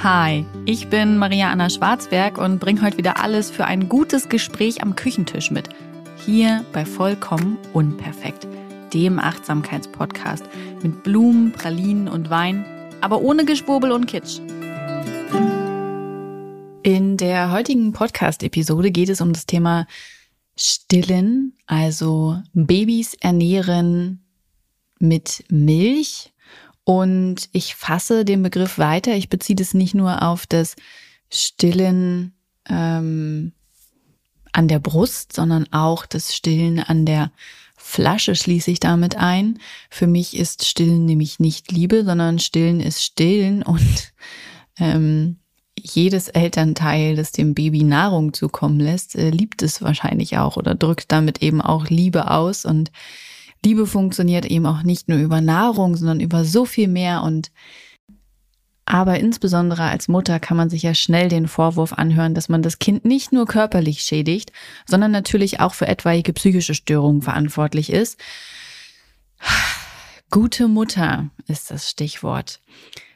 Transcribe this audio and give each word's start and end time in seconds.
Hi, 0.00 0.46
ich 0.64 0.90
bin 0.90 1.18
Maria 1.18 1.50
Anna 1.50 1.68
Schwarzberg 1.68 2.38
und 2.38 2.60
bringe 2.60 2.82
heute 2.82 2.98
wieder 2.98 3.20
alles 3.20 3.50
für 3.50 3.64
ein 3.64 3.88
gutes 3.88 4.28
Gespräch 4.28 4.80
am 4.80 4.94
Küchentisch 4.94 5.50
mit. 5.50 5.70
Hier 6.24 6.64
bei 6.72 6.84
Vollkommen 6.84 7.58
Unperfekt, 7.72 8.46
dem 8.94 9.18
Achtsamkeitspodcast 9.18 10.44
mit 10.84 11.02
Blumen, 11.02 11.50
Pralinen 11.50 12.06
und 12.06 12.30
Wein, 12.30 12.64
aber 13.00 13.22
ohne 13.22 13.44
Geschwurbel 13.44 13.90
und 13.90 14.06
Kitsch. 14.06 14.38
In 16.84 17.16
der 17.16 17.50
heutigen 17.50 17.92
Podcast-Episode 17.92 18.92
geht 18.92 19.08
es 19.08 19.20
um 19.20 19.32
das 19.32 19.46
Thema 19.46 19.88
Stillen, 20.56 21.56
also 21.66 22.40
Babys 22.52 23.14
ernähren 23.14 24.24
mit 25.00 25.42
Milch. 25.48 26.32
Und 26.88 27.50
ich 27.52 27.74
fasse 27.74 28.24
den 28.24 28.42
Begriff 28.42 28.78
weiter. 28.78 29.14
Ich 29.14 29.28
beziehe 29.28 29.54
das 29.54 29.74
nicht 29.74 29.94
nur 29.94 30.22
auf 30.22 30.46
das 30.46 30.74
Stillen 31.28 32.32
ähm, 32.66 33.52
an 34.52 34.68
der 34.68 34.78
Brust, 34.78 35.34
sondern 35.34 35.70
auch 35.70 36.06
das 36.06 36.34
Stillen 36.34 36.80
an 36.80 37.04
der 37.04 37.30
Flasche 37.76 38.34
schließe 38.34 38.70
ich 38.70 38.80
damit 38.80 39.16
ein. 39.16 39.58
Für 39.90 40.06
mich 40.06 40.34
ist 40.34 40.64
Stillen 40.64 41.04
nämlich 41.04 41.40
nicht 41.40 41.70
Liebe, 41.70 42.06
sondern 42.06 42.38
Stillen 42.38 42.80
ist 42.80 43.04
Stillen 43.04 43.62
und 43.62 44.14
ähm, 44.78 45.36
jedes 45.78 46.28
Elternteil, 46.28 47.16
das 47.16 47.32
dem 47.32 47.52
Baby 47.52 47.82
Nahrung 47.82 48.32
zukommen 48.32 48.80
lässt, 48.80 49.14
äh, 49.14 49.28
liebt 49.28 49.60
es 49.60 49.82
wahrscheinlich 49.82 50.38
auch 50.38 50.56
oder 50.56 50.74
drückt 50.74 51.12
damit 51.12 51.42
eben 51.42 51.60
auch 51.60 51.88
Liebe 51.90 52.30
aus. 52.30 52.64
Und 52.64 52.90
Liebe 53.64 53.86
funktioniert 53.86 54.46
eben 54.46 54.66
auch 54.66 54.82
nicht 54.82 55.08
nur 55.08 55.18
über 55.18 55.40
Nahrung, 55.40 55.96
sondern 55.96 56.20
über 56.20 56.44
so 56.44 56.64
viel 56.64 56.88
mehr. 56.88 57.22
Und 57.22 57.50
aber 58.84 59.18
insbesondere 59.18 59.82
als 59.82 60.08
Mutter 60.08 60.40
kann 60.40 60.56
man 60.56 60.70
sich 60.70 60.82
ja 60.82 60.94
schnell 60.94 61.28
den 61.28 61.46
Vorwurf 61.46 61.92
anhören, 61.92 62.34
dass 62.34 62.48
man 62.48 62.62
das 62.62 62.78
Kind 62.78 63.04
nicht 63.04 63.32
nur 63.32 63.46
körperlich 63.46 64.00
schädigt, 64.00 64.52
sondern 64.86 65.10
natürlich 65.10 65.60
auch 65.60 65.74
für 65.74 65.86
etwaige 65.86 66.32
psychische 66.32 66.74
Störungen 66.74 67.20
verantwortlich 67.20 67.92
ist. 67.92 68.18
Gute 70.30 70.68
Mutter 70.68 71.30
ist 71.46 71.70
das 71.70 71.90
Stichwort. 71.90 72.60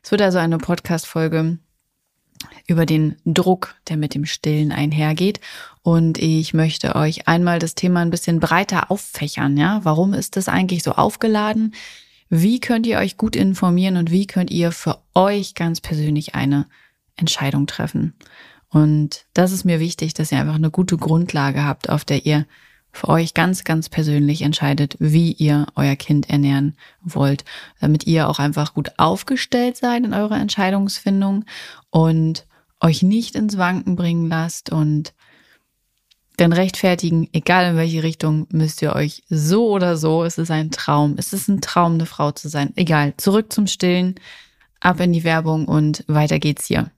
Es 0.03 0.11
wird 0.11 0.21
also 0.23 0.39
eine 0.39 0.59
Podcast-Folge 0.59 1.59
über 2.67 2.87
den 2.87 3.17
Druck, 3.25 3.75
der 3.89 3.97
mit 3.97 4.15
dem 4.15 4.27
Stillen 4.27 4.73
einhergeht. 4.73 5.41
Und 5.83 6.19
ich 6.19 6.55
möchte 6.55 6.95
euch 6.95 7.29
einmal 7.29 7.59
das 7.59 7.75
Thema 7.75 8.01
ein 8.01 8.11
bisschen 8.11 8.41
breiter 8.41 8.91
auffächern. 8.91 9.57
Ja, 9.57 9.81
warum 9.83 10.15
ist 10.15 10.37
das 10.37 10.49
eigentlich 10.49 10.83
so 10.83 10.93
aufgeladen? 10.93 11.75
Wie 12.29 12.61
könnt 12.61 12.87
ihr 12.87 12.99
euch 12.99 13.17
gut 13.17 13.37
informieren 13.37 13.97
und 13.97 14.11
wie 14.11 14.27
könnt 14.27 14.51
ihr 14.51 14.73
für 14.73 14.99
euch 15.15 15.55
ganz 15.55 15.81
persönlich 15.81 16.35
eine 16.35 16.67
Entscheidung 17.17 17.67
treffen? 17.67 18.15
Und 18.71 19.27
das 19.35 19.53
ist 19.53 19.65
mir 19.65 19.81
wichtig, 19.81 20.15
dass 20.15 20.33
ihr 20.33 20.39
einfach 20.39 20.55
eine 20.55 20.71
gute 20.71 20.97
Grundlage 20.97 21.63
habt, 21.63 21.91
auf 21.91 22.07
der 22.07 22.25
ihr 22.25 22.47
für 22.93 23.09
euch 23.09 23.35
ganz, 23.35 23.65
ganz 23.65 23.89
persönlich 23.89 24.43
entscheidet, 24.43 24.97
wie 24.99 25.33
ihr 25.33 25.67
euer 25.75 25.97
Kind 25.97 26.29
ernähren 26.29 26.77
wollt, 27.01 27.45
damit 27.81 28.07
ihr 28.07 28.29
auch 28.29 28.39
einfach 28.39 28.75
gut 28.75 28.93
aufgestellt 28.99 29.77
seid 29.77 30.05
in 30.05 30.15
eurer 30.15 30.39
Entscheidungsfindung 30.39 31.45
und 31.91 32.47
euch 32.81 33.03
nicht 33.03 33.35
ins 33.35 33.57
Wanken 33.57 33.97
bringen 33.97 34.29
lasst 34.29 34.71
und 34.71 35.15
denn 36.39 36.53
rechtfertigen, 36.53 37.29
egal 37.33 37.71
in 37.71 37.77
welche 37.77 38.03
Richtung, 38.03 38.47
müsst 38.51 38.83
ihr 38.83 38.95
euch 38.95 39.23
so 39.29 39.71
oder 39.71 39.97
so, 39.97 40.25
es 40.25 40.39
ist 40.39 40.51
ein 40.51 40.71
Traum, 40.71 41.15
es 41.19 41.33
ist 41.33 41.49
ein 41.49 41.61
Traum, 41.61 41.95
eine 41.95 42.07
Frau 42.07 42.33
zu 42.33 42.49
sein. 42.49 42.73
Egal, 42.75 43.15
zurück 43.17 43.53
zum 43.53 43.67
Stillen, 43.67 44.17
ab 44.81 44.99
in 45.01 45.13
die 45.13 45.25
Werbung 45.25 45.67
und 45.67 46.05
weiter 46.09 46.39
geht's 46.39 46.67
hier. 46.67 46.91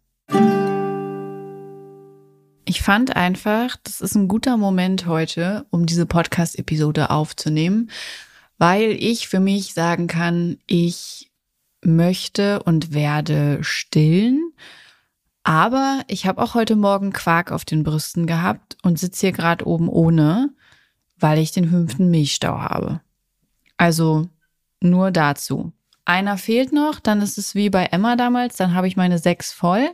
Ich 2.75 2.83
fand 2.83 3.15
einfach, 3.15 3.77
das 3.85 4.01
ist 4.01 4.17
ein 4.17 4.27
guter 4.27 4.57
Moment 4.57 5.07
heute, 5.07 5.65
um 5.71 5.87
diese 5.87 6.07
Podcast-Episode 6.07 7.11
aufzunehmen, 7.11 7.89
weil 8.59 8.91
ich 8.91 9.29
für 9.29 9.39
mich 9.39 9.75
sagen 9.75 10.09
kann, 10.09 10.59
ich 10.67 11.31
möchte 11.83 12.65
und 12.65 12.93
werde 12.93 13.63
stillen. 13.63 14.51
Aber 15.45 16.03
ich 16.09 16.27
habe 16.27 16.43
auch 16.43 16.55
heute 16.55 16.75
Morgen 16.75 17.13
Quark 17.13 17.53
auf 17.53 17.65
den 17.65 17.85
Brüsten 17.85 18.27
gehabt 18.27 18.77
und 18.83 18.99
sitze 18.99 19.29
hier 19.29 19.33
gerade 19.33 19.69
oben 19.69 19.89
ohne, 19.89 20.51
weil 21.17 21.39
ich 21.39 21.53
den 21.53 21.71
fünften 21.71 22.11
Milchstau 22.11 22.59
habe. 22.59 23.01
Also 23.77 24.29
nur 24.81 25.13
dazu. 25.13 25.73
Einer 26.07 26.39
fehlt 26.39 26.73
noch, 26.73 26.99
dann 26.99 27.23
ist 27.23 27.39
es 27.39 27.55
wie 27.55 27.71
bei 27.71 27.85
Emma 27.85 28.17
damals, 28.17 28.57
dann 28.57 28.75
habe 28.75 28.89
ich 28.89 28.97
meine 28.97 29.21
sechs 29.21 29.53
voll. 29.53 29.91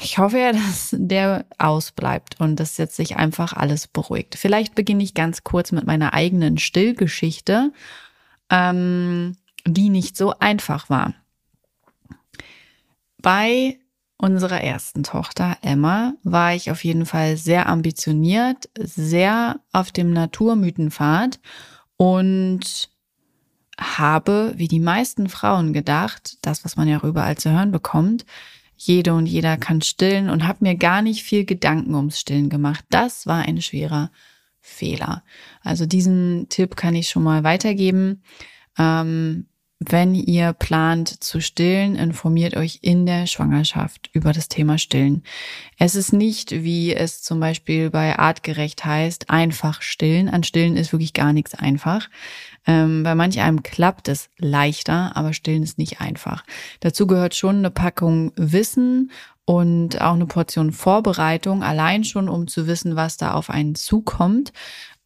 Ich 0.00 0.18
hoffe 0.18 0.38
ja, 0.38 0.52
dass 0.52 0.94
der 0.96 1.44
ausbleibt 1.58 2.40
und 2.40 2.60
dass 2.60 2.76
jetzt 2.76 2.96
sich 2.96 3.16
einfach 3.16 3.52
alles 3.52 3.88
beruhigt. 3.88 4.36
Vielleicht 4.36 4.74
beginne 4.74 5.02
ich 5.02 5.14
ganz 5.14 5.42
kurz 5.42 5.72
mit 5.72 5.86
meiner 5.86 6.14
eigenen 6.14 6.58
Stillgeschichte, 6.58 7.72
ähm, 8.50 9.36
die 9.66 9.88
nicht 9.88 10.16
so 10.16 10.38
einfach 10.38 10.88
war. 10.88 11.14
Bei 13.20 13.78
unserer 14.18 14.60
ersten 14.60 15.02
Tochter 15.02 15.58
Emma 15.62 16.14
war 16.22 16.54
ich 16.54 16.70
auf 16.70 16.84
jeden 16.84 17.04
Fall 17.04 17.36
sehr 17.36 17.68
ambitioniert, 17.68 18.70
sehr 18.78 19.60
auf 19.72 19.90
dem 19.90 20.12
Naturmythenpfad 20.12 21.40
und 21.96 22.88
habe, 23.78 24.54
wie 24.56 24.68
die 24.68 24.80
meisten 24.80 25.28
Frauen 25.28 25.72
gedacht, 25.72 26.38
das, 26.42 26.64
was 26.64 26.76
man 26.76 26.88
ja 26.88 27.00
überall 27.02 27.36
zu 27.36 27.50
hören 27.50 27.72
bekommt, 27.72 28.24
jede 28.76 29.14
und 29.14 29.26
jeder 29.26 29.56
kann 29.56 29.82
stillen 29.82 30.28
und 30.28 30.46
habe 30.46 30.58
mir 30.60 30.76
gar 30.76 31.02
nicht 31.02 31.22
viel 31.22 31.44
Gedanken 31.44 31.94
ums 31.94 32.20
Stillen 32.20 32.50
gemacht. 32.50 32.84
Das 32.90 33.26
war 33.26 33.42
ein 33.46 33.60
schwerer 33.62 34.10
Fehler. 34.60 35.22
Also 35.62 35.86
diesen 35.86 36.48
Tipp 36.48 36.76
kann 36.76 36.94
ich 36.94 37.08
schon 37.08 37.22
mal 37.22 37.44
weitergeben. 37.44 38.22
Ähm, 38.78 39.46
wenn 39.78 40.14
ihr 40.14 40.54
plant 40.54 41.22
zu 41.22 41.40
stillen, 41.40 41.96
informiert 41.96 42.56
euch 42.56 42.78
in 42.80 43.04
der 43.04 43.26
Schwangerschaft 43.26 44.08
über 44.12 44.32
das 44.32 44.48
Thema 44.48 44.78
Stillen. 44.78 45.22
Es 45.78 45.94
ist 45.94 46.14
nicht, 46.14 46.50
wie 46.50 46.94
es 46.94 47.22
zum 47.22 47.40
Beispiel 47.40 47.90
bei 47.90 48.18
Artgerecht 48.18 48.84
heißt, 48.86 49.28
einfach 49.28 49.82
stillen. 49.82 50.30
An 50.30 50.44
Stillen 50.44 50.78
ist 50.78 50.92
wirklich 50.92 51.12
gar 51.12 51.34
nichts 51.34 51.54
einfach. 51.54 52.08
Ähm, 52.66 53.02
bei 53.02 53.14
manch 53.14 53.40
einem 53.40 53.62
klappt 53.62 54.08
es 54.08 54.30
leichter, 54.38 55.14
aber 55.14 55.34
Stillen 55.34 55.62
ist 55.62 55.76
nicht 55.76 56.00
einfach. 56.00 56.44
Dazu 56.80 57.06
gehört 57.06 57.34
schon 57.34 57.56
eine 57.56 57.70
Packung 57.70 58.32
Wissen 58.36 59.10
und 59.44 60.00
auch 60.00 60.14
eine 60.14 60.26
Portion 60.26 60.72
Vorbereitung, 60.72 61.62
allein 61.62 62.02
schon, 62.02 62.28
um 62.28 62.48
zu 62.48 62.66
wissen, 62.66 62.96
was 62.96 63.18
da 63.18 63.32
auf 63.34 63.50
einen 63.50 63.74
zukommt. 63.74 64.52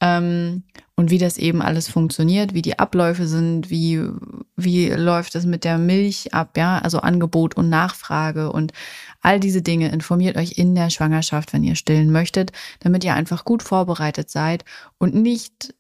Ähm, 0.01 0.65
und 0.97 1.11
wie 1.11 1.19
das 1.19 1.39
eben 1.39 1.63
alles 1.63 1.89
funktioniert, 1.89 2.53
wie 2.53 2.61
die 2.61 2.79
Abläufe 2.79 3.27
sind, 3.27 3.71
wie, 3.71 4.03
wie 4.57 4.91
läuft 4.91 5.35
es 5.35 5.47
mit 5.47 5.65
der 5.65 5.79
Milch 5.79 6.35
ab, 6.35 6.57
ja, 6.59 6.79
also 6.79 7.01
Angebot 7.01 7.57
und 7.57 7.71
Nachfrage 7.71 8.53
und 8.53 8.73
all 9.23 9.41
diese 9.41 9.63
Dinge. 9.63 9.91
Informiert 9.91 10.37
euch 10.37 10.59
in 10.59 10.75
der 10.75 10.91
Schwangerschaft, 10.91 11.55
wenn 11.55 11.65
ihr 11.65 11.75
stillen 11.75 12.13
möchtet, 12.13 12.53
damit 12.81 13.03
ihr 13.03 13.15
einfach 13.15 13.45
gut 13.45 13.63
vorbereitet 13.63 14.31
seid 14.31 14.67
und 14.99 15.15
nicht 15.15 15.75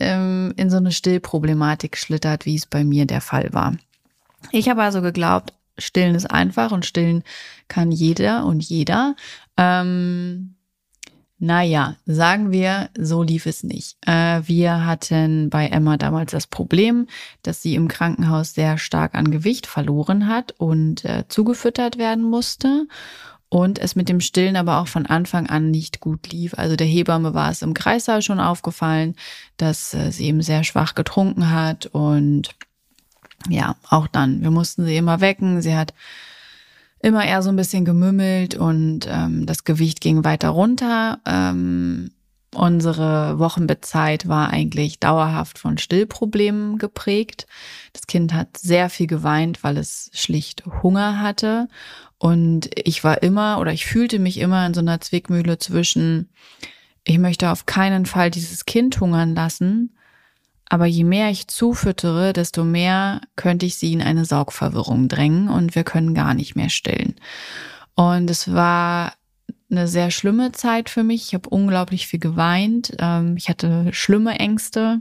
ähm, 0.00 0.52
in 0.56 0.68
so 0.68 0.78
eine 0.78 0.90
Stillproblematik 0.90 1.96
schlittert, 1.96 2.44
wie 2.44 2.56
es 2.56 2.66
bei 2.66 2.82
mir 2.82 3.06
der 3.06 3.20
Fall 3.20 3.52
war. 3.52 3.76
Ich 4.50 4.68
habe 4.68 4.82
also 4.82 5.00
geglaubt, 5.00 5.52
Stillen 5.78 6.14
ist 6.14 6.30
einfach 6.30 6.72
und 6.72 6.86
stillen 6.86 7.22
kann 7.68 7.92
jeder 7.92 8.46
und 8.46 8.64
jeder. 8.64 9.14
Ähm, 9.56 10.55
naja, 11.38 11.96
sagen 12.06 12.50
wir, 12.50 12.88
so 12.98 13.22
lief 13.22 13.46
es 13.46 13.62
nicht. 13.62 13.96
Äh, 14.06 14.40
wir 14.46 14.86
hatten 14.86 15.50
bei 15.50 15.66
Emma 15.66 15.96
damals 15.98 16.32
das 16.32 16.46
Problem, 16.46 17.06
dass 17.42 17.60
sie 17.60 17.74
im 17.74 17.88
Krankenhaus 17.88 18.54
sehr 18.54 18.78
stark 18.78 19.14
an 19.14 19.30
Gewicht 19.30 19.66
verloren 19.66 20.28
hat 20.28 20.54
und 20.58 21.04
äh, 21.04 21.24
zugefüttert 21.28 21.98
werden 21.98 22.24
musste 22.24 22.86
und 23.48 23.78
es 23.78 23.96
mit 23.96 24.08
dem 24.08 24.20
Stillen 24.20 24.56
aber 24.56 24.78
auch 24.78 24.88
von 24.88 25.06
Anfang 25.06 25.46
an 25.46 25.70
nicht 25.70 26.00
gut 26.00 26.32
lief. 26.32 26.54
Also 26.54 26.74
der 26.74 26.86
Hebamme 26.86 27.34
war 27.34 27.50
es 27.50 27.62
im 27.62 27.74
Kreissaal 27.74 28.22
schon 28.22 28.40
aufgefallen, 28.40 29.14
dass 29.56 29.94
äh, 29.94 30.10
sie 30.10 30.26
eben 30.26 30.42
sehr 30.42 30.64
schwach 30.64 30.94
getrunken 30.94 31.50
hat 31.50 31.86
und 31.86 32.54
ja, 33.48 33.76
auch 33.88 34.06
dann. 34.08 34.42
Wir 34.42 34.50
mussten 34.50 34.84
sie 34.86 34.96
immer 34.96 35.20
wecken. 35.20 35.62
Sie 35.62 35.76
hat 35.76 35.94
immer 37.00 37.24
eher 37.24 37.42
so 37.42 37.50
ein 37.50 37.56
bisschen 37.56 37.84
gemümmelt 37.84 38.54
und 38.54 39.06
ähm, 39.08 39.46
das 39.46 39.64
Gewicht 39.64 40.00
ging 40.00 40.24
weiter 40.24 40.48
runter. 40.50 41.20
Ähm, 41.26 42.10
unsere 42.54 43.38
Wochenbettzeit 43.38 44.28
war 44.28 44.50
eigentlich 44.50 44.98
dauerhaft 44.98 45.58
von 45.58 45.78
Stillproblemen 45.78 46.78
geprägt. 46.78 47.46
Das 47.92 48.06
Kind 48.06 48.32
hat 48.32 48.56
sehr 48.56 48.88
viel 48.88 49.06
geweint, 49.06 49.62
weil 49.62 49.76
es 49.76 50.10
schlicht 50.14 50.64
Hunger 50.82 51.20
hatte. 51.20 51.68
Und 52.18 52.70
ich 52.74 53.04
war 53.04 53.22
immer 53.22 53.58
oder 53.60 53.72
ich 53.72 53.84
fühlte 53.84 54.18
mich 54.18 54.38
immer 54.38 54.66
in 54.66 54.74
so 54.74 54.80
einer 54.80 55.00
Zwickmühle 55.00 55.58
zwischen, 55.58 56.30
ich 57.04 57.18
möchte 57.18 57.50
auf 57.50 57.66
keinen 57.66 58.06
Fall 58.06 58.30
dieses 58.30 58.64
Kind 58.64 58.98
hungern 59.00 59.34
lassen, 59.34 59.95
Aber 60.68 60.86
je 60.86 61.04
mehr 61.04 61.30
ich 61.30 61.46
zufüttere, 61.46 62.32
desto 62.32 62.64
mehr 62.64 63.20
könnte 63.36 63.66
ich 63.66 63.76
sie 63.76 63.92
in 63.92 64.02
eine 64.02 64.24
Saugverwirrung 64.24 65.08
drängen 65.08 65.48
und 65.48 65.74
wir 65.74 65.84
können 65.84 66.14
gar 66.14 66.34
nicht 66.34 66.56
mehr 66.56 66.70
stillen. 66.70 67.14
Und 67.94 68.28
es 68.30 68.52
war 68.52 69.12
eine 69.70 69.88
sehr 69.88 70.10
schlimme 70.10 70.52
Zeit 70.52 70.90
für 70.90 71.02
mich. 71.02 71.28
Ich 71.28 71.34
habe 71.34 71.48
unglaublich 71.48 72.06
viel 72.06 72.20
geweint. 72.20 72.96
Ähm, 72.98 73.36
ich 73.36 73.48
hatte 73.48 73.88
schlimme 73.92 74.38
Ängste 74.38 75.00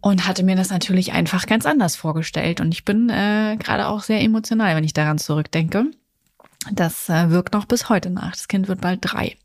und 0.00 0.26
hatte 0.26 0.42
mir 0.42 0.56
das 0.56 0.70
natürlich 0.70 1.12
einfach 1.12 1.46
ganz 1.46 1.64
anders 1.64 1.96
vorgestellt. 1.96 2.60
Und 2.60 2.72
ich 2.72 2.84
bin 2.84 3.08
äh, 3.08 3.56
gerade 3.58 3.88
auch 3.88 4.02
sehr 4.02 4.20
emotional, 4.20 4.76
wenn 4.76 4.84
ich 4.84 4.94
daran 4.94 5.18
zurückdenke. 5.18 5.86
Das 6.70 7.08
äh, 7.08 7.30
wirkt 7.30 7.54
noch 7.54 7.64
bis 7.66 7.88
heute 7.88 8.10
nach. 8.10 8.32
Das 8.32 8.48
Kind 8.48 8.68
wird 8.68 8.80
bald 8.80 9.00
drei. 9.02 9.36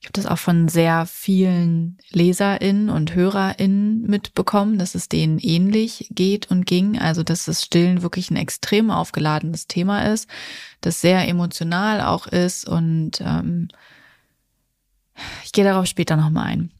Ich 0.00 0.06
habe 0.06 0.14
das 0.14 0.24
auch 0.24 0.38
von 0.38 0.68
sehr 0.68 1.04
vielen 1.04 1.98
LeserInnen 2.10 2.88
und 2.88 3.14
HörerInnen 3.14 4.00
mitbekommen, 4.00 4.78
dass 4.78 4.94
es 4.94 5.10
denen 5.10 5.38
ähnlich 5.38 6.08
geht 6.10 6.50
und 6.50 6.64
ging. 6.64 6.98
Also, 6.98 7.22
dass 7.22 7.44
das 7.44 7.62
Stillen 7.62 8.00
wirklich 8.00 8.30
ein 8.30 8.36
extrem 8.36 8.90
aufgeladenes 8.90 9.66
Thema 9.66 10.10
ist, 10.10 10.26
das 10.80 11.02
sehr 11.02 11.28
emotional 11.28 12.00
auch 12.00 12.26
ist 12.26 12.66
und 12.66 13.20
ähm, 13.20 13.68
ich 15.44 15.52
gehe 15.52 15.64
darauf 15.64 15.84
später 15.84 16.16
nochmal 16.16 16.46
ein. 16.46 16.70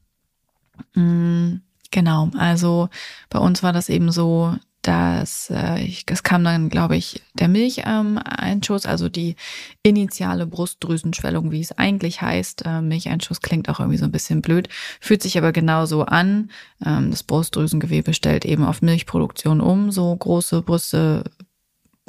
Mm, 0.94 1.60
genau, 1.90 2.30
also 2.38 2.88
bei 3.28 3.38
uns 3.38 3.62
war 3.62 3.74
das 3.74 3.90
eben 3.90 4.12
so, 4.12 4.56
dass 4.82 5.50
äh, 5.50 5.82
ich, 5.82 6.04
es 6.10 6.22
kam 6.22 6.42
dann, 6.42 6.70
glaube 6.70 6.96
ich, 6.96 7.22
der 7.34 7.48
Milcheinschuss, 7.48 8.84
ähm, 8.84 8.90
also 8.90 9.08
die 9.08 9.36
initiale 9.82 10.46
Brustdrüsenschwellung, 10.46 11.50
wie 11.50 11.60
es 11.60 11.76
eigentlich 11.76 12.22
heißt. 12.22 12.64
Äh, 12.64 12.80
Milcheinschuss 12.80 13.42
klingt 13.42 13.68
auch 13.68 13.78
irgendwie 13.80 13.98
so 13.98 14.06
ein 14.06 14.12
bisschen 14.12 14.40
blöd, 14.40 14.68
fühlt 15.00 15.22
sich 15.22 15.36
aber 15.36 15.52
genauso 15.52 16.04
an. 16.04 16.50
Ähm, 16.84 17.10
das 17.10 17.22
Brustdrüsengewebe 17.22 18.14
stellt 18.14 18.44
eben 18.46 18.64
auf 18.64 18.80
Milchproduktion 18.80 19.60
um. 19.60 19.90
So 19.90 20.16
große 20.16 20.62
Brüste 20.62 21.24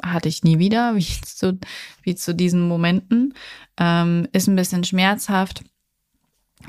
hatte 0.02 0.28
ich 0.28 0.42
nie 0.42 0.58
wieder, 0.58 0.94
wie 0.96 1.20
zu, 1.20 1.58
wie 2.02 2.14
zu 2.14 2.34
diesen 2.34 2.66
Momenten. 2.66 3.34
Ähm, 3.78 4.28
ist 4.32 4.48
ein 4.48 4.56
bisschen 4.56 4.84
schmerzhaft 4.84 5.62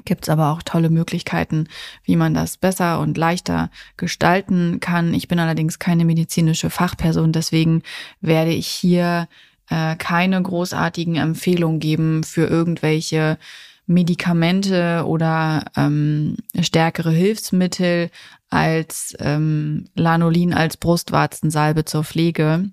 Gibt 0.05 0.23
es 0.23 0.29
aber 0.29 0.51
auch 0.51 0.61
tolle 0.63 0.89
Möglichkeiten, 0.89 1.67
wie 2.03 2.15
man 2.15 2.33
das 2.33 2.57
besser 2.57 2.99
und 2.99 3.17
leichter 3.17 3.69
gestalten 3.97 4.79
kann. 4.79 5.13
Ich 5.13 5.27
bin 5.27 5.39
allerdings 5.39 5.79
keine 5.79 6.05
medizinische 6.05 6.69
Fachperson, 6.69 7.31
deswegen 7.31 7.83
werde 8.21 8.51
ich 8.51 8.67
hier 8.67 9.27
äh, 9.69 9.95
keine 9.95 10.41
großartigen 10.41 11.15
Empfehlungen 11.15 11.79
geben 11.79 12.23
für 12.23 12.45
irgendwelche 12.45 13.37
Medikamente 13.85 15.03
oder 15.05 15.65
ähm, 15.75 16.37
stärkere 16.61 17.11
Hilfsmittel 17.11 18.09
als 18.49 19.15
ähm, 19.19 19.85
Lanolin 19.95 20.53
als 20.53 20.77
Brustwarzensalbe 20.77 21.85
zur 21.85 22.03
Pflege 22.03 22.69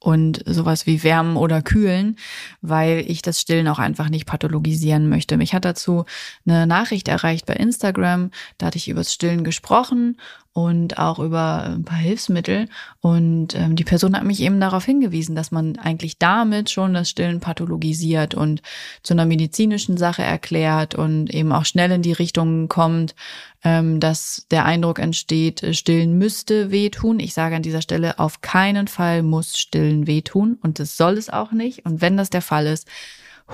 und 0.00 0.42
sowas 0.46 0.86
wie 0.86 1.02
wärmen 1.02 1.36
oder 1.36 1.62
kühlen, 1.62 2.16
weil 2.60 3.04
ich 3.08 3.22
das 3.22 3.40
Stillen 3.40 3.68
auch 3.68 3.78
einfach 3.78 4.08
nicht 4.08 4.26
pathologisieren 4.26 5.08
möchte. 5.08 5.36
Mich 5.36 5.54
hat 5.54 5.64
dazu 5.64 6.04
eine 6.46 6.66
Nachricht 6.66 7.08
erreicht 7.08 7.46
bei 7.46 7.54
Instagram, 7.54 8.30
da 8.58 8.66
hatte 8.66 8.78
ich 8.78 8.88
über 8.88 9.00
das 9.00 9.12
Stillen 9.12 9.44
gesprochen 9.44 10.16
und 10.58 10.98
auch 10.98 11.20
über 11.20 11.62
ein 11.66 11.84
paar 11.84 11.98
Hilfsmittel. 11.98 12.68
Und 13.00 13.54
ähm, 13.54 13.76
die 13.76 13.84
Person 13.84 14.16
hat 14.16 14.24
mich 14.24 14.42
eben 14.42 14.58
darauf 14.58 14.84
hingewiesen, 14.84 15.36
dass 15.36 15.52
man 15.52 15.78
eigentlich 15.78 16.18
damit 16.18 16.68
schon 16.68 16.94
das 16.94 17.08
Stillen 17.08 17.38
pathologisiert 17.38 18.34
und 18.34 18.60
zu 19.04 19.14
einer 19.14 19.24
medizinischen 19.24 19.96
Sache 19.96 20.24
erklärt 20.24 20.96
und 20.96 21.32
eben 21.32 21.52
auch 21.52 21.64
schnell 21.64 21.92
in 21.92 22.02
die 22.02 22.12
Richtung 22.12 22.66
kommt, 22.66 23.14
ähm, 23.62 24.00
dass 24.00 24.46
der 24.50 24.64
Eindruck 24.64 24.98
entsteht, 24.98 25.64
Stillen 25.76 26.18
müsste 26.18 26.72
wehtun. 26.72 27.20
Ich 27.20 27.34
sage 27.34 27.54
an 27.54 27.62
dieser 27.62 27.82
Stelle, 27.82 28.18
auf 28.18 28.40
keinen 28.40 28.88
Fall 28.88 29.22
muss 29.22 29.60
Stillen 29.60 30.08
wehtun 30.08 30.58
und 30.60 30.80
das 30.80 30.96
soll 30.96 31.18
es 31.18 31.30
auch 31.30 31.52
nicht. 31.52 31.86
Und 31.86 32.00
wenn 32.00 32.16
das 32.16 32.30
der 32.30 32.42
Fall 32.42 32.66
ist, 32.66 32.88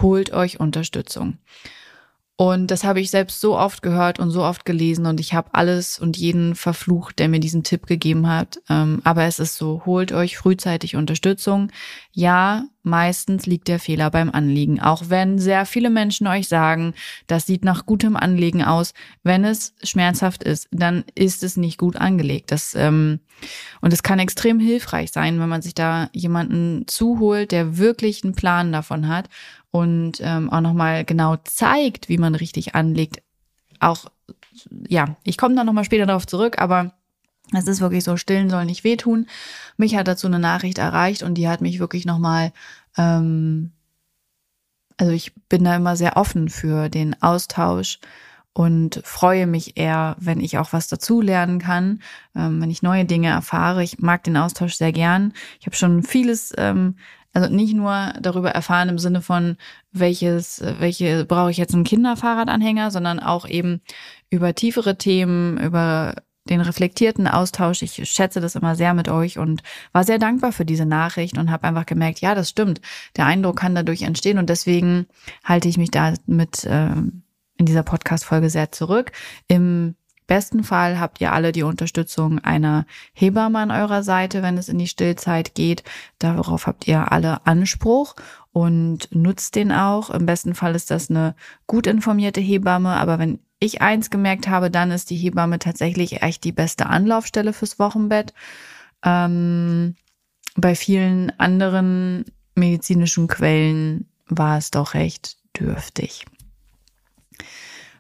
holt 0.01 0.33
euch 0.33 0.59
Unterstützung. 0.59 1.37
Und 2.37 2.73
das 2.73 2.83
habe 2.83 3.01
ich 3.01 3.13
selbst 3.13 3.41
so 3.41 3.57
oft 3.57 3.81
gehört 3.81 4.19
und 4.19 4.31
so 4.31 4.43
oft 4.43 4.65
gelesen 4.65 5.07
und 5.07 5.21
ich 5.21 5.35
habe 5.35 5.51
alles 5.53 6.01
und 6.01 6.17
jeden 6.17 6.57
verflucht, 6.57 7.21
der 7.21 7.29
mir 7.29 7.39
diesen 7.39 7.63
Tipp 7.63 7.87
gegeben 7.87 8.29
hat. 8.29 8.59
Ähm, 8.69 9.01
aber 9.05 9.23
es 9.23 9.39
ist 9.39 9.55
so, 9.57 9.83
holt 9.87 10.11
euch 10.11 10.37
frühzeitig 10.37 10.97
Unterstützung. 10.97 11.71
Ja, 12.11 12.65
meistens 12.83 13.47
liegt 13.47 13.69
der 13.69 13.79
Fehler 13.79 14.11
beim 14.11 14.31
Anliegen. 14.31 14.81
Auch 14.81 15.05
wenn 15.11 15.39
sehr 15.39 15.65
viele 15.65 15.91
Menschen 15.91 16.27
euch 16.27 16.49
sagen, 16.49 16.95
das 17.29 17.47
sieht 17.47 17.65
nach 17.65 17.87
gutem 17.87 18.17
Anlegen 18.17 18.65
aus. 18.65 18.95
Wenn 19.23 19.45
es 19.45 19.73
schmerzhaft 19.85 20.43
ist, 20.43 20.67
dann 20.73 21.05
ist 21.15 21.45
es 21.45 21.57
nicht 21.57 21.79
gut 21.79 21.95
angelegt. 21.95 22.51
Das, 22.51 22.75
ähm, 22.75 23.21
und 23.81 23.93
es 23.93 24.03
kann 24.03 24.19
extrem 24.19 24.59
hilfreich 24.59 25.13
sein, 25.13 25.39
wenn 25.39 25.49
man 25.49 25.63
sich 25.63 25.75
da 25.75 26.09
jemanden 26.13 26.89
zuholt, 26.89 27.53
der 27.53 27.79
wirklich 27.79 28.25
einen 28.25 28.35
Plan 28.35 28.73
davon 28.73 29.07
hat 29.07 29.29
und 29.75 30.21
ähm, 30.21 30.51
auch 30.51 30.61
nochmal 30.61 31.05
genau 31.05 31.35
zeigt, 31.43 32.09
wie 32.09 32.17
man 32.17 32.37
richtig 32.37 32.77
anlegt. 32.77 33.21
Auch, 33.81 34.05
ja, 34.87 35.17
ich 35.25 35.37
komme 35.37 35.57
da 35.57 35.65
nochmal 35.65 35.83
später 35.83 36.07
darauf 36.07 36.29
zurück, 36.29 36.61
aber 36.61 36.93
es 37.53 37.67
ist 37.67 37.81
wirklich 37.81 38.05
so, 38.05 38.17
stillen 38.17 38.51
soll 38.51 38.67
nicht 38.67 38.85
wehtun. 38.85 39.27
Mich 39.77 39.97
hat 39.97 40.07
dazu 40.07 40.29
eine 40.29 40.39
Nachricht 40.39 40.79
erreicht 40.79 41.25
und 41.25 41.35
die 41.35 41.49
hat 41.49 41.61
mich 41.61 41.81
wirklich 41.81 42.07
nochmal, 42.07 42.53
ähm, 42.97 43.73
also 44.97 45.11
ich 45.11 45.35
bin 45.49 45.65
da 45.65 45.75
immer 45.75 45.97
sehr 45.97 46.17
offen 46.17 46.51
für 46.51 46.89
den 46.89 47.21
Austausch 47.21 47.99
und 48.53 49.01
freue 49.03 49.49
mich 49.49 49.77
eher, 49.77 50.15
wenn 50.21 50.39
ich 50.39 50.57
auch 50.57 50.73
was 50.73 50.87
dazulernen 50.87 51.59
kann, 51.59 52.01
ähm, 52.37 52.63
wenn 52.63 52.71
ich 52.71 52.85
neue 52.85 53.07
Dinge 53.07 53.31
erfahre. 53.31 53.83
Ich 53.83 53.99
mag 53.99 54.23
den 54.23 54.37
Austausch 54.37 54.75
sehr 54.75 54.93
gern. 54.93 55.33
Ich 55.59 55.67
habe 55.67 55.75
schon 55.75 56.05
vieles 56.05 56.53
ähm, 56.59 56.95
also 57.35 57.53
nicht 57.53 57.75
nur 57.75 58.15
darüber 58.21 58.51
erfahren 58.51 58.89
im 58.89 58.99
Sinne 58.99 59.21
von, 59.21 59.57
welches, 59.93 60.63
welche 60.79 61.25
brauche 61.25 61.51
ich 61.51 61.57
jetzt 61.57 61.75
einen 61.75 61.85
Kinderfahrradanhänger, 61.85 62.91
sondern 62.91 63.21
auch 63.21 63.47
eben 63.47 63.83
über 64.31 64.55
tiefere 64.55 64.97
Themen, 64.97 65.59
über 65.59 66.15
den 66.49 66.61
reflektierten 66.61 67.27
Austausch. 67.27 67.83
Ich 67.83 68.09
schätze 68.11 68.41
das 68.41 68.55
immer 68.55 68.77
sehr 68.77 68.95
mit 68.95 69.09
euch 69.09 69.39
und 69.39 69.63
war 69.93 70.05
sehr 70.05 70.19
dankbar 70.19 70.53
für 70.53 70.65
diese 70.65 70.87
Nachricht 70.87 71.39
und 71.39 71.51
habe 71.51 71.67
einfach 71.67 71.87
gemerkt, 71.87 72.21
ja, 72.21 72.35
das 72.35 72.51
stimmt. 72.51 72.81
Der 73.17 73.27
Eindruck 73.27 73.57
kann 73.57 73.75
dadurch 73.75 74.03
entstehen 74.03 74.39
und 74.39 74.49
deswegen 74.49 75.07
halte 75.43 75.69
ich 75.69 75.79
mich 75.79 75.91
da 75.91 76.15
mit 76.27 76.65
äh, 76.65 76.91
in 77.57 77.67
dieser 77.67 77.83
Podcast-Folge 77.83 78.51
sehr 78.51 78.73
zurück. 78.73 79.13
Im 79.49 79.95
besten 80.27 80.65
Fall 80.65 80.99
habt 80.99 81.21
ihr 81.21 81.33
alle 81.33 81.53
die 81.53 81.63
Unterstützung 81.63 82.39
einer 82.39 82.87
Hebamme 83.13 83.59
an 83.59 83.71
eurer 83.71 84.03
Seite, 84.03 84.43
wenn 84.43 84.57
es 84.57 84.69
in 84.69 84.79
die 84.79 84.87
Stillzeit 84.87 85.55
geht. 85.55 85.85
Darauf 86.19 86.67
habt 86.67 86.89
ihr 86.89 87.13
alle 87.13 87.47
Anspruch 87.47 88.15
und 88.53 89.09
nutzt 89.15 89.55
den 89.55 89.73
auch. 89.73 90.11
Im 90.11 90.27
besten 90.27 90.55
Fall 90.55 90.75
ist 90.75 90.91
das 90.91 91.11
eine 91.11 91.35
gut 91.67 91.87
informierte 91.87 92.41
Hebamme, 92.41 92.91
aber 92.91 93.19
wenn 93.19 93.41
ich 93.59 93.83
eins 93.83 94.11
gemerkt 94.11 94.49
habe, 94.49 94.71
dann 94.71 94.91
ist 94.91 95.11
die 95.11 95.17
Hebamme 95.17 95.59
tatsächlich 95.59 96.23
echt 96.23 96.45
die 96.45 96.53
beste 96.53 96.87
Anlaufstelle 96.87 97.53
fürs 97.53 97.79
Wochenbett. 97.79 98.33
Ähm, 99.05 99.97
bei 100.57 100.75
vielen 100.75 101.31
anderen 101.39 102.25
medizinischen 102.55 103.27
Quellen 103.27 104.09
war 104.27 104.59
es 104.59 104.71
doch 104.71 104.95
recht 104.95 105.37
dürftig. 105.59 106.25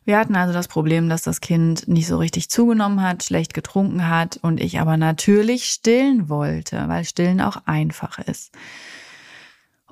Wir 0.05 0.19
hatten 0.19 0.37
also 0.37 0.53
das 0.53 0.69
Problem, 0.69 1.09
dass 1.09 1.23
das 1.23 1.41
Kind 1.41 1.89
nicht 1.89 2.07
so 2.07 2.19
richtig 2.19 2.51
zugenommen 2.51 3.03
hat, 3.03 3.23
schlecht 3.25 3.55
getrunken 3.55 4.09
hat 4.09 4.39
und 4.43 4.61
ich 4.61 4.79
aber 4.81 4.97
natürlich 4.97 5.67
stillen 5.71 6.29
wollte, 6.29 6.89
weil 6.89 7.05
stillen 7.05 7.41
auch 7.41 7.63
einfach 7.65 8.19
ist. 8.19 8.53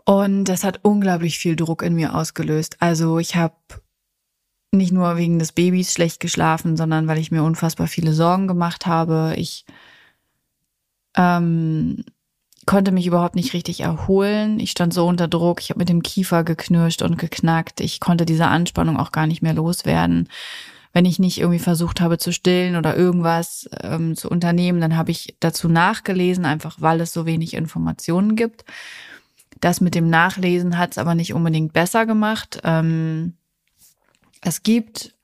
Und 0.04 0.44
das 0.44 0.64
hat 0.64 0.80
unglaublich 0.82 1.38
viel 1.38 1.56
Druck 1.56 1.82
in 1.82 1.94
mir 1.94 2.14
ausgelöst. 2.14 2.76
Also 2.80 3.18
ich 3.18 3.36
habe 3.36 3.54
nicht 4.70 4.92
nur 4.92 5.16
wegen 5.16 5.38
des 5.38 5.52
Babys 5.52 5.92
schlecht 5.92 6.20
geschlafen, 6.20 6.76
sondern 6.76 7.06
weil 7.06 7.18
ich 7.18 7.30
mir 7.30 7.42
unfassbar 7.42 7.86
viele 7.86 8.12
Sorgen 8.12 8.48
gemacht 8.48 8.86
habe. 8.86 9.34
Ich 9.36 9.64
ähm, 11.16 12.04
konnte 12.66 12.92
mich 12.92 13.06
überhaupt 13.06 13.34
nicht 13.34 13.54
richtig 13.54 13.80
erholen. 13.80 14.60
Ich 14.60 14.70
stand 14.70 14.94
so 14.94 15.06
unter 15.06 15.28
Druck. 15.28 15.60
Ich 15.60 15.70
habe 15.70 15.78
mit 15.78 15.88
dem 15.88 16.02
Kiefer 16.02 16.44
geknirscht 16.44 17.02
und 17.02 17.18
geknackt. 17.18 17.80
Ich 17.80 18.00
konnte 18.00 18.24
diese 18.24 18.46
Anspannung 18.46 18.96
auch 18.96 19.12
gar 19.12 19.26
nicht 19.26 19.42
mehr 19.42 19.54
loswerden. 19.54 20.28
Wenn 20.92 21.04
ich 21.04 21.18
nicht 21.18 21.38
irgendwie 21.38 21.58
versucht 21.58 22.00
habe 22.00 22.18
zu 22.18 22.32
stillen 22.32 22.76
oder 22.76 22.96
irgendwas 22.96 23.68
ähm, 23.82 24.14
zu 24.14 24.28
unternehmen, 24.28 24.80
dann 24.80 24.96
habe 24.96 25.10
ich 25.10 25.36
dazu 25.40 25.68
nachgelesen, 25.68 26.44
einfach 26.44 26.76
weil 26.80 27.00
es 27.00 27.12
so 27.12 27.24
wenig 27.24 27.54
Informationen 27.54 28.36
gibt. 28.36 28.64
Das 29.60 29.80
mit 29.80 29.94
dem 29.94 30.10
Nachlesen 30.10 30.76
hat 30.76 30.92
es 30.92 30.98
aber 30.98 31.14
nicht 31.14 31.32
unbedingt 31.32 31.72
besser 31.72 32.04
gemacht. 32.04 32.60
Ähm, 32.64 33.34
es 34.42 34.62
gibt 34.62 35.14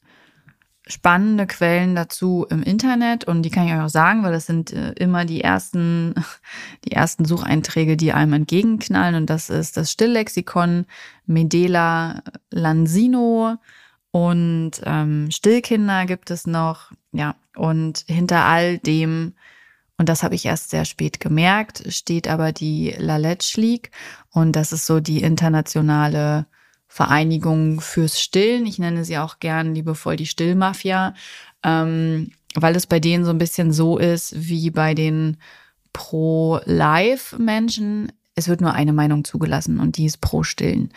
spannende 0.88 1.46
Quellen 1.46 1.94
dazu 1.94 2.46
im 2.50 2.62
Internet 2.62 3.24
und 3.24 3.42
die 3.42 3.50
kann 3.50 3.66
ich 3.66 3.74
euch 3.74 3.80
auch 3.80 3.88
sagen, 3.88 4.22
weil 4.22 4.32
das 4.32 4.46
sind 4.46 4.72
äh, 4.72 4.92
immer 4.92 5.24
die 5.24 5.42
ersten, 5.42 6.14
die 6.84 6.92
ersten 6.92 7.24
Sucheinträge, 7.24 7.96
die 7.96 8.12
einem 8.12 8.32
entgegenknallen 8.32 9.14
und 9.14 9.30
das 9.30 9.50
ist 9.50 9.76
das 9.76 9.92
Stilllexikon 9.92 10.86
Medela 11.26 12.22
Lansino 12.50 13.58
und 14.10 14.72
ähm, 14.84 15.30
Stillkinder 15.30 16.06
gibt 16.06 16.30
es 16.30 16.46
noch. 16.46 16.92
ja, 17.12 17.36
und 17.56 18.04
hinter 18.06 18.44
all 18.44 18.78
dem, 18.78 19.34
und 19.96 20.08
das 20.08 20.22
habe 20.22 20.34
ich 20.34 20.46
erst 20.46 20.70
sehr 20.70 20.84
spät 20.84 21.20
gemerkt, 21.20 21.84
steht 21.92 22.28
aber 22.28 22.52
die 22.52 22.94
Laletsch 22.98 23.56
League. 23.56 23.90
Und 24.30 24.52
das 24.52 24.72
ist 24.72 24.86
so 24.86 25.00
die 25.00 25.22
internationale 25.22 26.46
Vereinigung 26.88 27.80
fürs 27.80 28.20
Stillen. 28.20 28.66
Ich 28.66 28.78
nenne 28.78 29.04
sie 29.04 29.18
auch 29.18 29.38
gern 29.38 29.74
liebevoll 29.74 30.16
die 30.16 30.26
Stillmafia, 30.26 31.14
ähm, 31.62 32.30
weil 32.54 32.74
es 32.74 32.86
bei 32.86 32.98
denen 32.98 33.26
so 33.26 33.30
ein 33.30 33.38
bisschen 33.38 33.72
so 33.72 33.98
ist 33.98 34.34
wie 34.36 34.70
bei 34.70 34.94
den 34.94 35.36
Pro-Life-Menschen. 35.92 38.10
Es 38.34 38.48
wird 38.48 38.62
nur 38.62 38.72
eine 38.72 38.92
Meinung 38.92 39.24
zugelassen 39.24 39.80
und 39.80 39.96
die 39.98 40.06
ist 40.06 40.20
pro 40.20 40.42
Stillen. 40.42 40.90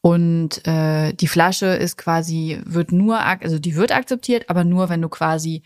Und 0.00 0.64
äh, 0.66 1.12
die 1.14 1.28
Flasche 1.28 1.66
ist 1.66 1.96
quasi, 1.96 2.60
wird 2.64 2.92
nur, 2.92 3.20
also 3.20 3.58
die 3.58 3.74
wird 3.74 3.90
akzeptiert, 3.92 4.50
aber 4.50 4.64
nur, 4.64 4.90
wenn 4.90 5.02
du 5.02 5.08
quasi 5.08 5.62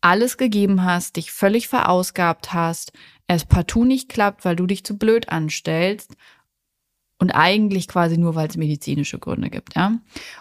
alles 0.00 0.36
gegeben 0.36 0.84
hast, 0.84 1.16
dich 1.16 1.32
völlig 1.32 1.68
verausgabt 1.68 2.52
hast, 2.52 2.92
es 3.26 3.44
partout 3.44 3.84
nicht 3.84 4.08
klappt, 4.10 4.44
weil 4.44 4.56
du 4.56 4.66
dich 4.66 4.84
zu 4.84 4.98
blöd 4.98 5.30
anstellst 5.30 6.14
und 7.18 7.30
eigentlich 7.30 7.86
quasi 7.86 8.18
nur, 8.18 8.34
weil 8.34 8.48
es 8.48 8.56
medizinische 8.56 9.18
Gründe 9.18 9.48
gibt, 9.48 9.76
ja. 9.76 9.92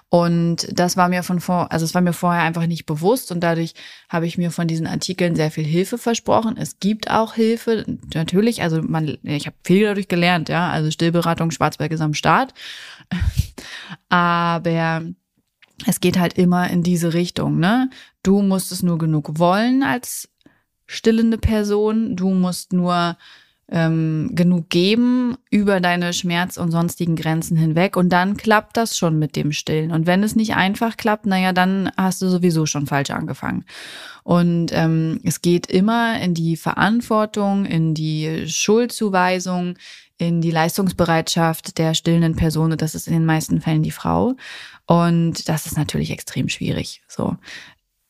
Und 0.10 0.68
das 0.72 0.98
war 0.98 1.08
mir 1.08 1.24
von 1.24 1.40
vor, 1.40 1.72
also 1.72 1.86
es 1.86 1.94
war 1.94 2.02
mir 2.02 2.14
vorher 2.14 2.44
einfach 2.44 2.66
nicht 2.66 2.86
bewusst 2.86 3.32
und 3.32 3.42
dadurch 3.42 3.74
habe 4.10 4.26
ich 4.26 4.38
mir 4.38 4.52
von 4.52 4.68
diesen 4.68 4.88
Artikeln 4.88 5.36
sehr 5.36 5.52
viel 5.52 5.64
Hilfe 5.66 5.98
versprochen. 5.98 6.58
Es 6.58 6.80
gibt 6.80 7.12
auch 7.12 7.36
Hilfe, 7.36 7.86
natürlich, 8.14 8.64
also 8.64 8.82
man, 8.82 9.18
ich 9.24 9.46
habe 9.46 9.56
viel 9.64 9.84
dadurch 9.84 10.08
gelernt, 10.08 10.50
ja, 10.50 10.70
also 10.70 10.90
Stillberatung 10.90 11.52
Schwarzberg 11.52 11.92
ist 11.92 12.02
am 12.02 12.16
Start, 12.16 12.54
aber 14.10 15.04
es 15.86 16.00
geht 16.00 16.18
halt 16.18 16.38
immer 16.38 16.70
in 16.70 16.82
diese 16.82 17.14
Richtung, 17.14 17.60
ne? 17.60 17.90
Du 18.24 18.42
musst 18.42 18.72
es 18.72 18.84
nur 18.84 18.98
genug 18.98 19.38
wollen 19.38 19.84
als 19.84 20.30
stillende 20.88 21.38
Person, 21.38 22.16
du 22.16 22.30
musst 22.30 22.74
nur 22.74 23.18
ähm, 23.74 24.30
genug 24.34 24.70
geben 24.70 25.36
über 25.50 25.82
deine 25.82 26.14
Schmerz- 26.14 26.58
und 26.58 26.70
sonstigen 26.70 27.16
Grenzen 27.16 27.58
hinweg 27.58 27.98
und 27.98 28.10
dann 28.10 28.38
klappt 28.38 28.78
das 28.78 28.96
schon 28.96 29.18
mit 29.18 29.36
dem 29.36 29.52
Stillen. 29.52 29.92
Und 29.92 30.06
wenn 30.06 30.22
es 30.22 30.36
nicht 30.36 30.56
einfach 30.56 30.96
klappt, 30.96 31.26
naja, 31.26 31.54
dann 31.54 31.92
hast 31.98 32.22
du 32.22 32.30
sowieso 32.30 32.68
schon 32.68 32.86
falsch 32.86 33.10
angefangen. 33.10 33.66
Und 34.22 34.68
ähm, 34.74 35.20
es 35.24 35.42
geht 35.42 35.66
immer 35.66 36.22
in 36.22 36.36
die 36.36 36.56
Verantwortung, 36.56 37.66
in 37.66 37.96
die 37.96 38.46
Schuldzuweisung, 38.48 39.74
in 40.20 40.40
die 40.40 40.52
Leistungsbereitschaft 40.52 41.80
der 41.80 41.96
stillenden 41.96 42.36
Person. 42.36 42.72
Und 42.72 42.82
das 42.84 42.94
ist 42.94 43.08
in 43.08 43.14
den 43.14 43.26
meisten 43.26 43.60
Fällen 43.60 43.82
die 43.82 43.92
Frau. 43.92 44.36
Und 44.86 45.50
das 45.50 45.66
ist 45.66 45.78
natürlich 45.78 46.12
extrem 46.12 46.48
schwierig. 46.48 47.02
So. 47.08 47.38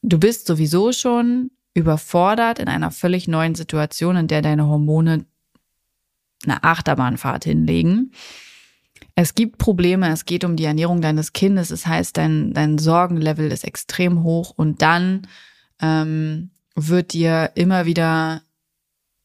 Du 0.01 0.19
bist 0.19 0.45
sowieso 0.45 0.91
schon 0.91 1.51
überfordert 1.73 2.59
in 2.59 2.67
einer 2.67 2.91
völlig 2.91 3.29
neuen 3.29 3.55
Situation, 3.55 4.17
in 4.17 4.27
der 4.27 4.41
deine 4.41 4.67
Hormone 4.67 5.25
eine 6.45 6.63
Achterbahnfahrt 6.63 7.43
hinlegen. 7.45 8.11
Es 9.15 9.35
gibt 9.35 9.57
Probleme, 9.57 10.09
es 10.11 10.25
geht 10.25 10.43
um 10.43 10.55
die 10.55 10.65
Ernährung 10.65 11.01
deines 11.01 11.33
Kindes, 11.33 11.69
das 11.69 11.85
heißt, 11.85 12.17
dein, 12.17 12.53
dein 12.53 12.77
Sorgenlevel 12.77 13.51
ist 13.51 13.63
extrem 13.63 14.23
hoch 14.23 14.53
und 14.55 14.81
dann 14.81 15.27
ähm, 15.81 16.51
wird 16.75 17.13
dir 17.13 17.51
immer 17.55 17.85
wieder 17.85 18.41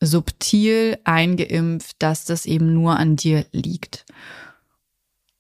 subtil 0.01 0.99
eingeimpft, 1.05 1.97
dass 2.01 2.25
das 2.25 2.47
eben 2.47 2.73
nur 2.75 2.99
an 2.99 3.17
dir 3.17 3.47
liegt. 3.53 4.05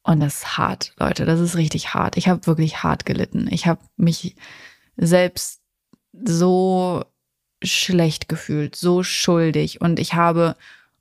Und 0.02 0.20
das 0.20 0.37
ist 0.37 0.56
hart, 0.56 0.94
Leute, 0.99 1.26
das 1.26 1.38
ist 1.38 1.56
richtig 1.56 1.92
hart. 1.92 2.16
Ich 2.16 2.28
habe 2.28 2.47
wirklich 2.47 2.82
hart 2.82 3.04
gelitten. 3.04 3.47
Ich 3.50 3.66
habe 3.66 3.82
mich 3.97 4.37
selbst 4.97 5.61
so 6.12 7.04
schlecht 7.62 8.28
gefühlt, 8.28 8.75
so 8.75 9.02
schuldig 9.02 9.80
und 9.80 9.99
ich 9.99 10.14
habe 10.14 10.56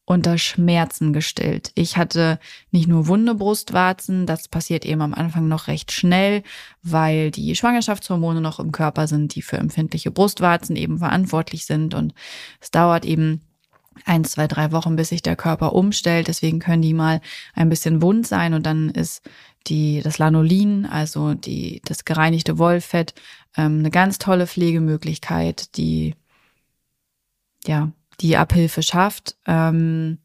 unter 0.08 0.38
Schmerzen 0.38 1.12
gestillt. 1.12 1.72
Ich 1.76 1.98
hatte 1.98 2.40
nicht 2.72 2.88
nur 2.88 3.08
wunde 3.08 3.36
Brustwarzen, 3.36 4.26
das 4.26 4.48
passiert 4.48 4.86
eben 4.86 5.02
am 5.02 5.14
Anfang 5.14 5.50
noch 5.50 5.68
recht 5.68 5.92
schnell, 5.92 6.44
weil 6.82 7.30
die 7.30 7.54
Schwangerschaftshormone 7.58 8.40
noch 8.40 8.62
im 8.62 8.72
Körper 8.72 9.08
sind, 9.08 9.36
die 9.36 9.42
für 9.42 9.58
empfindliche 9.58 10.10
Brustwarzen 10.10 10.78
eben 10.78 11.00
verantwortlich 11.00 11.66
sind 11.66 11.94
und 11.94 12.14
es 12.62 12.72
dauert 12.72 13.04
eben 13.04 13.42
ein, 14.06 14.24
zwei, 14.24 14.48
drei 14.48 14.72
Wochen, 14.72 14.96
bis 14.96 15.10
sich 15.10 15.22
der 15.24 15.36
Körper 15.36 15.74
umstellt. 15.74 16.30
Deswegen 16.30 16.60
können 16.60 16.84
die 16.84 16.94
mal 16.94 17.20
ein 17.54 17.68
bisschen 17.68 18.02
wund 18.02 18.26
sein 18.26 18.54
und 18.54 18.66
dann 18.66 18.90
ist 18.90 19.30
die, 19.68 20.00
das 20.02 20.20
Lanolin, 20.20 20.86
also 20.86 21.34
die, 21.34 21.82
das 21.84 22.06
gereinigte 22.06 22.58
Wollfett, 22.58 23.14
ähm, 23.58 23.80
eine 23.80 23.92
ganz 23.92 24.20
tolle 24.20 24.48
Pflegemöglichkeit, 24.48 25.76
die 25.76 26.16
ja 27.66 27.92
die 28.22 28.38
Abhilfe 28.38 28.84
schafft. 28.84 29.36
Ähm, 29.46 30.20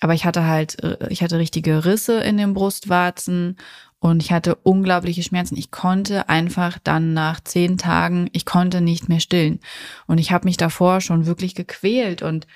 aber 0.00 0.14
ich 0.14 0.24
hatte 0.24 0.46
halt, 0.46 0.82
äh, 0.82 1.08
ich 1.10 1.22
hatte 1.22 1.38
richtige 1.38 1.84
Risse 1.84 2.20
in 2.20 2.36
den 2.36 2.54
Brustwarzen 2.54 3.56
und 3.98 4.20
ich 4.20 4.32
hatte 4.32 4.56
unglaubliche 4.56 5.22
Schmerzen. 5.22 5.56
Ich 5.56 5.70
konnte 5.70 6.28
einfach 6.28 6.78
dann 6.82 7.14
nach 7.14 7.40
zehn 7.40 7.78
Tagen, 7.78 8.28
ich 8.32 8.44
konnte 8.44 8.80
nicht 8.80 9.08
mehr 9.08 9.20
stillen. 9.20 9.60
Und 10.08 10.18
ich 10.18 10.32
habe 10.32 10.46
mich 10.46 10.56
davor 10.56 11.00
schon 11.00 11.26
wirklich 11.26 11.54
gequält 11.54 12.20
und 12.22 12.48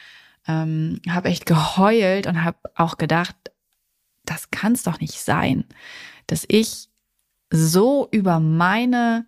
ähm, 0.48 1.00
habe 1.08 1.28
echt 1.28 1.46
geheult 1.46 2.26
und 2.26 2.42
habe 2.42 2.58
auch 2.74 2.98
gedacht, 2.98 3.36
das 4.24 4.50
kann 4.50 4.72
es 4.72 4.82
doch 4.82 4.98
nicht 4.98 5.20
sein, 5.20 5.64
dass 6.26 6.44
ich 6.48 6.88
so 7.50 8.08
über 8.10 8.40
meine 8.40 9.26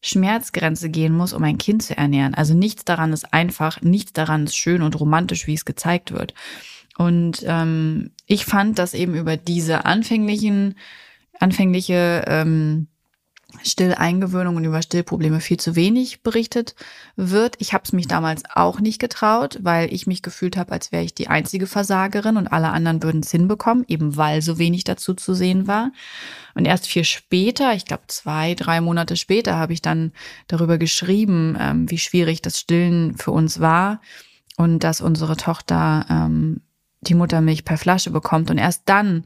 Schmerzgrenze 0.00 0.90
gehen 0.90 1.16
muss, 1.16 1.32
um 1.32 1.42
ein 1.42 1.58
Kind 1.58 1.82
zu 1.82 1.96
ernähren. 1.96 2.34
Also 2.34 2.54
nichts 2.54 2.84
daran 2.84 3.12
ist 3.12 3.32
einfach, 3.32 3.82
nichts 3.82 4.12
daran 4.12 4.44
ist 4.44 4.56
schön 4.56 4.82
und 4.82 4.98
romantisch, 4.98 5.46
wie 5.46 5.54
es 5.54 5.64
gezeigt 5.64 6.12
wird. 6.12 6.34
Und 6.96 7.44
ähm, 7.46 8.10
ich 8.26 8.44
fand, 8.44 8.78
dass 8.78 8.94
eben 8.94 9.14
über 9.14 9.36
diese 9.36 9.84
anfänglichen, 9.86 10.74
anfängliche 11.38 12.24
ähm, 12.26 12.88
Stilleingewöhnung 13.62 14.56
und 14.56 14.64
über 14.64 14.82
Stillprobleme 14.82 15.40
viel 15.40 15.56
zu 15.56 15.74
wenig 15.74 16.22
berichtet 16.22 16.74
wird. 17.16 17.56
Ich 17.58 17.72
habe 17.72 17.84
es 17.84 17.92
mich 17.92 18.06
damals 18.06 18.42
auch 18.54 18.78
nicht 18.78 19.00
getraut, 19.00 19.58
weil 19.62 19.92
ich 19.92 20.06
mich 20.06 20.22
gefühlt 20.22 20.58
habe, 20.58 20.72
als 20.72 20.92
wäre 20.92 21.02
ich 21.02 21.14
die 21.14 21.28
einzige 21.28 21.66
Versagerin 21.66 22.36
und 22.36 22.48
alle 22.48 22.68
anderen 22.68 23.02
würden 23.02 23.22
es 23.22 23.30
hinbekommen, 23.30 23.86
eben 23.88 24.16
weil 24.16 24.42
so 24.42 24.58
wenig 24.58 24.84
dazu 24.84 25.14
zu 25.14 25.32
sehen 25.32 25.66
war. 25.66 25.92
Und 26.54 26.66
erst 26.66 26.86
viel 26.86 27.04
später, 27.04 27.72
ich 27.72 27.86
glaube 27.86 28.04
zwei, 28.08 28.54
drei 28.54 28.82
Monate 28.82 29.16
später, 29.16 29.56
habe 29.56 29.72
ich 29.72 29.80
dann 29.80 30.12
darüber 30.46 30.76
geschrieben, 30.76 31.56
ähm, 31.58 31.90
wie 31.90 31.98
schwierig 31.98 32.42
das 32.42 32.60
Stillen 32.60 33.16
für 33.16 33.30
uns 33.30 33.60
war 33.60 34.02
und 34.58 34.80
dass 34.84 35.00
unsere 35.00 35.38
Tochter 35.38 36.04
ähm, 36.10 36.60
die 37.00 37.14
Muttermilch 37.14 37.64
per 37.64 37.78
Flasche 37.78 38.10
bekommt. 38.10 38.50
Und 38.50 38.58
erst 38.58 38.82
dann 38.86 39.24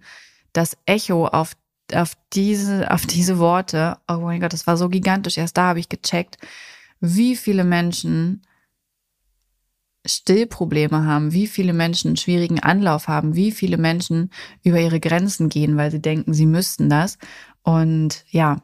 das 0.52 0.76
Echo 0.86 1.26
auf 1.26 1.56
auf 1.94 2.12
diese, 2.32 2.90
auf 2.90 3.06
diese 3.06 3.38
Worte, 3.38 3.98
oh 4.08 4.18
mein 4.18 4.40
Gott, 4.40 4.52
das 4.52 4.66
war 4.66 4.76
so 4.76 4.88
gigantisch. 4.88 5.38
Erst 5.38 5.56
da 5.56 5.68
habe 5.68 5.80
ich 5.80 5.88
gecheckt, 5.88 6.38
wie 7.00 7.36
viele 7.36 7.64
Menschen 7.64 8.42
Stillprobleme 10.04 11.04
haben, 11.04 11.32
wie 11.32 11.46
viele 11.46 11.72
Menschen 11.72 12.08
einen 12.08 12.16
schwierigen 12.16 12.60
Anlauf 12.60 13.06
haben, 13.08 13.36
wie 13.36 13.52
viele 13.52 13.76
Menschen 13.76 14.30
über 14.64 14.80
ihre 14.80 14.98
Grenzen 14.98 15.48
gehen, 15.48 15.76
weil 15.76 15.90
sie 15.90 16.02
denken, 16.02 16.34
sie 16.34 16.46
müssten 16.46 16.88
das. 16.88 17.18
Und 17.62 18.24
ja, 18.28 18.62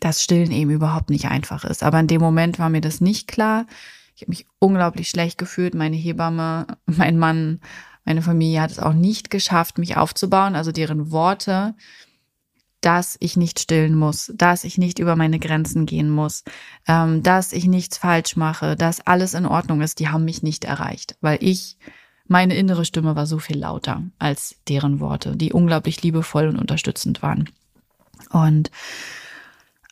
dass 0.00 0.22
Stillen 0.22 0.50
eben 0.50 0.70
überhaupt 0.70 1.10
nicht 1.10 1.26
einfach 1.26 1.64
ist. 1.64 1.82
Aber 1.82 1.98
in 2.00 2.06
dem 2.06 2.20
Moment 2.20 2.58
war 2.58 2.68
mir 2.68 2.80
das 2.80 3.00
nicht 3.00 3.28
klar. 3.28 3.66
Ich 4.14 4.22
habe 4.22 4.30
mich 4.30 4.46
unglaublich 4.58 5.08
schlecht 5.08 5.38
gefühlt. 5.38 5.74
Meine 5.74 5.96
Hebamme, 5.96 6.66
mein 6.86 7.18
Mann, 7.18 7.60
meine 8.04 8.20
Familie 8.20 8.60
hat 8.60 8.72
es 8.72 8.78
auch 8.78 8.92
nicht 8.92 9.30
geschafft, 9.30 9.78
mich 9.78 9.96
aufzubauen. 9.96 10.54
Also 10.54 10.72
deren 10.72 11.10
Worte 11.12 11.74
dass 12.82 13.16
ich 13.20 13.36
nicht 13.36 13.60
stillen 13.60 13.94
muss, 13.94 14.32
dass 14.36 14.64
ich 14.64 14.76
nicht 14.76 14.98
über 14.98 15.16
meine 15.16 15.38
Grenzen 15.38 15.86
gehen 15.86 16.10
muss, 16.10 16.44
ähm, 16.86 17.22
dass 17.22 17.52
ich 17.52 17.66
nichts 17.66 17.96
falsch 17.96 18.36
mache, 18.36 18.76
dass 18.76 19.06
alles 19.06 19.34
in 19.34 19.46
Ordnung 19.46 19.80
ist, 19.80 20.00
die 20.00 20.08
haben 20.08 20.24
mich 20.24 20.42
nicht 20.42 20.64
erreicht, 20.64 21.16
weil 21.20 21.38
ich, 21.40 21.78
meine 22.26 22.54
innere 22.54 22.84
Stimme 22.84 23.16
war 23.16 23.26
so 23.26 23.38
viel 23.38 23.58
lauter 23.58 24.02
als 24.18 24.56
deren 24.68 25.00
Worte, 25.00 25.36
die 25.36 25.52
unglaublich 25.52 26.02
liebevoll 26.02 26.48
und 26.48 26.58
unterstützend 26.58 27.22
waren. 27.22 27.48
Und 28.30 28.70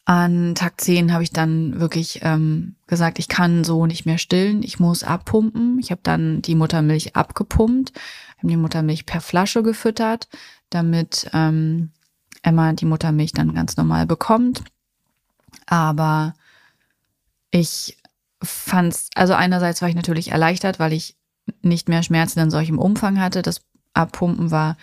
an 0.05 0.57
Tag 0.57 0.81
10 0.81 1.13
habe 1.13 1.23
ich 1.23 1.33
dann 1.33 1.79
wirklich 1.79 2.21
ähm, 2.23 2.75
gesagt, 2.89 3.21
ich 3.21 3.29
kann 3.29 3.63
so 3.63 3.87
nicht 3.87 4.07
mehr 4.07 4.19
stillen, 4.19 4.63
ich 4.65 4.81
muss 4.81 5.05
abpumpen. 5.05 5.79
Ich 5.79 5.93
habe 5.93 6.01
dann 6.03 6.43
die 6.43 6.57
Muttermilch 6.57 7.15
abgepumpt, 7.15 7.93
habe 8.39 8.49
die 8.49 8.57
Muttermilch 8.57 9.07
per 9.07 9.21
Flasche 9.21 9.63
gefüttert, 9.63 10.29
damit 10.71 11.31
ähm, 11.33 11.91
Emma 12.43 12.73
die 12.73 12.87
Muttermilch 12.87 13.33
dann 13.33 13.55
ganz 13.55 13.77
normal 13.77 14.07
bekommt. 14.07 14.63
Aber 15.67 16.35
ich 17.51 17.97
fand's, 18.43 19.11
also 19.15 19.35
einerseits 19.35 19.83
war 19.83 19.89
ich 19.89 19.95
natürlich 19.95 20.31
erleichtert, 20.31 20.79
weil 20.79 20.93
ich 20.93 21.17
nicht 21.63 21.89
mehr 21.89 22.03
Schmerzen 22.03 22.41
in 22.41 22.51
solchem 22.51 22.79
Umfang 22.79 23.21
hatte. 23.21 23.43
Das 23.43 23.63
Abpumpen 23.93 24.51
war 24.51 24.77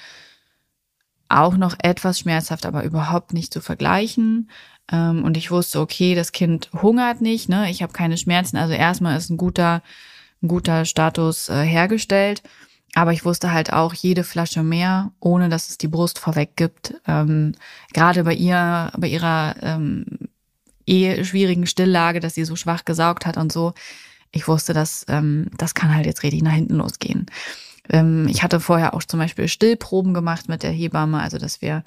auch 1.30 1.58
noch 1.58 1.76
etwas 1.80 2.20
schmerzhaft, 2.20 2.66
aber 2.66 2.84
überhaupt 2.84 3.34
nicht 3.34 3.54
zu 3.54 3.62
vergleichen. 3.62 4.50
Ähm, 4.92 5.24
und 5.24 5.38
ich 5.38 5.52
wusste, 5.52 5.80
okay, 5.80 6.16
das 6.16 6.32
Kind 6.32 6.70
hungert 6.74 7.22
nicht, 7.22 7.50
ne? 7.50 7.70
Ich 7.70 7.82
habe 7.84 7.94
keine 7.94 8.18
Schmerzen. 8.18 8.58
Also 8.58 8.74
erstmal 8.74 9.18
ist 9.18 9.30
ein 9.30 9.38
guter, 9.38 9.82
ein 10.42 10.48
guter 10.48 10.86
Status 10.86 11.50
äh, 11.50 11.64
hergestellt. 11.64 12.44
Aber 12.98 13.14
ich 13.14 13.26
wusste 13.26 13.52
halt 13.52 13.72
auch, 13.72 13.94
jede 13.94 14.24
Flasche 14.24 14.64
mehr, 14.64 15.12
ohne 15.20 15.50
dass 15.50 15.70
es 15.70 15.78
die 15.78 15.88
Brust 15.88 16.18
vorweg 16.18 16.56
gibt. 16.56 16.96
Ähm, 17.06 17.52
gerade 17.94 18.24
bei 18.24 18.34
ihr, 18.34 18.92
bei 18.98 19.08
ihrer 19.08 19.56
ähm, 19.62 20.06
eh 20.88 21.24
schwierigen 21.24 21.68
Stilllage, 21.68 22.20
dass 22.20 22.34
sie 22.34 22.44
so 22.44 22.56
schwach 22.56 22.86
gesaugt 22.86 23.28
hat 23.28 23.38
und 23.38 23.52
so. 23.52 23.76
Ich 24.32 24.48
wusste, 24.48 24.74
dass 24.74 25.06
ähm, 25.10 25.52
das 25.60 25.76
kann 25.76 25.94
halt 25.94 26.08
jetzt 26.08 26.24
richtig 26.24 26.42
nach 26.42 26.54
hinten 26.54 26.78
losgehen. 26.78 27.28
Ähm, 27.88 28.28
ich 28.30 28.42
hatte 28.42 28.60
vorher 28.60 28.96
auch 28.96 29.04
zum 29.04 29.20
Beispiel 29.20 29.48
Stillproben 29.48 30.16
gemacht 30.16 30.50
mit 30.50 30.64
der 30.64 30.72
Hebamme, 30.72 31.22
also 31.22 31.38
dass 31.38 31.62
wir 31.62 31.84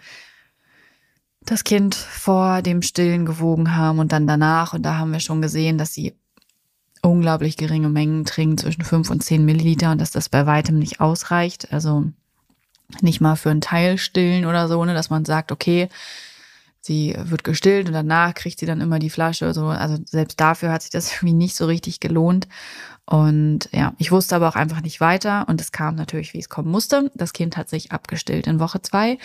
das 1.45 1.65
Kind 1.65 1.97
vor 1.97 2.63
dem 2.63 2.83
Stillen 2.83 3.27
gewogen 3.27 3.75
haben 3.75 3.99
und 3.99 4.13
dann 4.13 4.29
danach. 4.29 4.75
Und 4.75 4.85
da 4.85 4.99
haben 4.99 5.11
wir 5.11 5.19
schon 5.19 5.43
gesehen, 5.43 5.77
dass 5.77 5.93
sie 5.93 6.15
unglaublich 7.03 7.57
geringe 7.57 7.89
Mengen 7.89 8.25
trinken, 8.25 8.59
zwischen 8.59 8.85
fünf 8.85 9.11
und 9.11 9.23
zehn 9.23 9.45
Milliliter, 9.45 9.93
und 9.93 10.01
dass 10.01 10.11
das 10.11 10.29
bei 10.29 10.47
weitem 10.47 10.79
nicht 10.79 11.01
ausreicht. 11.01 11.73
Also 11.73 12.05
nicht 13.01 13.21
mal 13.21 13.37
für 13.37 13.51
einen 13.51 13.61
Teil 13.61 13.99
stillen 13.99 14.45
oder 14.45 14.69
so, 14.69 14.85
ne, 14.85 14.95
dass 14.95 15.11
man 15.11 15.25
sagt, 15.25 15.53
okay, 15.53 15.89
sie 16.81 17.15
wird 17.19 17.45
gestillt 17.45 17.89
und 17.89 17.93
danach 17.93 18.35
kriegt 18.35 18.59
sie 18.59 18.67
dann 18.67 18.81
immer 18.81 18.99
die 18.99 19.11
Flasche. 19.11 19.53
So, 19.55 19.67
also 19.67 19.99
selbst 20.05 20.41
dafür 20.41 20.73
hat 20.73 20.83
sich 20.83 20.91
das 20.91 21.13
irgendwie 21.17 21.35
nicht 21.35 21.57
so 21.57 21.67
richtig 21.67 22.01
gelohnt. 22.01 22.49
Und 23.07 23.69
ja, 23.73 23.95
ich 23.99 24.13
wusste 24.13 24.37
aber 24.37 24.49
auch 24.49 24.57
einfach 24.57 24.83
nicht 24.83 25.01
weiter 25.01 25.49
und 25.49 25.61
es 25.61 25.73
kam 25.73 25.97
natürlich, 25.97 26.33
wie 26.33 26.39
es 26.39 26.49
kommen 26.49 26.71
musste. 26.71 27.11
Das 27.15 27.33
Kind 27.33 27.57
hat 27.57 27.69
sich 27.69 27.93
abgestillt 27.93 28.47
in 28.47 28.61
Woche 28.61 28.83
zwei, 28.83 29.19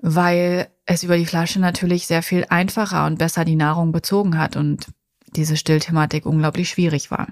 weil 0.00 0.68
es 0.86 1.02
über 1.02 1.16
die 1.16 1.26
Flasche 1.26 1.60
natürlich 1.60 2.06
sehr 2.06 2.22
viel 2.22 2.46
einfacher 2.50 3.06
und 3.06 3.18
besser 3.18 3.44
die 3.44 3.56
Nahrung 3.56 3.90
bezogen 3.90 4.38
hat 4.38 4.56
und 4.56 4.86
diese 5.36 5.56
Stillthematik 5.56 6.26
unglaublich 6.26 6.68
schwierig 6.68 7.10
war. 7.10 7.28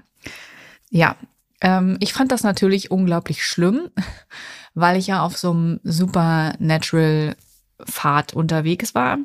Ja, 0.89 1.15
ähm, 1.61 1.97
ich 1.99 2.13
fand 2.13 2.31
das 2.31 2.43
natürlich 2.43 2.91
unglaublich 2.91 3.45
schlimm, 3.45 3.89
weil 4.73 4.97
ich 4.97 5.07
ja 5.07 5.23
auf 5.23 5.37
so 5.37 5.51
einem 5.51 5.79
Supernatural 5.83 7.35
Pfad 7.85 8.33
unterwegs 8.33 8.93
war 8.95 9.17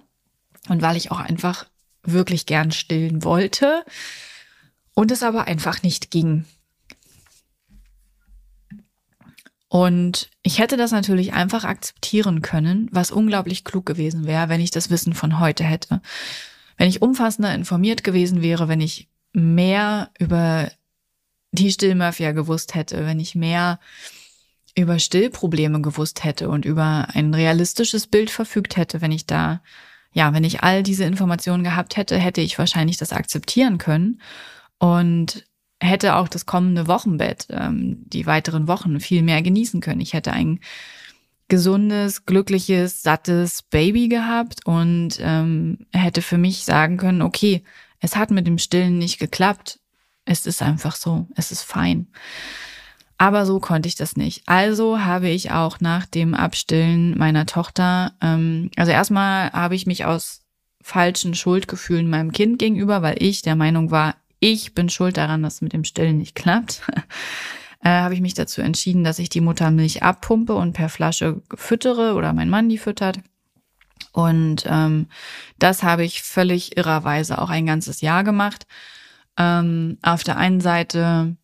und 0.68 0.82
weil 0.82 0.96
ich 0.96 1.10
auch 1.10 1.20
einfach 1.20 1.66
wirklich 2.02 2.46
gern 2.46 2.70
stillen 2.70 3.24
wollte 3.24 3.84
und 4.94 5.10
es 5.10 5.22
aber 5.22 5.44
einfach 5.46 5.82
nicht 5.82 6.10
ging. 6.10 6.44
Und 9.68 10.30
ich 10.42 10.58
hätte 10.58 10.76
das 10.76 10.92
natürlich 10.92 11.32
einfach 11.32 11.64
akzeptieren 11.64 12.40
können, 12.40 12.88
was 12.92 13.10
unglaublich 13.10 13.64
klug 13.64 13.84
gewesen 13.84 14.26
wäre, 14.26 14.48
wenn 14.48 14.60
ich 14.60 14.70
das 14.70 14.90
Wissen 14.90 15.12
von 15.12 15.40
heute 15.40 15.64
hätte. 15.64 16.00
Wenn 16.76 16.88
ich 16.88 17.02
umfassender 17.02 17.54
informiert 17.54 18.04
gewesen 18.04 18.42
wäre, 18.42 18.68
wenn 18.68 18.80
ich 18.80 19.08
mehr 19.32 20.10
über 20.18 20.70
die 21.52 21.70
Stillmafia 21.70 22.32
gewusst 22.32 22.74
hätte, 22.74 23.06
wenn 23.06 23.20
ich 23.20 23.34
mehr 23.34 23.78
über 24.76 24.98
Stillprobleme 24.98 25.80
gewusst 25.80 26.24
hätte 26.24 26.50
und 26.50 26.64
über 26.64 27.08
ein 27.14 27.32
realistisches 27.32 28.06
Bild 28.06 28.30
verfügt 28.30 28.76
hätte, 28.76 29.00
wenn 29.00 29.12
ich 29.12 29.26
da, 29.26 29.62
ja, 30.12 30.34
wenn 30.34 30.44
ich 30.44 30.62
all 30.62 30.82
diese 30.82 31.04
Informationen 31.04 31.64
gehabt 31.64 31.96
hätte, 31.96 32.18
hätte 32.18 32.42
ich 32.42 32.58
wahrscheinlich 32.58 32.98
das 32.98 33.12
akzeptieren 33.12 33.78
können 33.78 34.20
und 34.78 35.46
hätte 35.80 36.16
auch 36.16 36.28
das 36.28 36.46
kommende 36.46 36.86
Wochenbett, 36.88 37.46
ähm, 37.50 38.04
die 38.06 38.26
weiteren 38.26 38.68
Wochen 38.68 39.00
viel 39.00 39.22
mehr 39.22 39.42
genießen 39.42 39.80
können. 39.80 40.00
Ich 40.00 40.12
hätte 40.12 40.32
ein 40.32 40.60
gesundes, 41.48 42.26
glückliches, 42.26 43.02
sattes 43.02 43.62
Baby 43.62 44.08
gehabt 44.08 44.66
und 44.66 45.18
ähm, 45.20 45.78
hätte 45.92 46.22
für 46.22 46.38
mich 46.38 46.64
sagen 46.64 46.96
können, 46.96 47.22
okay, 47.22 47.62
es 48.00 48.16
hat 48.16 48.30
mit 48.30 48.46
dem 48.46 48.58
Stillen 48.58 48.98
nicht 48.98 49.18
geklappt. 49.18 49.78
Es 50.24 50.46
ist 50.46 50.62
einfach 50.62 50.96
so, 50.96 51.26
es 51.36 51.52
ist 51.52 51.62
fein. 51.62 52.08
Aber 53.18 53.46
so 53.46 53.60
konnte 53.60 53.88
ich 53.88 53.94
das 53.94 54.16
nicht. 54.16 54.42
Also 54.46 55.00
habe 55.00 55.28
ich 55.28 55.50
auch 55.50 55.80
nach 55.80 56.04
dem 56.04 56.34
Abstillen 56.34 57.16
meiner 57.16 57.46
Tochter, 57.46 58.12
ähm, 58.20 58.70
also 58.76 58.92
erstmal 58.92 59.50
habe 59.52 59.74
ich 59.74 59.86
mich 59.86 60.04
aus 60.04 60.42
falschen 60.82 61.34
Schuldgefühlen 61.34 62.08
meinem 62.08 62.32
Kind 62.32 62.58
gegenüber, 62.58 63.02
weil 63.02 63.16
ich 63.20 63.42
der 63.42 63.56
Meinung 63.56 63.90
war, 63.90 64.16
ich 64.38 64.74
bin 64.74 64.88
schuld 64.88 65.16
daran, 65.16 65.42
dass 65.42 65.54
es 65.54 65.60
mit 65.62 65.72
dem 65.72 65.84
Stillen 65.84 66.18
nicht 66.18 66.34
klappt, 66.34 66.82
äh, 67.86 68.00
habe 68.02 68.14
ich 68.14 68.20
mich 68.20 68.34
dazu 68.34 68.62
entschieden, 68.62 69.04
dass 69.04 69.20
ich 69.20 69.28
die 69.28 69.40
Muttermilch 69.40 70.02
abpumpe 70.02 70.54
und 70.54 70.72
per 70.72 70.88
Flasche 70.88 71.40
füttere 71.54 72.14
oder 72.14 72.32
mein 72.32 72.50
Mann 72.50 72.68
die 72.68 72.78
füttert. 72.78 73.20
Und 74.10 74.64
ähm, 74.66 75.06
das 75.60 75.84
habe 75.84 76.04
ich 76.04 76.22
völlig 76.22 76.76
irrerweise 76.76 77.40
auch 77.40 77.48
ein 77.48 77.64
ganzes 77.64 78.00
Jahr 78.00 78.24
gemacht. 78.24 78.66
Ähm, 79.38 79.98
auf 80.02 80.24
der 80.24 80.36
einen 80.36 80.60
Seite 80.60 81.36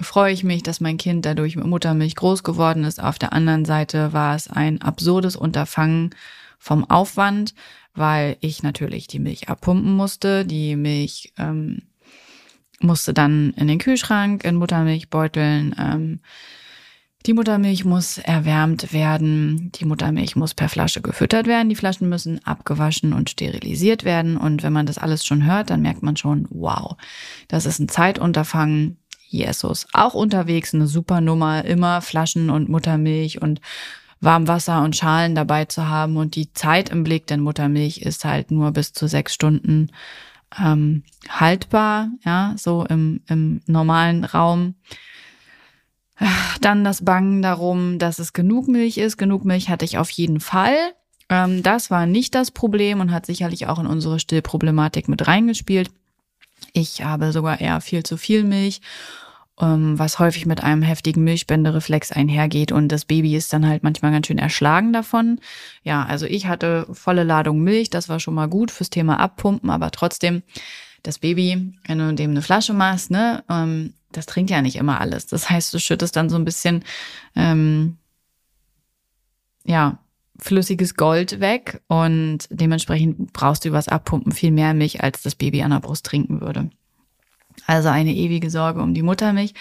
freue 0.00 0.32
ich 0.32 0.44
mich, 0.44 0.62
dass 0.62 0.80
mein 0.80 0.96
Kind 0.96 1.26
dadurch 1.26 1.56
mit 1.56 1.66
Muttermilch 1.66 2.14
groß 2.14 2.44
geworden 2.44 2.84
ist. 2.84 3.02
Auf 3.02 3.18
der 3.18 3.32
anderen 3.32 3.64
Seite 3.64 4.12
war 4.12 4.36
es 4.36 4.48
ein 4.48 4.80
absurdes 4.82 5.34
Unterfangen 5.34 6.14
vom 6.58 6.88
Aufwand, 6.88 7.52
weil 7.94 8.36
ich 8.40 8.62
natürlich 8.62 9.08
die 9.08 9.18
Milch 9.18 9.48
abpumpen 9.48 9.92
musste. 9.92 10.44
Die 10.44 10.76
Milch 10.76 11.32
ähm, 11.36 11.82
musste 12.80 13.14
dann 13.14 13.52
in 13.56 13.68
den 13.68 13.78
Kühlschrank, 13.78 14.44
in 14.44 14.56
Muttermilchbeuteln. 14.56 15.74
Ähm, 15.78 16.20
die 17.26 17.34
Muttermilch 17.34 17.84
muss 17.84 18.16
erwärmt 18.16 18.94
werden. 18.94 19.70
Die 19.74 19.84
Muttermilch 19.84 20.36
muss 20.36 20.54
per 20.54 20.70
Flasche 20.70 21.02
gefüttert 21.02 21.46
werden. 21.46 21.68
Die 21.68 21.76
Flaschen 21.76 22.08
müssen 22.08 22.44
abgewaschen 22.46 23.12
und 23.12 23.28
sterilisiert 23.28 24.04
werden. 24.04 24.38
Und 24.38 24.62
wenn 24.62 24.72
man 24.72 24.86
das 24.86 24.96
alles 24.96 25.26
schon 25.26 25.44
hört, 25.44 25.68
dann 25.68 25.82
merkt 25.82 26.02
man 26.02 26.16
schon, 26.16 26.48
wow, 26.50 26.96
das 27.48 27.66
ist 27.66 27.78
ein 27.78 27.88
Zeitunterfangen. 27.88 28.96
Jesus. 29.28 29.86
Auch 29.92 30.14
unterwegs 30.14 30.74
eine 30.74 30.88
super 30.88 31.20
Nummer, 31.20 31.64
immer 31.64 32.02
Flaschen 32.02 32.50
und 32.50 32.68
Muttermilch 32.68 33.40
und 33.40 33.60
Warmwasser 34.20 34.82
und 34.82 34.96
Schalen 34.96 35.36
dabei 35.36 35.66
zu 35.66 35.86
haben. 35.86 36.16
Und 36.16 36.34
die 36.34 36.52
Zeit 36.52 36.88
im 36.88 37.04
Blick, 37.04 37.28
denn 37.28 37.40
Muttermilch 37.40 37.98
ist 37.98 38.24
halt 38.24 38.50
nur 38.50 38.72
bis 38.72 38.92
zu 38.92 39.06
sechs 39.06 39.32
Stunden 39.32 39.92
ähm, 40.58 41.04
haltbar, 41.28 42.10
ja, 42.24 42.54
so 42.56 42.84
im, 42.84 43.20
im 43.28 43.60
normalen 43.66 44.24
Raum. 44.24 44.74
Dann 46.60 46.84
das 46.84 47.04
Bangen 47.04 47.40
darum, 47.40 47.98
dass 47.98 48.18
es 48.18 48.32
genug 48.32 48.68
Milch 48.68 48.98
ist. 48.98 49.16
Genug 49.16 49.44
Milch 49.44 49.70
hatte 49.70 49.84
ich 49.84 49.96
auf 49.96 50.10
jeden 50.10 50.40
Fall. 50.40 50.76
Ähm, 51.30 51.62
das 51.62 51.90
war 51.90 52.06
nicht 52.06 52.34
das 52.34 52.50
Problem 52.50 53.00
und 53.00 53.12
hat 53.12 53.24
sicherlich 53.24 53.66
auch 53.66 53.78
in 53.78 53.86
unsere 53.86 54.20
Stillproblematik 54.20 55.08
mit 55.08 55.26
reingespielt. 55.26 55.90
Ich 56.72 57.02
habe 57.02 57.32
sogar 57.32 57.60
eher 57.60 57.80
viel 57.80 58.02
zu 58.02 58.16
viel 58.16 58.44
Milch, 58.44 58.80
was 59.60 60.18
häufig 60.18 60.46
mit 60.46 60.62
einem 60.62 60.82
heftigen 60.82 61.22
Milchbändereflex 61.24 62.12
einhergeht 62.12 62.72
und 62.72 62.88
das 62.88 63.04
Baby 63.04 63.36
ist 63.36 63.52
dann 63.52 63.66
halt 63.66 63.82
manchmal 63.82 64.12
ganz 64.12 64.26
schön 64.26 64.38
erschlagen 64.38 64.92
davon. 64.92 65.38
Ja, 65.82 66.04
also 66.04 66.26
ich 66.26 66.46
hatte 66.46 66.86
volle 66.92 67.24
Ladung 67.24 67.60
Milch, 67.60 67.90
das 67.90 68.08
war 68.08 68.20
schon 68.20 68.34
mal 68.34 68.48
gut 68.48 68.70
fürs 68.70 68.90
Thema 68.90 69.20
Abpumpen, 69.20 69.70
aber 69.70 69.90
trotzdem 69.90 70.42
das 71.02 71.18
Baby, 71.18 71.74
wenn 71.86 71.98
du 71.98 72.14
dem 72.14 72.30
eine 72.30 72.42
Flasche 72.42 72.72
machst, 72.72 73.10
ne, 73.10 73.44
ähm, 73.48 73.94
das 74.12 74.26
trinkt 74.26 74.50
ja 74.50 74.62
nicht 74.62 74.76
immer 74.76 75.00
alles. 75.00 75.26
Das 75.26 75.48
heißt, 75.48 75.72
du 75.72 75.78
schüttest 75.78 76.16
dann 76.16 76.30
so 76.30 76.36
ein 76.36 76.44
bisschen, 76.44 76.84
ähm, 77.36 77.96
ja, 79.64 79.98
flüssiges 80.38 80.94
Gold 80.94 81.40
weg 81.40 81.82
und 81.86 82.48
dementsprechend 82.50 83.32
brauchst 83.34 83.64
du 83.64 83.68
übers 83.68 83.88
Abpumpen 83.88 84.32
viel 84.32 84.50
mehr 84.50 84.72
Milch, 84.74 85.02
als 85.02 85.22
das 85.22 85.34
Baby 85.34 85.62
an 85.62 85.70
der 85.70 85.80
Brust 85.80 86.06
trinken 86.06 86.40
würde. 86.40 86.70
Also 87.70 87.88
eine 87.88 88.12
ewige 88.12 88.50
Sorge 88.50 88.82
um 88.82 88.94
die 88.94 89.02
Muttermilch. 89.02 89.54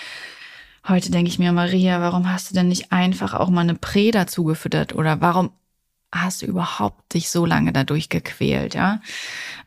Heute 0.88 1.12
denke 1.12 1.30
ich 1.30 1.38
mir, 1.38 1.52
Maria, 1.52 2.02
warum 2.02 2.28
hast 2.28 2.50
du 2.50 2.56
denn 2.56 2.68
nicht 2.68 2.92
einfach 2.92 3.36
auch 3.36 3.52
mal 3.52 3.62
eine 3.62 3.76
Prä 3.76 4.10
dazu 4.10 4.44
gefüttert 4.46 4.96
oder 4.96 5.22
warum 5.22 5.52
hast 6.12 6.42
du 6.42 6.48
überhaupt 6.48 7.14
dich 7.14 7.30
so 7.30 7.46
lange 7.46 7.72
dadurch 7.72 8.10
gequält, 8.10 8.74
ja? 8.74 9.00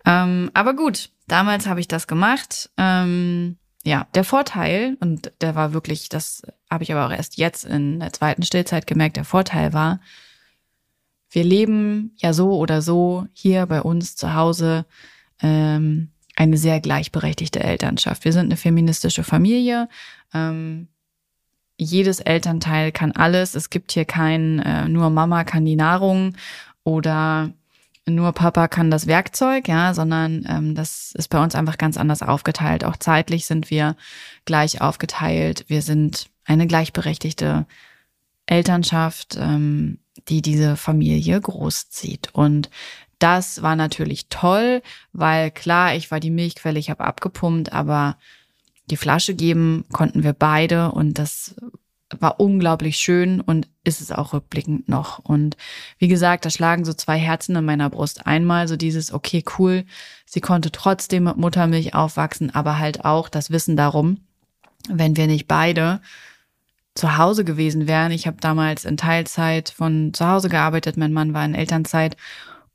Ähm, 0.04 0.50
aber 0.54 0.74
gut, 0.74 1.10
damals 1.28 1.68
habe 1.68 1.78
ich 1.78 1.86
das 1.86 2.08
gemacht. 2.08 2.70
Ähm, 2.76 3.58
ja, 3.84 4.08
der 4.16 4.24
Vorteil, 4.24 4.96
und 4.98 5.30
der 5.40 5.54
war 5.54 5.72
wirklich, 5.72 6.08
das 6.08 6.42
habe 6.68 6.82
ich 6.82 6.90
aber 6.90 7.06
auch 7.06 7.16
erst 7.16 7.36
jetzt 7.36 7.64
in 7.64 8.00
der 8.00 8.12
zweiten 8.12 8.42
Stillzeit 8.42 8.88
gemerkt, 8.88 9.16
der 9.16 9.24
Vorteil 9.24 9.72
war, 9.72 10.00
wir 11.30 11.44
leben 11.44 12.16
ja 12.16 12.32
so 12.32 12.56
oder 12.56 12.82
so 12.82 13.28
hier 13.34 13.66
bei 13.66 13.82
uns 13.82 14.16
zu 14.16 14.34
Hause 14.34 14.84
ähm, 15.40 16.10
eine 16.42 16.56
sehr 16.56 16.80
gleichberechtigte 16.80 17.60
Elternschaft. 17.60 18.24
Wir 18.24 18.32
sind 18.32 18.46
eine 18.46 18.56
feministische 18.56 19.24
Familie. 19.24 19.88
Ähm, 20.34 20.88
jedes 21.76 22.20
Elternteil 22.20 22.92
kann 22.92 23.12
alles. 23.12 23.54
Es 23.54 23.70
gibt 23.70 23.92
hier 23.92 24.04
kein, 24.04 24.58
äh, 24.60 24.88
nur 24.88 25.10
Mama 25.10 25.44
kann 25.44 25.64
die 25.64 25.76
Nahrung 25.76 26.34
oder 26.84 27.52
nur 28.06 28.32
Papa 28.32 28.66
kann 28.66 28.90
das 28.90 29.06
Werkzeug, 29.06 29.68
ja, 29.68 29.94
sondern 29.94 30.44
ähm, 30.48 30.74
das 30.74 31.12
ist 31.16 31.28
bei 31.28 31.42
uns 31.42 31.54
einfach 31.54 31.78
ganz 31.78 31.96
anders 31.96 32.22
aufgeteilt. 32.22 32.84
Auch 32.84 32.96
zeitlich 32.96 33.46
sind 33.46 33.70
wir 33.70 33.96
gleich 34.44 34.80
aufgeteilt. 34.80 35.64
Wir 35.68 35.82
sind 35.82 36.28
eine 36.44 36.66
gleichberechtigte 36.66 37.66
Elternschaft. 38.46 39.36
Ähm, 39.38 39.98
die 40.28 40.42
diese 40.42 40.76
Familie 40.76 41.40
großzieht. 41.40 42.30
Und 42.32 42.70
Das 43.22 43.62
war 43.62 43.76
natürlich 43.76 44.26
toll, 44.30 44.82
weil 45.12 45.52
klar, 45.52 45.94
ich 45.94 46.10
war 46.10 46.18
die 46.18 46.32
Milchquelle, 46.32 46.80
ich 46.80 46.90
habe 46.90 47.04
abgepumpt, 47.04 47.72
aber 47.72 48.16
die 48.90 48.96
Flasche 48.96 49.36
geben 49.36 49.84
konnten 49.92 50.24
wir 50.24 50.32
beide 50.32 50.90
und 50.90 51.20
das 51.20 51.54
war 52.18 52.40
unglaublich 52.40 52.96
schön 52.96 53.40
und 53.40 53.68
ist 53.84 54.00
es 54.00 54.10
auch 54.10 54.32
rückblickend 54.32 54.88
noch. 54.88 55.20
Und 55.20 55.56
wie 55.98 56.08
gesagt, 56.08 56.44
da 56.44 56.50
schlagen 56.50 56.84
so 56.84 56.92
zwei 56.94 57.16
Herzen 57.16 57.54
in 57.54 57.64
meiner 57.64 57.90
Brust. 57.90 58.26
Einmal 58.26 58.66
so 58.66 58.76
dieses, 58.76 59.12
okay, 59.12 59.44
cool, 59.56 59.84
sie 60.26 60.40
konnte 60.40 60.72
trotzdem 60.72 61.22
mit 61.22 61.36
Muttermilch 61.36 61.94
aufwachsen, 61.94 62.52
aber 62.52 62.80
halt 62.80 63.04
auch 63.04 63.28
das 63.28 63.52
Wissen 63.52 63.76
darum, 63.76 64.18
wenn 64.88 65.16
wir 65.16 65.28
nicht 65.28 65.46
beide 65.46 66.00
zu 66.96 67.18
Hause 67.18 67.44
gewesen 67.44 67.86
wären. 67.86 68.10
Ich 68.10 68.26
habe 68.26 68.38
damals 68.40 68.84
in 68.84 68.96
Teilzeit 68.96 69.70
von 69.70 70.12
zu 70.12 70.26
Hause 70.26 70.48
gearbeitet, 70.48 70.96
mein 70.96 71.12
Mann 71.12 71.34
war 71.34 71.44
in 71.44 71.54
Elternzeit 71.54 72.16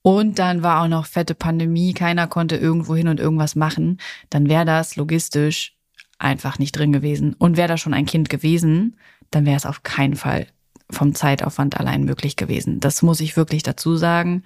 und 0.08 0.40
dann 0.40 0.64
war 0.64 0.82
auch 0.82 0.88
noch 0.88 1.06
fette 1.06 1.36
Pandemie, 1.36 1.94
keiner 1.94 2.28
konnte 2.28 2.56
irgendwo 2.56 2.96
hin 2.96 3.10
und 3.10 3.20
irgendwas 3.20 3.58
machen, 3.58 4.00
dann 4.30 4.48
wäre 4.48 4.64
das 4.64 4.96
logistisch 4.96 5.76
einfach 6.18 6.60
nicht 6.60 6.72
drin 6.72 6.94
gewesen. 6.94 7.34
Und 7.38 7.58
wäre 7.58 7.68
da 7.68 7.76
schon 7.76 7.94
ein 7.94 8.06
Kind 8.06 8.30
gewesen, 8.30 8.96
dann 9.32 9.46
wäre 9.46 9.58
es 9.58 9.66
auf 9.66 9.84
keinen 9.84 10.16
Fall 10.16 10.48
vom 10.90 11.14
Zeitaufwand 11.14 11.78
allein 11.78 12.06
möglich 12.06 12.38
gewesen. 12.38 12.80
Das 12.80 13.02
muss 13.02 13.20
ich 13.20 13.36
wirklich 13.36 13.64
dazu 13.64 13.98
sagen. 13.98 14.44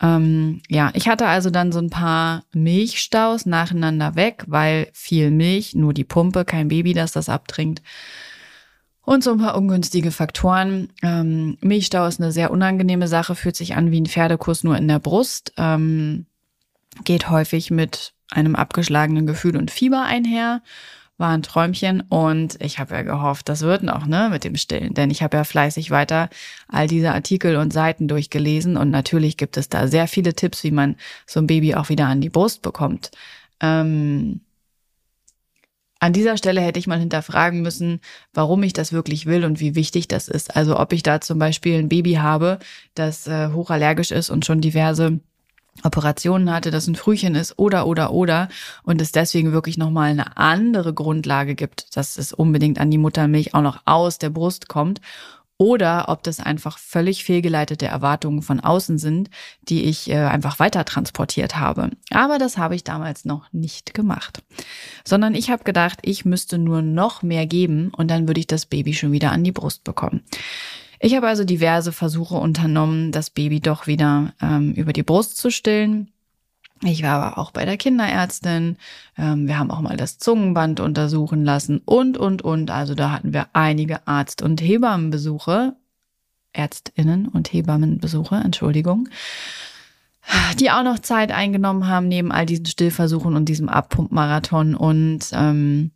Ähm, 0.00 0.62
ja, 0.68 0.92
ich 0.94 1.08
hatte 1.08 1.26
also 1.26 1.50
dann 1.50 1.72
so 1.72 1.80
ein 1.80 1.90
paar 1.90 2.44
Milchstaus 2.52 3.46
nacheinander 3.46 4.14
weg, 4.14 4.44
weil 4.46 4.90
viel 4.92 5.32
Milch, 5.32 5.74
nur 5.74 5.92
die 5.92 6.04
Pumpe, 6.04 6.44
kein 6.44 6.68
Baby, 6.68 6.92
das 6.92 7.10
das 7.10 7.28
abtrinkt. 7.28 7.82
Und 9.08 9.24
so 9.24 9.32
ein 9.32 9.38
paar 9.38 9.56
ungünstige 9.56 10.10
Faktoren. 10.10 10.90
Ähm, 11.02 11.56
Milchstau 11.62 12.06
ist 12.06 12.20
eine 12.20 12.30
sehr 12.30 12.50
unangenehme 12.50 13.08
Sache, 13.08 13.34
fühlt 13.34 13.56
sich 13.56 13.74
an 13.74 13.90
wie 13.90 14.02
ein 14.02 14.04
Pferdekuss 14.04 14.64
nur 14.64 14.76
in 14.76 14.86
der 14.86 14.98
Brust. 14.98 15.54
Ähm, 15.56 16.26
geht 17.04 17.30
häufig 17.30 17.70
mit 17.70 18.12
einem 18.30 18.54
abgeschlagenen 18.54 19.26
Gefühl 19.26 19.56
und 19.56 19.70
Fieber 19.70 20.02
einher 20.02 20.60
war 21.16 21.30
ein 21.30 21.42
Träumchen 21.42 22.02
und 22.02 22.60
ich 22.60 22.78
habe 22.78 22.96
ja 22.96 23.00
gehofft, 23.00 23.48
das 23.48 23.62
wird 23.62 23.82
noch, 23.82 24.04
ne, 24.04 24.28
mit 24.30 24.44
dem 24.44 24.56
Stillen, 24.56 24.92
denn 24.92 25.10
ich 25.10 25.22
habe 25.22 25.38
ja 25.38 25.44
fleißig 25.44 25.90
weiter 25.90 26.28
all 26.68 26.86
diese 26.86 27.14
Artikel 27.14 27.56
und 27.56 27.72
Seiten 27.72 28.08
durchgelesen 28.08 28.76
und 28.76 28.90
natürlich 28.90 29.38
gibt 29.38 29.56
es 29.56 29.70
da 29.70 29.88
sehr 29.88 30.06
viele 30.06 30.34
Tipps, 30.34 30.64
wie 30.64 30.70
man 30.70 30.96
so 31.24 31.40
ein 31.40 31.46
Baby 31.46 31.74
auch 31.74 31.88
wieder 31.88 32.08
an 32.08 32.20
die 32.20 32.28
Brust 32.28 32.60
bekommt. 32.60 33.10
Ähm, 33.60 34.42
an 36.00 36.12
dieser 36.12 36.36
Stelle 36.36 36.60
hätte 36.60 36.78
ich 36.78 36.86
mal 36.86 36.98
hinterfragen 36.98 37.60
müssen, 37.62 38.00
warum 38.32 38.62
ich 38.62 38.72
das 38.72 38.92
wirklich 38.92 39.26
will 39.26 39.44
und 39.44 39.60
wie 39.60 39.74
wichtig 39.74 40.08
das 40.08 40.28
ist. 40.28 40.54
Also 40.56 40.78
ob 40.78 40.92
ich 40.92 41.02
da 41.02 41.20
zum 41.20 41.38
Beispiel 41.38 41.78
ein 41.78 41.88
Baby 41.88 42.14
habe, 42.14 42.58
das 42.94 43.26
äh, 43.26 43.50
hochallergisch 43.52 44.12
ist 44.12 44.30
und 44.30 44.46
schon 44.46 44.60
diverse 44.60 45.20
Operationen 45.84 46.52
hatte, 46.52 46.70
dass 46.70 46.88
ein 46.88 46.96
Frühchen 46.96 47.34
ist 47.34 47.58
oder 47.58 47.86
oder 47.86 48.12
oder 48.12 48.48
und 48.82 49.00
es 49.00 49.12
deswegen 49.12 49.52
wirklich 49.52 49.78
nochmal 49.78 50.10
eine 50.10 50.36
andere 50.36 50.92
Grundlage 50.92 51.54
gibt, 51.54 51.96
dass 51.96 52.18
es 52.18 52.32
unbedingt 52.32 52.80
an 52.80 52.90
die 52.90 52.98
Muttermilch 52.98 53.54
auch 53.54 53.62
noch 53.62 53.82
aus 53.84 54.18
der 54.18 54.30
Brust 54.30 54.68
kommt 54.68 55.00
oder 55.58 56.08
ob 56.08 56.22
das 56.22 56.38
einfach 56.38 56.78
völlig 56.78 57.24
fehlgeleitete 57.24 57.86
Erwartungen 57.86 58.42
von 58.42 58.60
außen 58.60 58.96
sind, 58.96 59.28
die 59.62 59.84
ich 59.84 60.08
äh, 60.08 60.14
einfach 60.14 60.60
weiter 60.60 60.84
transportiert 60.84 61.56
habe. 61.56 61.90
Aber 62.10 62.38
das 62.38 62.56
habe 62.56 62.76
ich 62.76 62.84
damals 62.84 63.24
noch 63.24 63.52
nicht 63.52 63.92
gemacht, 63.92 64.42
sondern 65.04 65.34
ich 65.34 65.50
habe 65.50 65.64
gedacht, 65.64 65.98
ich 66.02 66.24
müsste 66.24 66.58
nur 66.58 66.80
noch 66.80 67.22
mehr 67.22 67.46
geben 67.46 67.90
und 67.96 68.08
dann 68.08 68.28
würde 68.28 68.40
ich 68.40 68.46
das 68.46 68.66
Baby 68.66 68.94
schon 68.94 69.12
wieder 69.12 69.32
an 69.32 69.42
die 69.42 69.52
Brust 69.52 69.82
bekommen. 69.82 70.22
Ich 71.00 71.14
habe 71.14 71.28
also 71.28 71.44
diverse 71.44 71.92
Versuche 71.92 72.36
unternommen, 72.36 73.12
das 73.12 73.30
Baby 73.30 73.60
doch 73.60 73.86
wieder 73.86 74.34
ähm, 74.40 74.72
über 74.72 74.92
die 74.92 75.02
Brust 75.04 75.36
zu 75.36 75.50
stillen. 75.50 76.12
Ich 76.84 77.02
war 77.02 77.20
aber 77.20 77.38
auch 77.38 77.50
bei 77.50 77.64
der 77.64 77.76
Kinderärztin. 77.76 78.76
Ähm, 79.16 79.48
wir 79.48 79.58
haben 79.58 79.70
auch 79.70 79.80
mal 79.80 79.96
das 79.96 80.18
Zungenband 80.18 80.80
untersuchen 80.80 81.44
lassen 81.44 81.80
und, 81.84 82.16
und, 82.18 82.42
und. 82.42 82.70
Also 82.70 82.94
da 82.94 83.10
hatten 83.10 83.32
wir 83.32 83.48
einige 83.52 84.06
Arzt- 84.06 84.42
und 84.42 84.60
Hebammenbesuche. 84.60 85.74
Ärztinnen 86.52 87.28
und 87.28 87.52
Hebammenbesuche, 87.52 88.36
Entschuldigung. 88.36 89.08
Die 90.60 90.70
auch 90.70 90.82
noch 90.82 90.98
Zeit 90.98 91.32
eingenommen 91.32 91.88
haben 91.88 92.08
neben 92.08 92.32
all 92.32 92.46
diesen 92.46 92.66
Stillversuchen 92.66 93.34
und 93.34 93.46
diesem 93.46 93.68
Abpumpmarathon. 93.68 94.74
Und 94.74 95.30
ähm, 95.32 95.92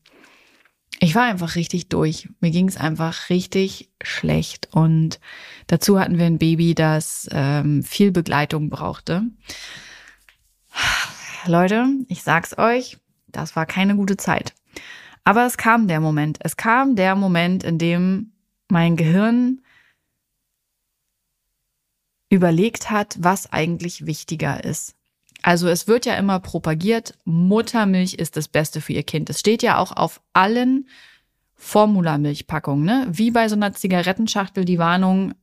ich 1.00 1.14
war 1.14 1.24
einfach 1.24 1.56
richtig 1.56 1.88
durch. 1.88 2.28
Mir 2.40 2.50
ging 2.50 2.68
es 2.68 2.76
einfach 2.76 3.28
richtig 3.28 3.90
schlecht. 4.02 4.68
Und 4.72 5.20
dazu 5.66 5.98
hatten 5.98 6.18
wir 6.18 6.26
ein 6.26 6.38
Baby, 6.38 6.74
das 6.74 7.28
ähm, 7.32 7.82
viel 7.82 8.12
Begleitung 8.12 8.70
brauchte. 8.70 9.24
Leute, 11.46 11.86
ich 12.08 12.22
sag's 12.22 12.56
euch, 12.56 12.98
das 13.28 13.56
war 13.56 13.66
keine 13.66 13.96
gute 13.96 14.16
Zeit. 14.16 14.54
Aber 15.24 15.46
es 15.46 15.56
kam 15.56 15.88
der 15.88 16.00
Moment. 16.00 16.38
Es 16.40 16.56
kam 16.56 16.96
der 16.96 17.14
Moment, 17.14 17.64
in 17.64 17.78
dem 17.78 18.32
mein 18.68 18.96
Gehirn 18.96 19.60
überlegt 22.28 22.90
hat, 22.90 23.16
was 23.18 23.52
eigentlich 23.52 24.06
wichtiger 24.06 24.64
ist. 24.64 24.94
Also 25.42 25.68
es 25.68 25.86
wird 25.88 26.06
ja 26.06 26.14
immer 26.14 26.40
propagiert, 26.40 27.18
Muttermilch 27.24 28.14
ist 28.14 28.36
das 28.36 28.48
Beste 28.48 28.80
für 28.80 28.92
ihr 28.92 29.02
Kind. 29.02 29.28
Es 29.28 29.40
steht 29.40 29.62
ja 29.62 29.78
auch 29.78 29.92
auf 29.92 30.20
allen 30.32 30.88
Formulamilchpackungen, 31.56 32.84
ne? 32.84 33.06
Wie 33.10 33.30
bei 33.30 33.48
so 33.48 33.56
einer 33.56 33.72
Zigarettenschachtel 33.72 34.64
die 34.64 34.78
Warnung, 34.78 35.34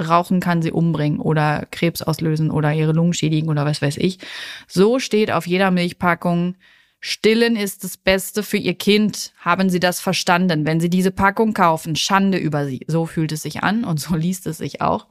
Rauchen 0.00 0.40
kann 0.40 0.62
sie 0.62 0.72
umbringen 0.72 1.20
oder 1.20 1.66
Krebs 1.70 2.02
auslösen 2.02 2.50
oder 2.50 2.72
ihre 2.72 2.92
Lungen 2.92 3.14
schädigen 3.14 3.48
oder 3.48 3.66
was 3.66 3.82
weiß 3.82 3.96
ich. 3.98 4.18
So 4.66 4.98
steht 4.98 5.30
auf 5.30 5.46
jeder 5.46 5.70
Milchpackung, 5.70 6.54
Stillen 7.00 7.54
ist 7.54 7.84
das 7.84 7.96
Beste 7.96 8.42
für 8.42 8.56
Ihr 8.56 8.74
Kind. 8.74 9.32
Haben 9.38 9.70
Sie 9.70 9.78
das 9.78 10.00
verstanden? 10.00 10.66
Wenn 10.66 10.80
Sie 10.80 10.90
diese 10.90 11.12
Packung 11.12 11.54
kaufen, 11.54 11.94
Schande 11.94 12.38
über 12.38 12.66
Sie. 12.66 12.80
So 12.88 13.06
fühlt 13.06 13.30
es 13.32 13.42
sich 13.42 13.62
an 13.62 13.84
und 13.84 14.00
so 14.00 14.14
liest 14.16 14.46
es 14.46 14.58
sich 14.58 14.80
auch. 14.80 15.06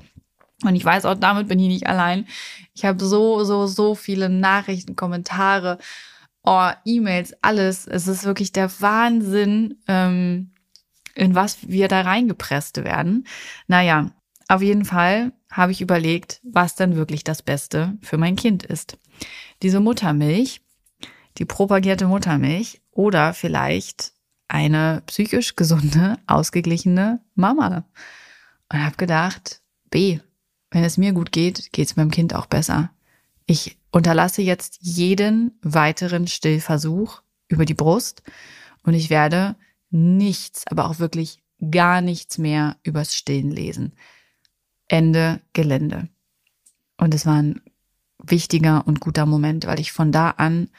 Und 0.63 0.75
ich 0.75 0.83
weiß 0.83 1.05
auch, 1.05 1.15
damit 1.15 1.47
bin 1.47 1.59
ich 1.59 1.67
nicht 1.67 1.87
allein. 1.87 2.27
Ich 2.73 2.83
habe 2.83 3.03
so, 3.03 3.43
so, 3.43 3.67
so 3.67 3.95
viele 3.95 4.27
Nachrichten, 4.27 4.95
Kommentare, 4.95 5.77
oh, 6.43 6.69
E-Mails, 6.83 7.35
alles. 7.41 7.87
Es 7.87 8.07
ist 8.07 8.25
wirklich 8.25 8.51
der 8.53 8.69
Wahnsinn, 8.81 9.77
ähm, 9.87 10.51
in 11.13 11.35
was 11.35 11.69
wir 11.69 11.87
da 11.87 12.01
reingepresst 12.01 12.83
werden. 12.83 13.27
Naja, 13.67 14.11
auf 14.47 14.61
jeden 14.61 14.85
Fall 14.85 15.33
habe 15.51 15.71
ich 15.71 15.81
überlegt, 15.81 16.39
was 16.43 16.75
denn 16.75 16.95
wirklich 16.95 17.23
das 17.23 17.41
Beste 17.41 17.97
für 18.01 18.17
mein 18.17 18.35
Kind 18.35 18.63
ist. 18.63 18.97
Diese 19.61 19.79
Muttermilch, 19.79 20.61
die 21.37 21.45
propagierte 21.45 22.07
Muttermilch 22.07 22.81
oder 22.91 23.33
vielleicht 23.33 24.13
eine 24.47 25.03
psychisch 25.07 25.55
gesunde, 25.55 26.17
ausgeglichene 26.27 27.21
Mama. 27.35 27.85
Und 28.71 28.83
habe 28.83 28.97
gedacht, 28.97 29.61
B, 29.89 30.19
wenn 30.71 30.83
es 30.83 30.97
mir 30.97 31.13
gut 31.13 31.31
geht, 31.31 31.71
geht 31.73 31.87
es 31.87 31.95
meinem 31.95 32.11
Kind 32.11 32.33
auch 32.33 32.45
besser. 32.45 32.91
Ich 33.45 33.77
unterlasse 33.91 34.41
jetzt 34.41 34.79
jeden 34.81 35.57
weiteren 35.61 36.27
Stillversuch 36.27 37.21
über 37.47 37.65
die 37.65 37.73
Brust 37.73 38.23
und 38.83 38.93
ich 38.93 39.09
werde 39.09 39.55
nichts, 39.89 40.65
aber 40.67 40.89
auch 40.89 40.99
wirklich 40.99 41.41
gar 41.71 42.01
nichts 42.01 42.37
mehr 42.37 42.77
übers 42.83 43.15
Stillen 43.15 43.51
lesen. 43.51 43.93
Ende 44.87 45.41
Gelände. 45.53 46.07
Und 46.97 47.13
es 47.13 47.25
war 47.25 47.41
ein 47.41 47.61
wichtiger 48.23 48.85
und 48.87 48.99
guter 48.99 49.25
Moment, 49.25 49.67
weil 49.67 49.79
ich 49.79 49.91
von 49.91 50.11
da 50.11 50.31
an 50.31 50.69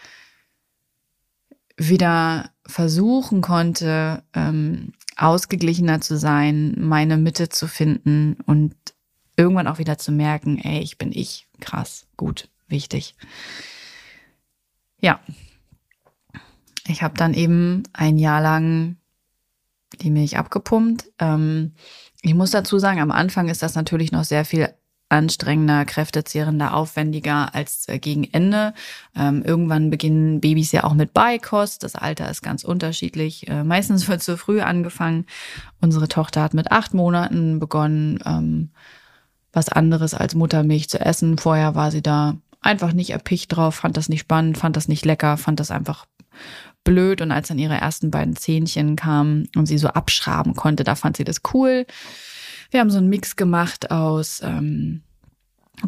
wieder 1.76 2.50
versuchen 2.66 3.40
konnte, 3.40 4.24
ähm, 4.34 4.92
ausgeglichener 5.16 6.00
zu 6.00 6.18
sein, 6.18 6.74
meine 6.76 7.16
Mitte 7.16 7.48
zu 7.48 7.68
finden 7.68 8.36
und 8.46 8.74
irgendwann 9.36 9.68
auch 9.68 9.78
wieder 9.78 9.98
zu 9.98 10.12
merken, 10.12 10.58
ey, 10.58 10.80
ich 10.80 10.98
bin 10.98 11.12
ich. 11.12 11.46
Krass, 11.60 12.06
gut, 12.16 12.48
wichtig. 12.66 13.14
Ja. 15.00 15.20
Ich 16.86 17.02
habe 17.02 17.16
dann 17.16 17.34
eben 17.34 17.82
ein 17.92 18.18
Jahr 18.18 18.40
lang 18.40 18.96
die 20.00 20.10
Milch 20.10 20.38
abgepumpt. 20.38 21.10
Ähm, 21.18 21.74
ich 22.22 22.34
muss 22.34 22.50
dazu 22.50 22.78
sagen, 22.78 23.00
am 23.00 23.10
Anfang 23.10 23.48
ist 23.48 23.62
das 23.62 23.74
natürlich 23.74 24.12
noch 24.12 24.24
sehr 24.24 24.44
viel 24.44 24.68
anstrengender, 25.10 25.86
kräftezehrender, 25.86 26.74
aufwendiger 26.74 27.54
als 27.54 27.88
äh, 27.88 27.98
gegen 27.98 28.24
Ende. 28.24 28.74
Ähm, 29.16 29.42
irgendwann 29.42 29.88
beginnen 29.88 30.40
Babys 30.40 30.72
ja 30.72 30.84
auch 30.84 30.92
mit 30.92 31.14
Beikost. 31.14 31.82
Das 31.82 31.94
Alter 31.94 32.30
ist 32.30 32.42
ganz 32.42 32.62
unterschiedlich. 32.62 33.48
Äh, 33.48 33.64
meistens 33.64 34.06
wird 34.08 34.22
zu 34.22 34.36
früh 34.36 34.60
angefangen. 34.60 35.24
Unsere 35.80 36.08
Tochter 36.08 36.42
hat 36.42 36.52
mit 36.52 36.72
acht 36.72 36.92
Monaten 36.92 37.58
begonnen. 37.58 38.18
Ähm, 38.26 38.70
was 39.52 39.68
anderes 39.68 40.14
als 40.14 40.34
Muttermilch 40.34 40.88
zu 40.88 41.00
essen. 41.00 41.38
Vorher 41.38 41.74
war 41.74 41.90
sie 41.90 42.02
da 42.02 42.36
einfach 42.60 42.92
nicht 42.92 43.10
erpicht 43.10 43.54
drauf, 43.56 43.76
fand 43.76 43.96
das 43.96 44.08
nicht 44.08 44.20
spannend, 44.20 44.58
fand 44.58 44.76
das 44.76 44.88
nicht 44.88 45.04
lecker, 45.04 45.36
fand 45.36 45.60
das 45.60 45.70
einfach 45.70 46.06
blöd. 46.88 47.20
Und 47.20 47.30
als 47.30 47.48
dann 47.48 47.58
ihre 47.58 47.74
ersten 47.74 48.10
beiden 48.10 48.34
Zähnchen 48.34 48.96
kamen 48.96 49.48
und 49.54 49.66
sie 49.66 49.78
so 49.78 49.88
abschraben 49.88 50.54
konnte, 50.54 50.84
da 50.84 50.94
fand 50.94 51.16
sie 51.16 51.24
das 51.24 51.42
cool. 51.52 51.86
Wir 52.70 52.80
haben 52.80 52.90
so 52.90 52.98
einen 52.98 53.08
Mix 53.08 53.36
gemacht 53.36 53.90
aus 53.90 54.40
ähm, 54.42 55.02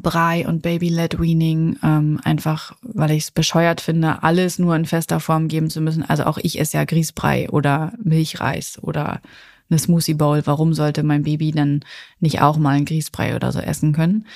Brei 0.01 0.47
und 0.47 0.63
Baby-led 0.63 1.19
Weaning, 1.19 1.79
ähm, 1.83 2.21
einfach 2.23 2.75
weil 2.83 3.11
ich 3.13 3.25
es 3.25 3.31
bescheuert 3.31 3.81
finde, 3.81 4.23
alles 4.23 4.59
nur 4.59 4.77
in 4.77 4.85
fester 4.85 5.21
Form 5.21 5.49
geben 5.49 5.71
zu 5.71 5.81
müssen. 5.81 6.03
Also 6.03 6.25
auch 6.25 6.39
ich 6.39 6.61
esse 6.61 6.77
ja 6.77 6.85
Grießbrei 6.85 7.51
oder 7.51 7.93
Milchreis 8.03 8.79
oder 8.83 9.21
eine 9.69 9.79
Smoothie 9.79 10.15
Bowl. 10.15 10.43
Warum 10.45 10.75
sollte 10.75 11.03
mein 11.03 11.23
Baby 11.23 11.51
dann 11.51 11.81
nicht 12.21 12.41
auch 12.41 12.59
mal 12.59 12.77
einen 12.77 12.85
Grießbrei 12.85 13.37
oder 13.37 13.53
so 13.53 13.59
essen 13.59 13.93
können? 13.93 14.27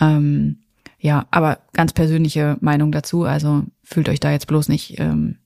Ähm, 0.00 0.58
ja, 0.98 1.26
aber 1.30 1.58
ganz 1.72 1.92
persönliche 1.92 2.56
Meinung 2.60 2.90
dazu. 2.90 3.24
Also 3.24 3.64
fühlt 3.84 4.08
euch 4.08 4.20
da 4.20 4.32
jetzt 4.32 4.46
bloß 4.46 4.68
nicht, 4.68 4.98
ähm, 4.98 5.36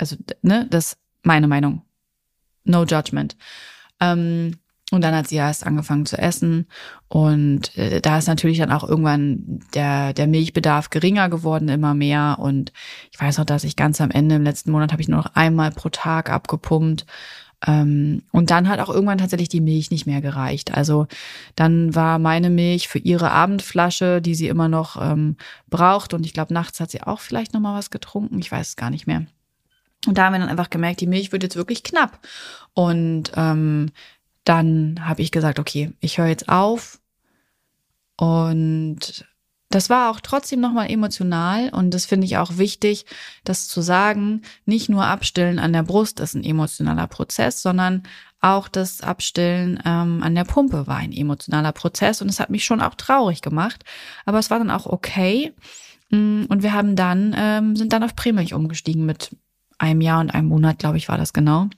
also 0.00 0.16
ne, 0.42 0.66
das 0.70 0.96
meine 1.22 1.46
Meinung. 1.46 1.82
No 2.64 2.84
judgment. 2.84 3.36
Ähm, 4.00 4.56
und 4.90 5.02
dann 5.02 5.14
hat 5.14 5.28
sie 5.28 5.36
erst 5.36 5.64
angefangen 5.64 6.06
zu 6.06 6.18
essen. 6.18 6.66
Und 7.08 7.76
äh, 7.76 8.00
da 8.00 8.18
ist 8.18 8.26
natürlich 8.26 8.58
dann 8.58 8.72
auch 8.72 8.88
irgendwann 8.88 9.60
der, 9.74 10.12
der 10.12 10.26
Milchbedarf 10.26 10.90
geringer 10.90 11.28
geworden, 11.28 11.68
immer 11.68 11.94
mehr. 11.94 12.38
Und 12.40 12.72
ich 13.12 13.20
weiß 13.20 13.38
noch, 13.38 13.44
dass 13.44 13.64
ich 13.64 13.76
ganz 13.76 14.00
am 14.00 14.10
Ende 14.10 14.34
im 14.36 14.42
letzten 14.42 14.72
Monat 14.72 14.92
habe 14.92 15.02
ich 15.02 15.08
nur 15.08 15.18
noch 15.18 15.34
einmal 15.34 15.70
pro 15.70 15.90
Tag 15.90 16.30
abgepumpt. 16.30 17.06
Ähm, 17.66 18.22
und 18.32 18.50
dann 18.50 18.68
hat 18.68 18.80
auch 18.80 18.88
irgendwann 18.88 19.18
tatsächlich 19.18 19.50
die 19.50 19.60
Milch 19.60 19.90
nicht 19.90 20.06
mehr 20.06 20.22
gereicht. 20.22 20.74
Also 20.74 21.06
dann 21.54 21.94
war 21.94 22.18
meine 22.18 22.50
Milch 22.50 22.88
für 22.88 22.98
ihre 22.98 23.30
Abendflasche, 23.30 24.20
die 24.20 24.34
sie 24.34 24.48
immer 24.48 24.68
noch 24.68 25.00
ähm, 25.00 25.36
braucht. 25.68 26.14
Und 26.14 26.26
ich 26.26 26.32
glaube, 26.32 26.54
nachts 26.54 26.80
hat 26.80 26.90
sie 26.90 27.02
auch 27.02 27.20
vielleicht 27.20 27.52
noch 27.54 27.60
mal 27.60 27.76
was 27.78 27.90
getrunken. 27.90 28.38
Ich 28.40 28.50
weiß 28.50 28.70
es 28.70 28.76
gar 28.76 28.90
nicht 28.90 29.06
mehr. 29.06 29.26
Und 30.06 30.16
da 30.16 30.24
haben 30.24 30.32
wir 30.32 30.38
dann 30.38 30.48
einfach 30.48 30.70
gemerkt, 30.70 31.00
die 31.00 31.06
Milch 31.06 31.32
wird 31.32 31.42
jetzt 31.42 31.56
wirklich 31.56 31.82
knapp. 31.82 32.20
Und 32.72 33.32
ähm, 33.36 33.90
dann 34.44 35.00
habe 35.06 35.22
ich 35.22 35.30
gesagt, 35.30 35.58
okay, 35.58 35.92
ich 36.00 36.18
höre 36.18 36.26
jetzt 36.26 36.48
auf. 36.48 37.00
Und 38.16 39.24
das 39.70 39.88
war 39.88 40.10
auch 40.10 40.18
trotzdem 40.20 40.58
nochmal 40.58 40.90
emotional 40.90 41.68
und 41.70 41.94
das 41.94 42.04
finde 42.04 42.26
ich 42.26 42.36
auch 42.38 42.58
wichtig, 42.58 43.06
das 43.44 43.68
zu 43.68 43.82
sagen. 43.82 44.42
Nicht 44.66 44.88
nur 44.88 45.04
Abstillen 45.04 45.60
an 45.60 45.72
der 45.72 45.84
Brust 45.84 46.18
ist 46.18 46.34
ein 46.34 46.42
emotionaler 46.42 47.06
Prozess, 47.06 47.62
sondern 47.62 48.02
auch 48.40 48.66
das 48.66 49.00
Abstillen 49.00 49.80
ähm, 49.84 50.24
an 50.24 50.34
der 50.34 50.44
Pumpe 50.44 50.88
war 50.88 50.96
ein 50.96 51.12
emotionaler 51.12 51.70
Prozess 51.70 52.20
und 52.20 52.28
es 52.28 52.40
hat 52.40 52.50
mich 52.50 52.64
schon 52.64 52.80
auch 52.80 52.96
traurig 52.96 53.42
gemacht. 53.42 53.84
Aber 54.24 54.40
es 54.40 54.50
war 54.50 54.58
dann 54.58 54.72
auch 54.72 54.86
okay. 54.86 55.54
Mm, 56.10 56.46
und 56.48 56.64
wir 56.64 56.72
haben 56.72 56.96
dann, 56.96 57.34
ähm, 57.38 57.76
sind 57.76 57.92
dann 57.92 58.02
auf 58.02 58.16
Prämilch 58.16 58.54
umgestiegen 58.54 59.06
mit 59.06 59.36
einem 59.80 60.00
Jahr 60.00 60.20
und 60.20 60.30
einem 60.30 60.48
Monat, 60.48 60.78
glaube 60.78 60.98
ich, 60.98 61.08
war 61.08 61.18
das 61.18 61.32
genau. 61.32 61.68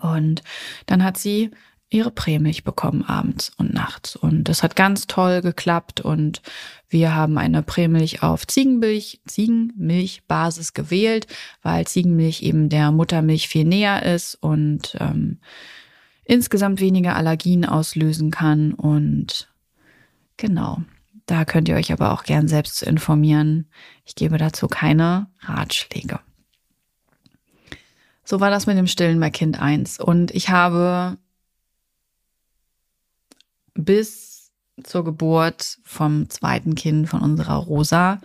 Und 0.00 0.42
dann 0.86 1.04
hat 1.04 1.18
sie 1.18 1.50
ihre 1.90 2.10
Prämilch 2.10 2.64
bekommen 2.64 3.02
abends 3.02 3.52
und 3.58 3.74
nachts. 3.74 4.16
Und 4.16 4.44
das 4.44 4.62
hat 4.62 4.76
ganz 4.76 5.06
toll 5.06 5.42
geklappt 5.42 6.00
und 6.00 6.40
wir 6.88 7.14
haben 7.14 7.36
eine 7.38 7.62
Prämilch 7.62 8.22
auf 8.22 8.46
Ziegenmilch, 8.46 9.20
Ziegenmilchbasis 9.26 10.72
gewählt, 10.72 11.26
weil 11.62 11.86
Ziegenmilch 11.86 12.42
eben 12.42 12.70
der 12.70 12.92
Muttermilch 12.92 13.48
viel 13.48 13.64
näher 13.64 14.02
ist 14.02 14.36
und 14.36 14.96
ähm, 15.00 15.38
insgesamt 16.24 16.80
weniger 16.80 17.14
Allergien 17.14 17.66
auslösen 17.66 18.30
kann. 18.30 18.72
Und 18.72 19.52
genau, 20.38 20.82
da 21.26 21.44
könnt 21.44 21.68
ihr 21.68 21.76
euch 21.76 21.92
aber 21.92 22.12
auch 22.12 22.24
gern 22.24 22.48
selbst 22.48 22.82
informieren. 22.82 23.66
Ich 24.04 24.14
gebe 24.14 24.38
dazu 24.38 24.66
keine 24.66 25.28
Ratschläge. 25.40 26.20
So 28.24 28.40
war 28.40 28.50
das 28.50 28.66
mit 28.66 28.76
dem 28.76 28.86
Stillen 28.86 29.20
bei 29.20 29.30
Kind 29.30 29.60
1. 29.60 29.98
Und 29.98 30.30
ich 30.32 30.48
habe 30.50 31.18
bis 33.74 34.52
zur 34.82 35.04
Geburt 35.04 35.78
vom 35.84 36.28
zweiten 36.30 36.74
Kind 36.74 37.08
von 37.08 37.20
unserer 37.20 37.56
Rosa 37.56 38.20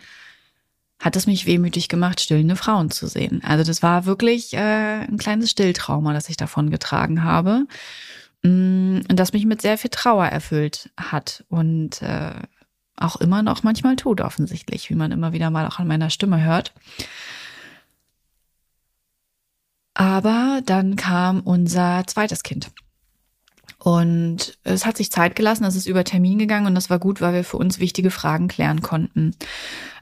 hat 0.99 1.15
es 1.15 1.27
mich 1.27 1.45
wehmütig 1.45 1.89
gemacht, 1.89 2.19
stillende 2.19 2.55
Frauen 2.55 2.89
zu 2.89 3.07
sehen. 3.07 3.41
Also 3.43 3.63
das 3.63 3.83
war 3.83 4.05
wirklich 4.05 4.53
äh, 4.53 5.01
ein 5.01 5.17
kleines 5.17 5.51
Stilltrauma, 5.51 6.13
das 6.13 6.29
ich 6.29 6.37
davon 6.37 6.71
getragen 6.71 7.23
habe 7.23 7.67
mm, 8.41 9.01
und 9.07 9.15
das 9.15 9.33
mich 9.33 9.45
mit 9.45 9.61
sehr 9.61 9.77
viel 9.77 9.91
Trauer 9.91 10.25
erfüllt 10.25 10.89
hat 10.97 11.43
und 11.49 12.01
äh, 12.01 12.33
auch 12.95 13.17
immer 13.17 13.43
noch 13.43 13.61
manchmal 13.61 13.95
tut 13.95 14.21
offensichtlich, 14.21 14.89
wie 14.89 14.95
man 14.95 15.11
immer 15.11 15.33
wieder 15.33 15.51
mal 15.51 15.67
auch 15.67 15.77
an 15.77 15.87
meiner 15.87 16.09
Stimme 16.09 16.43
hört. 16.43 16.73
Aber 19.97 20.61
dann 20.63 20.95
kam 20.95 21.39
unser 21.41 22.03
zweites 22.05 22.43
Kind. 22.43 22.69
Und 23.79 24.59
es 24.63 24.85
hat 24.85 24.95
sich 24.95 25.11
Zeit 25.11 25.35
gelassen, 25.35 25.63
es 25.63 25.75
ist 25.75 25.87
über 25.87 26.03
Termin 26.03 26.37
gegangen 26.37 26.67
und 26.67 26.75
das 26.75 26.91
war 26.91 26.99
gut, 26.99 27.19
weil 27.19 27.33
wir 27.33 27.43
für 27.43 27.57
uns 27.57 27.79
wichtige 27.79 28.11
Fragen 28.11 28.47
klären 28.47 28.83
konnten. 28.83 29.35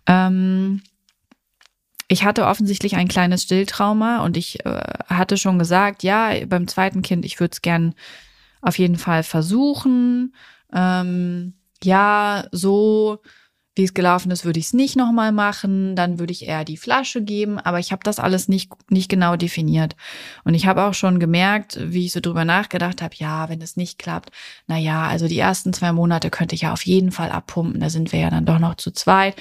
Ähm, 0.06 0.82
ich 2.10 2.26
hatte 2.26 2.46
offensichtlich 2.46 2.98
ein 2.98 3.08
kleines 3.08 3.44
Stilltrauma 3.44 4.26
und 4.26 4.36
ich 4.36 4.66
äh, 4.66 4.82
hatte 5.08 5.38
schon 5.38 5.60
gesagt, 5.60 6.04
ja, 6.04 6.46
beim 6.46 6.68
zweiten 6.68 7.02
Kind, 7.02 7.24
ich 7.24 7.40
würde 7.40 7.54
es 7.54 7.62
gern 7.62 7.96
auf 8.62 8.78
jeden 8.78 8.98
Fall 8.98 9.24
versuchen. 9.24 10.36
Ähm, 10.74 11.54
ja, 11.82 12.48
so 12.52 13.20
wie 13.76 13.84
es 13.84 13.94
gelaufen 13.94 14.32
ist, 14.32 14.46
würde 14.46 14.60
ich 14.60 14.68
es 14.68 14.74
nicht 14.74 14.96
nochmal 14.96 15.34
machen. 15.34 15.96
Dann 15.96 16.18
würde 16.18 16.32
ich 16.32 16.48
eher 16.48 16.64
die 16.64 16.78
Flasche 16.78 17.22
geben. 17.22 17.60
Aber 17.60 17.78
ich 17.80 17.92
habe 17.92 18.04
das 18.04 18.20
alles 18.20 18.48
nicht, 18.48 18.72
nicht 18.90 19.10
genau 19.10 19.36
definiert. 19.36 19.98
Und 20.46 20.54
ich 20.54 20.66
habe 20.66 20.84
auch 20.84 20.94
schon 20.94 21.20
gemerkt, 21.20 21.78
wie 21.82 22.06
ich 22.06 22.14
so 22.14 22.22
drüber 22.22 22.46
nachgedacht 22.46 23.02
habe, 23.02 23.16
ja, 23.18 23.50
wenn 23.50 23.62
es 23.62 23.76
nicht 23.76 24.00
klappt, 24.00 24.32
na 24.68 24.78
ja, 24.78 25.08
also 25.08 25.28
die 25.28 25.40
ersten 25.40 25.74
zwei 25.74 25.92
Monate 25.92 26.30
könnte 26.30 26.56
ich 26.56 26.62
ja 26.62 26.72
auf 26.72 26.86
jeden 26.86 27.12
Fall 27.12 27.32
abpumpen. 27.32 27.82
Da 27.82 27.90
sind 27.90 28.14
wir 28.14 28.20
ja 28.20 28.30
dann 28.30 28.46
doch 28.46 28.60
noch 28.60 28.76
zu 28.76 28.92
zweit. 28.92 29.36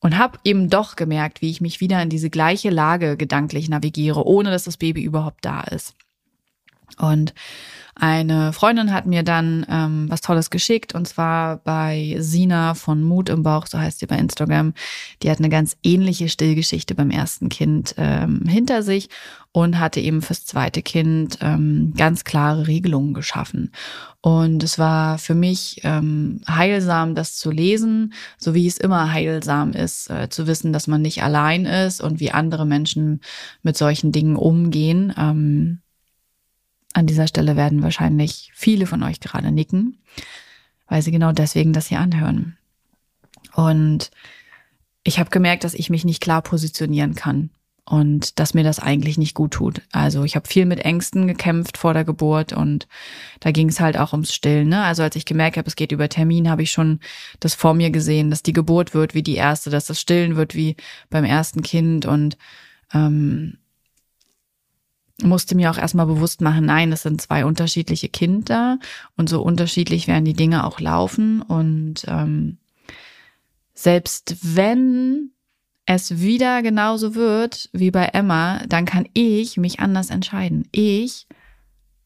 Und 0.00 0.16
habe 0.16 0.38
eben 0.44 0.70
doch 0.70 0.96
gemerkt, 0.96 1.42
wie 1.42 1.50
ich 1.50 1.60
mich 1.60 1.80
wieder 1.80 2.00
in 2.00 2.08
diese 2.08 2.30
gleiche 2.30 2.70
Lage 2.70 3.16
gedanklich 3.16 3.68
navigiere, 3.68 4.24
ohne 4.24 4.50
dass 4.50 4.64
das 4.64 4.76
Baby 4.76 5.02
überhaupt 5.02 5.44
da 5.44 5.62
ist. 5.62 5.94
Und 6.96 7.34
eine 8.00 8.52
Freundin 8.52 8.92
hat 8.92 9.06
mir 9.06 9.24
dann 9.24 9.66
ähm, 9.68 10.06
was 10.08 10.20
Tolles 10.20 10.50
geschickt 10.50 10.94
und 10.94 11.08
zwar 11.08 11.56
bei 11.56 12.16
Sina 12.20 12.74
von 12.74 13.02
Mut 13.02 13.28
im 13.28 13.42
Bauch, 13.42 13.66
so 13.66 13.76
heißt 13.76 13.98
sie 13.98 14.06
bei 14.06 14.16
Instagram. 14.16 14.72
Die 15.22 15.30
hat 15.30 15.38
eine 15.38 15.48
ganz 15.48 15.76
ähnliche 15.82 16.28
Stillgeschichte 16.28 16.94
beim 16.94 17.10
ersten 17.10 17.48
Kind 17.48 17.96
ähm, 17.98 18.44
hinter 18.46 18.84
sich 18.84 19.08
und 19.50 19.80
hatte 19.80 19.98
eben 19.98 20.22
fürs 20.22 20.44
zweite 20.44 20.80
Kind 20.80 21.38
ähm, 21.40 21.92
ganz 21.96 22.22
klare 22.22 22.68
Regelungen 22.68 23.14
geschaffen. 23.14 23.72
Und 24.20 24.62
es 24.62 24.78
war 24.78 25.18
für 25.18 25.34
mich 25.34 25.80
ähm, 25.82 26.40
heilsam, 26.48 27.16
das 27.16 27.36
zu 27.36 27.50
lesen, 27.50 28.14
so 28.38 28.54
wie 28.54 28.68
es 28.68 28.78
immer 28.78 29.12
heilsam 29.12 29.72
ist, 29.72 30.08
äh, 30.08 30.28
zu 30.28 30.46
wissen, 30.46 30.72
dass 30.72 30.86
man 30.86 31.02
nicht 31.02 31.24
allein 31.24 31.66
ist 31.66 32.00
und 32.00 32.20
wie 32.20 32.30
andere 32.30 32.64
Menschen 32.64 33.22
mit 33.62 33.76
solchen 33.76 34.12
Dingen 34.12 34.36
umgehen. 34.36 35.12
Ähm, 35.18 35.80
an 36.98 37.06
dieser 37.06 37.28
Stelle 37.28 37.56
werden 37.56 37.82
wahrscheinlich 37.82 38.50
viele 38.54 38.86
von 38.86 39.02
euch 39.02 39.20
gerade 39.20 39.52
nicken, 39.52 39.98
weil 40.88 41.02
sie 41.02 41.12
genau 41.12 41.32
deswegen 41.32 41.72
das 41.72 41.86
hier 41.86 42.00
anhören. 42.00 42.56
Und 43.54 44.10
ich 45.04 45.18
habe 45.18 45.30
gemerkt, 45.30 45.64
dass 45.64 45.74
ich 45.74 45.90
mich 45.90 46.04
nicht 46.04 46.20
klar 46.20 46.42
positionieren 46.42 47.14
kann 47.14 47.50
und 47.84 48.38
dass 48.38 48.52
mir 48.52 48.64
das 48.64 48.80
eigentlich 48.80 49.16
nicht 49.16 49.34
gut 49.34 49.52
tut. 49.52 49.80
Also 49.92 50.24
ich 50.24 50.36
habe 50.36 50.46
viel 50.46 50.66
mit 50.66 50.80
Ängsten 50.80 51.26
gekämpft 51.26 51.78
vor 51.78 51.94
der 51.94 52.04
Geburt 52.04 52.52
und 52.52 52.86
da 53.40 53.50
ging 53.50 53.68
es 53.68 53.80
halt 53.80 53.96
auch 53.96 54.12
ums 54.12 54.34
Stillen. 54.34 54.68
Ne? 54.68 54.82
Also 54.82 55.02
als 55.02 55.16
ich 55.16 55.24
gemerkt 55.24 55.56
habe, 55.56 55.68
es 55.68 55.76
geht 55.76 55.92
über 55.92 56.08
Termin, 56.08 56.50
habe 56.50 56.62
ich 56.62 56.70
schon 56.70 57.00
das 57.40 57.54
vor 57.54 57.74
mir 57.74 57.90
gesehen, 57.90 58.28
dass 58.28 58.42
die 58.42 58.52
Geburt 58.52 58.92
wird 58.92 59.14
wie 59.14 59.22
die 59.22 59.36
erste, 59.36 59.70
dass 59.70 59.86
das 59.86 60.00
Stillen 60.00 60.36
wird 60.36 60.54
wie 60.54 60.76
beim 61.08 61.24
ersten 61.24 61.62
Kind 61.62 62.04
und 62.04 62.36
ähm, 62.92 63.56
musste 65.22 65.54
mir 65.56 65.70
auch 65.70 65.78
erstmal 65.78 66.06
bewusst 66.06 66.40
machen, 66.40 66.66
nein, 66.66 66.92
es 66.92 67.02
sind 67.02 67.20
zwei 67.20 67.44
unterschiedliche 67.44 68.08
Kinder 68.08 68.78
und 69.16 69.28
so 69.28 69.42
unterschiedlich 69.42 70.06
werden 70.06 70.24
die 70.24 70.34
Dinge 70.34 70.64
auch 70.64 70.80
laufen. 70.80 71.42
Und 71.42 72.04
ähm, 72.06 72.58
selbst 73.74 74.36
wenn 74.42 75.30
es 75.86 76.20
wieder 76.20 76.62
genauso 76.62 77.14
wird 77.14 77.70
wie 77.72 77.90
bei 77.90 78.04
Emma, 78.06 78.62
dann 78.68 78.84
kann 78.84 79.08
ich 79.14 79.56
mich 79.56 79.80
anders 79.80 80.10
entscheiden. 80.10 80.68
Ich 80.70 81.26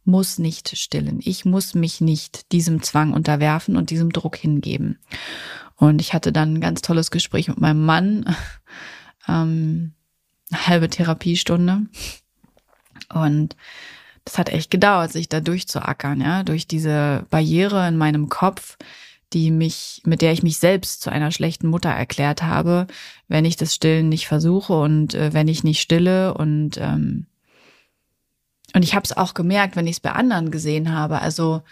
muss 0.04 0.38
nicht 0.38 0.76
stillen. 0.76 1.20
Ich 1.22 1.44
muss 1.44 1.74
mich 1.74 2.00
nicht 2.00 2.52
diesem 2.52 2.82
Zwang 2.82 3.12
unterwerfen 3.12 3.76
und 3.76 3.90
diesem 3.90 4.12
Druck 4.12 4.36
hingeben. 4.36 4.98
Und 5.76 6.00
ich 6.00 6.12
hatte 6.14 6.32
dann 6.32 6.54
ein 6.54 6.60
ganz 6.60 6.80
tolles 6.82 7.10
Gespräch 7.10 7.48
mit 7.48 7.60
meinem 7.60 7.84
Mann, 7.84 8.36
ähm, 9.28 9.94
halbe 10.52 10.88
Therapiestunde. 10.88 11.86
Und 13.12 13.56
das 14.24 14.38
hat 14.38 14.48
echt 14.48 14.70
gedauert, 14.70 15.12
sich 15.12 15.28
da 15.28 15.40
durchzuackern, 15.40 16.20
ja, 16.20 16.42
durch 16.42 16.66
diese 16.66 17.26
Barriere 17.30 17.86
in 17.88 17.96
meinem 17.96 18.28
Kopf, 18.28 18.76
die 19.32 19.50
mich, 19.50 20.02
mit 20.04 20.22
der 20.22 20.32
ich 20.32 20.42
mich 20.42 20.58
selbst 20.58 21.02
zu 21.02 21.10
einer 21.10 21.30
schlechten 21.30 21.66
Mutter 21.68 21.90
erklärt 21.90 22.42
habe, 22.42 22.86
wenn 23.28 23.44
ich 23.44 23.56
das 23.56 23.74
Stillen 23.74 24.08
nicht 24.08 24.28
versuche 24.28 24.74
und 24.74 25.14
äh, 25.14 25.32
wenn 25.32 25.48
ich 25.48 25.64
nicht 25.64 25.80
stille 25.80 26.34
und 26.34 26.76
ähm, 26.78 27.26
und 28.74 28.82
ich 28.82 28.94
habe 28.94 29.04
es 29.04 29.16
auch 29.16 29.34
gemerkt, 29.34 29.76
wenn 29.76 29.86
ich 29.86 29.96
es 29.96 30.00
bei 30.00 30.12
anderen 30.12 30.50
gesehen 30.50 30.92
habe. 30.92 31.20
Also 31.20 31.62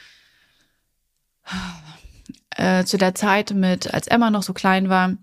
äh, 2.57 2.85
zu 2.85 2.99
der 2.99 3.15
Zeit 3.15 3.53
mit, 3.53 3.93
als 3.95 4.07
Emma 4.07 4.31
noch 4.31 4.43
so 4.43 4.53
klein 4.53 4.89
war, 4.89 5.17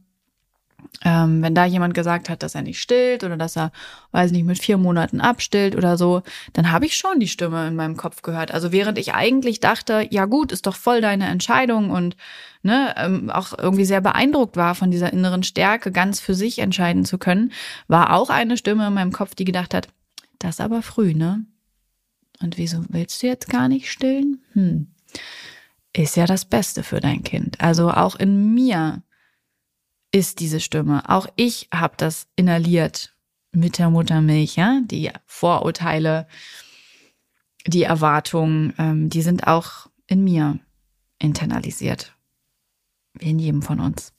ähm, 1.03 1.41
wenn 1.43 1.55
da 1.55 1.65
jemand 1.65 1.93
gesagt 1.93 2.29
hat, 2.29 2.43
dass 2.43 2.55
er 2.55 2.61
nicht 2.61 2.79
stillt 2.79 3.23
oder 3.23 3.37
dass 3.37 3.55
er, 3.55 3.71
weiß 4.11 4.31
nicht, 4.31 4.45
mit 4.45 4.59
vier 4.59 4.77
Monaten 4.77 5.21
abstillt 5.21 5.75
oder 5.75 5.97
so, 5.97 6.23
dann 6.53 6.71
habe 6.71 6.85
ich 6.85 6.97
schon 6.97 7.19
die 7.19 7.27
Stimme 7.27 7.67
in 7.67 7.75
meinem 7.75 7.97
Kopf 7.97 8.21
gehört. 8.21 8.51
Also 8.51 8.71
während 8.71 8.97
ich 8.97 9.13
eigentlich 9.13 9.59
dachte, 9.59 10.07
ja 10.09 10.25
gut, 10.25 10.51
ist 10.51 10.65
doch 10.65 10.75
voll 10.75 11.01
deine 11.01 11.27
Entscheidung 11.27 11.91
und 11.91 12.15
ne, 12.63 12.93
ähm, 12.97 13.29
auch 13.29 13.57
irgendwie 13.57 13.85
sehr 13.85 14.01
beeindruckt 14.01 14.55
war 14.55 14.75
von 14.75 14.91
dieser 14.91 15.13
inneren 15.13 15.43
Stärke, 15.43 15.91
ganz 15.91 16.19
für 16.19 16.33
sich 16.33 16.59
entscheiden 16.59 17.05
zu 17.05 17.17
können, 17.17 17.51
war 17.87 18.13
auch 18.13 18.29
eine 18.29 18.57
Stimme 18.57 18.87
in 18.87 18.93
meinem 18.93 19.11
Kopf, 19.11 19.35
die 19.35 19.45
gedacht 19.45 19.73
hat, 19.73 19.89
das 20.39 20.59
aber 20.59 20.81
früh, 20.81 21.13
ne? 21.13 21.45
Und 22.39 22.57
wieso 22.57 22.83
willst 22.89 23.23
du 23.23 23.27
jetzt 23.27 23.49
gar 23.49 23.67
nicht 23.67 23.91
stillen? 23.91 24.43
Hm. 24.53 24.87
Ist 25.93 26.15
ja 26.17 26.27
das 26.27 26.45
Beste 26.45 26.83
für 26.83 26.99
dein 26.99 27.23
Kind. 27.23 27.59
Also 27.59 27.89
auch 27.89 28.15
in 28.15 28.53
mir 28.53 29.01
ist 30.17 30.39
diese 30.39 30.59
Stimme. 30.59 31.07
Auch 31.07 31.27
ich 31.35 31.69
habe 31.71 31.93
das 31.97 32.27
inhaliert 32.35 33.13
mit 33.51 33.77
der 33.77 33.89
Muttermilch, 33.89 34.55
ja. 34.55 34.81
Die 34.83 35.11
Vorurteile, 35.25 36.27
die 37.65 37.83
Erwartungen, 37.83 38.73
ähm, 38.77 39.09
die 39.09 39.21
sind 39.21 39.47
auch 39.47 39.87
in 40.07 40.23
mir 40.23 40.59
internalisiert. 41.19 42.13
Wie 43.13 43.29
in 43.29 43.39
jedem 43.39 43.61
von 43.61 43.79
uns. 43.79 44.13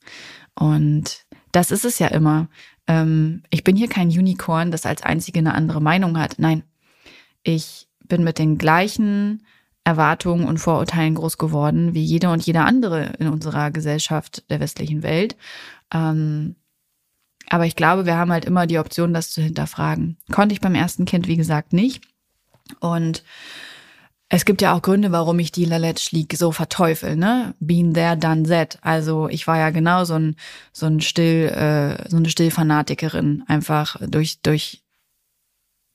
Und 0.54 1.26
das 1.52 1.70
ist 1.70 1.84
es 1.84 1.98
ja 1.98 2.08
immer. 2.08 2.48
Ähm, 2.86 3.42
ich 3.50 3.64
bin 3.64 3.76
hier 3.76 3.88
kein 3.88 4.08
Unicorn, 4.08 4.70
das 4.70 4.86
als 4.86 5.02
einzige 5.02 5.38
eine 5.40 5.54
andere 5.54 5.80
Meinung 5.80 6.18
hat. 6.18 6.36
Nein, 6.38 6.62
ich 7.42 7.88
bin 8.04 8.24
mit 8.24 8.38
den 8.38 8.58
gleichen 8.58 9.44
Erwartungen 9.84 10.46
und 10.46 10.58
Vorurteilen 10.58 11.14
groß 11.14 11.38
geworden, 11.38 11.94
wie 11.94 12.02
jeder 12.02 12.32
und 12.32 12.44
jeder 12.44 12.66
andere 12.66 13.14
in 13.18 13.28
unserer 13.28 13.70
Gesellschaft 13.70 14.48
der 14.50 14.60
westlichen 14.60 15.02
Welt. 15.02 15.36
Ähm, 15.92 16.56
aber 17.48 17.66
ich 17.66 17.76
glaube, 17.76 18.06
wir 18.06 18.16
haben 18.16 18.32
halt 18.32 18.44
immer 18.44 18.66
die 18.66 18.78
Option, 18.78 19.14
das 19.14 19.30
zu 19.30 19.40
hinterfragen. 19.40 20.18
Konnte 20.30 20.52
ich 20.52 20.60
beim 20.60 20.74
ersten 20.74 21.04
Kind, 21.04 21.28
wie 21.28 21.36
gesagt, 21.36 21.72
nicht. 21.72 22.02
Und 22.80 23.24
es 24.28 24.44
gibt 24.44 24.60
ja 24.60 24.74
auch 24.74 24.82
Gründe, 24.82 25.10
warum 25.10 25.38
ich 25.38 25.52
die 25.52 25.64
Laletsch 25.64 26.12
League 26.12 26.34
so 26.36 26.52
verteufel, 26.52 27.16
ne? 27.16 27.54
Been 27.60 27.94
there, 27.94 28.16
done 28.16 28.42
that. 28.42 28.78
Also 28.82 29.28
ich 29.28 29.46
war 29.46 29.56
ja 29.56 29.70
genau 29.70 30.04
so 30.04 30.14
ein 30.14 30.36
so 30.72 30.84
ein 30.84 31.00
still 31.00 31.48
äh, 31.48 32.08
so 32.10 32.18
eine 32.18 32.28
Stillfanatikerin, 32.28 33.44
einfach 33.46 33.96
durch 34.06 34.42
durch 34.42 34.82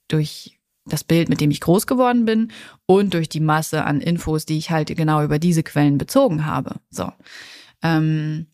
durch 0.08 0.60
das 0.86 1.04
Bild, 1.04 1.30
mit 1.30 1.42
dem 1.42 1.52
ich 1.52 1.62
groß 1.62 1.86
geworden 1.86 2.26
bin 2.26 2.52
und 2.88 3.14
durch 3.14 3.30
die 3.30 3.40
Masse 3.40 3.86
an 3.86 4.02
Infos, 4.02 4.46
die 4.46 4.58
ich 4.58 4.72
halt 4.72 4.96
genau 4.96 5.24
über 5.24 5.38
diese 5.40 5.64
Quellen 5.64 5.98
bezogen 5.98 6.46
habe. 6.46 6.76
So. 6.90 7.12
Ähm, 7.84 8.48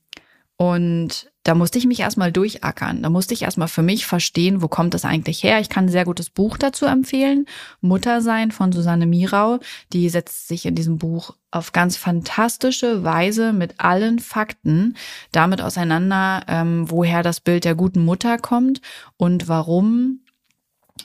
und 0.61 1.31
da 1.43 1.55
musste 1.55 1.77
ich 1.77 1.85
mich 1.85 2.01
erstmal 2.01 2.33
durchackern. 2.33 3.01
Da 3.01 3.09
musste 3.09 3.33
ich 3.33 3.43
erstmal 3.43 3.69
für 3.69 3.81
mich 3.81 4.05
verstehen, 4.05 4.61
wo 4.61 4.67
kommt 4.67 4.93
das 4.93 5.05
eigentlich 5.05 5.41
her. 5.41 5.61
Ich 5.61 5.69
kann 5.69 5.85
ein 5.85 5.89
sehr 5.89 6.03
gutes 6.03 6.29
Buch 6.29 6.57
dazu 6.57 6.85
empfehlen. 6.85 7.45
Mutter 7.79 8.21
sein 8.21 8.51
von 8.51 8.73
Susanne 8.73 9.05
Mirau. 9.05 9.59
Die 9.93 10.09
setzt 10.09 10.49
sich 10.49 10.65
in 10.65 10.75
diesem 10.75 10.97
Buch 10.97 11.33
auf 11.49 11.71
ganz 11.71 11.95
fantastische 11.95 13.05
Weise 13.05 13.53
mit 13.53 13.79
allen 13.79 14.19
Fakten 14.19 14.97
damit 15.31 15.61
auseinander, 15.61 16.43
ähm, 16.49 16.91
woher 16.91 17.23
das 17.23 17.39
Bild 17.39 17.63
der 17.63 17.75
guten 17.75 18.03
Mutter 18.03 18.37
kommt 18.37 18.81
und 19.15 19.47
warum 19.47 20.19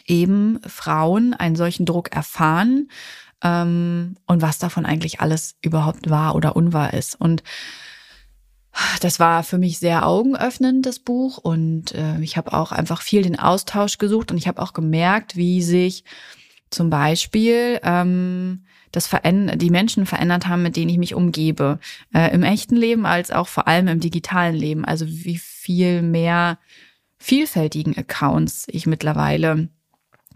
eben 0.05 0.59
Frauen 0.67 1.33
einen 1.33 1.55
solchen 1.55 1.87
Druck 1.87 2.13
erfahren 2.13 2.89
ähm, 3.41 4.17
und 4.27 4.43
was 4.43 4.59
davon 4.59 4.85
eigentlich 4.85 5.21
alles 5.21 5.55
überhaupt 5.63 6.11
wahr 6.11 6.35
oder 6.35 6.57
unwahr 6.57 6.93
ist. 6.93 7.15
Und 7.21 7.45
das 9.01 9.21
war 9.21 9.43
für 9.43 9.59
mich 9.59 9.79
sehr 9.79 10.07
augenöffnend, 10.07 10.87
das 10.87 10.99
Buch. 10.99 11.39
Und 11.39 11.95
äh, 11.95 12.21
ich 12.21 12.37
habe 12.37 12.53
auch 12.53 12.73
einfach 12.73 13.03
viel 13.03 13.23
den 13.23 13.39
Austausch 13.39 13.99
gesucht 13.99 14.31
und 14.31 14.39
ich 14.39 14.49
habe 14.49 14.61
auch 14.63 14.73
gemerkt, 14.73 15.37
wie 15.37 15.63
sich 15.63 16.05
zum 16.71 16.91
Beispiel 16.91 17.81
ähm, 17.83 18.65
das 18.91 19.07
verändert, 19.07 19.63
die 19.63 19.71
Menschen 19.71 20.07
verändert 20.07 20.47
haben, 20.47 20.63
mit 20.63 20.77
denen 20.77 20.91
ich 20.91 20.99
mich 20.99 21.15
umgebe. 21.15 21.79
Äh, 22.13 22.35
Im 22.35 22.43
echten 22.43 22.77
Leben 22.77 23.07
als 23.07 23.31
auch 23.31 23.49
vor 23.49 23.69
allem 23.69 23.89
im 23.89 24.01
digitalen 24.01 24.55
Leben. 24.55 24.85
Also 24.85 25.07
wie 25.09 25.39
viel 25.39 26.03
mehr 26.03 26.59
vielfältigen 27.19 27.97
Accounts 27.97 28.67
ich 28.69 28.87
mittlerweile 28.87 29.69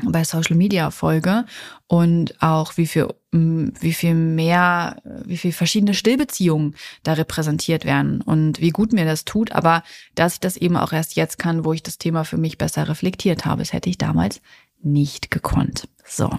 bei 0.04 0.24
Social 0.24 0.56
Media 0.56 0.90
folge 0.90 1.44
und 1.87 2.40
auch 2.42 2.76
wie 2.76 2.87
viel, 2.87 3.08
wie 3.32 3.92
viel 3.92 4.14
mehr, 4.14 5.02
wie 5.24 5.37
viel 5.37 5.52
verschiedene 5.52 5.94
Stillbeziehungen 5.94 6.74
da 7.02 7.14
repräsentiert 7.14 7.84
werden 7.84 8.20
und 8.20 8.61
wie 8.61 8.70
gut 8.70 8.92
mir 8.92 9.04
das 9.04 9.24
tut, 9.24 9.52
aber 9.52 9.82
dass 10.14 10.34
ich 10.34 10.40
das 10.40 10.56
eben 10.56 10.76
auch 10.76 10.92
erst 10.92 11.16
jetzt 11.16 11.38
kann, 11.38 11.64
wo 11.64 11.72
ich 11.72 11.82
das 11.82 11.98
Thema 11.98 12.24
für 12.24 12.38
mich 12.38 12.58
besser 12.58 12.88
reflektiert 12.88 13.44
habe. 13.44 13.62
Das 13.62 13.72
hätte 13.72 13.90
ich 13.90 13.98
damals 13.98 14.40
nicht 14.80 15.30
gekonnt. 15.30 15.88
So. 16.04 16.30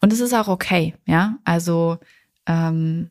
Und 0.00 0.12
es 0.12 0.20
ist 0.20 0.34
auch 0.34 0.48
okay, 0.48 0.94
ja. 1.06 1.36
Also, 1.44 1.98
ähm, 2.46 3.10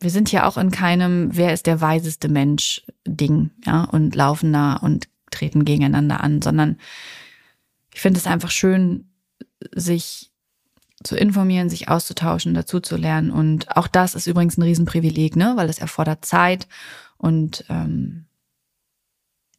wir 0.00 0.10
sind 0.10 0.30
ja 0.30 0.46
auch 0.46 0.56
in 0.56 0.70
keinem, 0.70 1.30
wer 1.32 1.52
ist 1.52 1.66
der 1.66 1.80
weiseste 1.80 2.28
Mensch 2.28 2.82
Ding, 3.06 3.50
ja, 3.66 3.84
und 3.84 4.14
laufen 4.14 4.52
da 4.52 4.74
und 4.74 5.08
treten 5.30 5.64
gegeneinander 5.64 6.22
an, 6.22 6.40
sondern 6.40 6.78
ich 7.92 8.00
finde 8.00 8.18
es 8.18 8.26
einfach 8.26 8.50
schön, 8.50 9.10
sich 9.74 10.30
zu 11.02 11.16
informieren, 11.16 11.70
sich 11.70 11.88
auszutauschen, 11.88 12.54
dazu 12.54 12.80
zu 12.80 12.96
lernen. 12.96 13.30
Und 13.30 13.76
auch 13.76 13.86
das 13.86 14.14
ist 14.14 14.26
übrigens 14.26 14.56
ein 14.58 14.62
Riesenprivileg, 14.62 15.36
ne? 15.36 15.52
weil 15.56 15.68
es 15.68 15.78
erfordert 15.78 16.24
Zeit 16.24 16.66
und 17.16 17.64
ähm, 17.68 18.26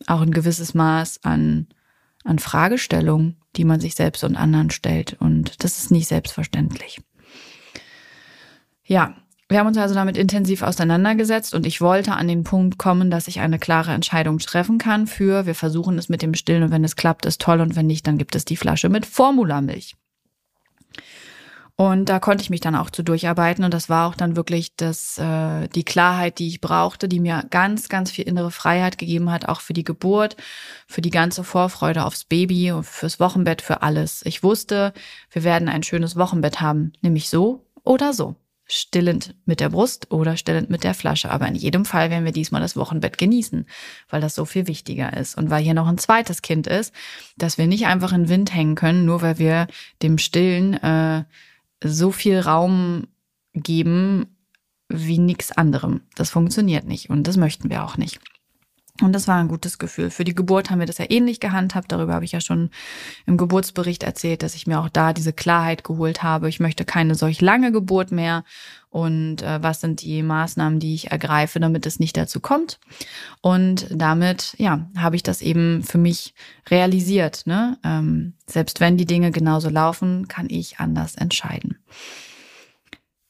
auch 0.08 0.22
ein 0.22 0.32
gewisses 0.32 0.74
Maß 0.74 1.24
an, 1.24 1.68
an 2.24 2.40
Fragestellung, 2.40 3.36
die 3.56 3.66
man 3.66 3.80
sich 3.80 3.96
selbst 3.96 4.24
und 4.24 4.36
anderen 4.36 4.70
stellt. 4.70 5.14
Und 5.20 5.64
das 5.64 5.78
ist 5.78 5.92
nicht 5.92 6.08
selbstverständlich. 6.08 7.02
Ja, 8.84 9.16
wir 9.50 9.58
haben 9.58 9.68
uns 9.68 9.78
also 9.78 9.96
damit 9.96 10.16
intensiv 10.16 10.62
auseinandergesetzt 10.62 11.56
und 11.56 11.66
ich 11.66 11.82
wollte 11.82 12.14
an 12.14 12.28
den 12.28 12.44
Punkt 12.44 12.78
kommen, 12.78 13.10
dass 13.10 13.28
ich 13.28 13.40
eine 13.40 13.58
klare 13.58 13.92
Entscheidung 13.92 14.38
treffen 14.38 14.78
kann 14.78 15.08
für, 15.08 15.48
wir 15.48 15.56
versuchen 15.56 15.98
es 15.98 16.08
mit 16.08 16.22
dem 16.22 16.36
Stillen 16.36 16.62
und 16.62 16.72
wenn 16.72 16.84
es 16.84 16.96
klappt, 16.96 17.26
ist 17.26 17.42
toll 17.42 17.60
und 17.60 17.76
wenn 17.76 17.88
nicht, 17.88 18.06
dann 18.06 18.20
gibt 18.20 18.36
es 18.36 18.46
die 18.46 18.58
Flasche 18.58 18.90
mit 18.90 19.08
Formulamilch. 19.08 19.96
Und 21.76 22.10
da 22.10 22.20
konnte 22.20 22.44
ich 22.44 22.50
mich 22.50 22.60
dann 22.60 22.76
auch 22.76 22.90
zu 22.90 23.04
durcharbeiten 23.04 23.64
und 23.64 23.74
das 23.74 23.90
war 23.90 24.08
auch 24.08 24.16
dann 24.16 24.36
wirklich 24.36 24.76
das, 24.76 25.18
äh, 25.18 25.68
die 25.70 25.86
Klarheit, 25.86 26.38
die 26.38 26.48
ich 26.50 26.62
brauchte, 26.62 27.08
die 27.08 27.22
mir 27.22 27.46
ganz, 27.50 27.90
ganz 27.90 28.12
viel 28.12 28.28
innere 28.28 28.52
Freiheit 28.52 28.98
gegeben 28.98 29.32
hat, 29.32 29.48
auch 29.48 29.62
für 29.62 29.74
die 29.74 29.86
Geburt, 29.86 30.36
für 30.88 31.02
die 31.02 31.10
ganze 31.10 31.44
Vorfreude 31.44 32.06
aufs 32.06 32.26
Baby 32.26 32.74
und 32.74 32.86
fürs 32.86 33.20
Wochenbett, 33.20 33.62
für 33.62 33.82
alles. 33.82 34.22
Ich 34.26 34.44
wusste, 34.44 34.94
wir 35.32 35.44
werden 35.44 35.70
ein 35.70 35.82
schönes 35.82 36.18
Wochenbett 36.18 36.60
haben, 36.62 36.92
nämlich 37.02 37.30
so 37.30 37.66
oder 37.84 38.14
so 38.14 38.36
stillend 38.72 39.36
mit 39.46 39.60
der 39.60 39.70
Brust 39.70 40.12
oder 40.12 40.38
stillend 40.38 40.70
mit 40.70 40.84
der 40.84 40.94
Flasche. 40.94 41.32
Aber 41.32 41.48
in 41.48 41.56
jedem 41.56 41.86
Fall 41.86 42.12
werden 42.12 42.24
wir 42.24 42.32
diesmal 42.32 42.62
das 42.62 42.78
Wochenbett 42.78 43.18
genießen, 43.18 43.66
weil 44.10 44.22
das 44.22 44.36
so 44.36 44.46
viel 44.46 44.68
wichtiger 44.68 45.18
ist. 45.18 45.38
Und 45.38 45.50
weil 45.50 45.64
hier 45.64 45.74
noch 45.74 45.88
ein 45.88 45.98
zweites 45.98 46.44
Kind 46.44 46.68
ist, 46.68 46.94
dass 47.36 47.58
wir 47.58 47.66
nicht 47.66 47.88
einfach 47.88 48.14
in 48.14 48.24
den 48.24 48.30
Wind 48.30 48.54
hängen 48.54 48.76
können, 48.76 49.06
nur 49.06 49.22
weil 49.24 49.40
wir 49.40 49.68
dem 50.04 50.20
Stillen 50.20 50.76
äh, 50.76 51.24
so 51.84 52.12
viel 52.12 52.40
Raum 52.40 53.08
geben 53.54 54.28
wie 54.88 55.18
nichts 55.18 55.52
anderem. 55.52 56.02
Das 56.16 56.30
funktioniert 56.30 56.86
nicht 56.86 57.10
und 57.10 57.28
das 57.28 57.38
möchten 57.38 57.70
wir 57.70 57.84
auch 57.84 57.98
nicht. 57.98 58.20
Und 59.02 59.14
das 59.14 59.28
war 59.28 59.38
ein 59.38 59.48
gutes 59.48 59.78
Gefühl. 59.78 60.10
Für 60.10 60.24
die 60.24 60.36
Geburt 60.36 60.70
haben 60.70 60.80
wir 60.80 60.86
das 60.86 60.98
ja 60.98 61.06
ähnlich 61.10 61.40
gehandhabt. 61.40 61.92
Darüber 61.92 62.14
habe 62.14 62.26
ich 62.26 62.34
ja 62.34 62.42
schon 62.42 62.70
im 63.26 63.38
Geburtsbericht 63.38 64.04
erzählt, 64.04 64.44
dass 64.44 64.56
ich 64.56 64.68
mir 64.68 64.80
auch 64.80 64.90
da 64.90 65.14
diese 65.14 65.32
Klarheit 65.32 65.84
geholt 65.84 66.22
habe. 66.22 66.50
Ich 66.50 66.60
möchte 66.60 66.86
keine 66.86 67.16
solch 67.16 67.40
lange 67.40 67.72
Geburt 67.72 68.12
mehr. 68.12 68.44
Und 68.90 69.42
äh, 69.42 69.62
was 69.62 69.82
sind 69.82 70.02
die 70.02 70.24
Maßnahmen, 70.24 70.80
die 70.80 70.96
ich 70.96 71.12
ergreife, 71.12 71.60
damit 71.60 71.86
es 71.86 72.00
nicht 72.00 72.18
dazu 72.18 72.40
kommt? 72.40 72.80
Und 73.42 73.88
damit, 73.92 74.56
ja, 74.58 74.90
habe 74.98 75.16
ich 75.16 75.24
das 75.24 75.42
eben 75.42 75.84
für 75.84 76.00
mich 76.00 76.34
realisiert. 76.70 77.44
Ne? 77.46 77.78
Ähm, 77.84 78.34
selbst 78.48 78.80
wenn 78.80 78.98
die 78.98 79.06
Dinge 79.06 79.32
genauso 79.32 79.70
laufen, 79.70 80.28
kann 80.28 80.48
ich 80.50 80.80
anders 80.80 81.16
entscheiden. 81.16 81.78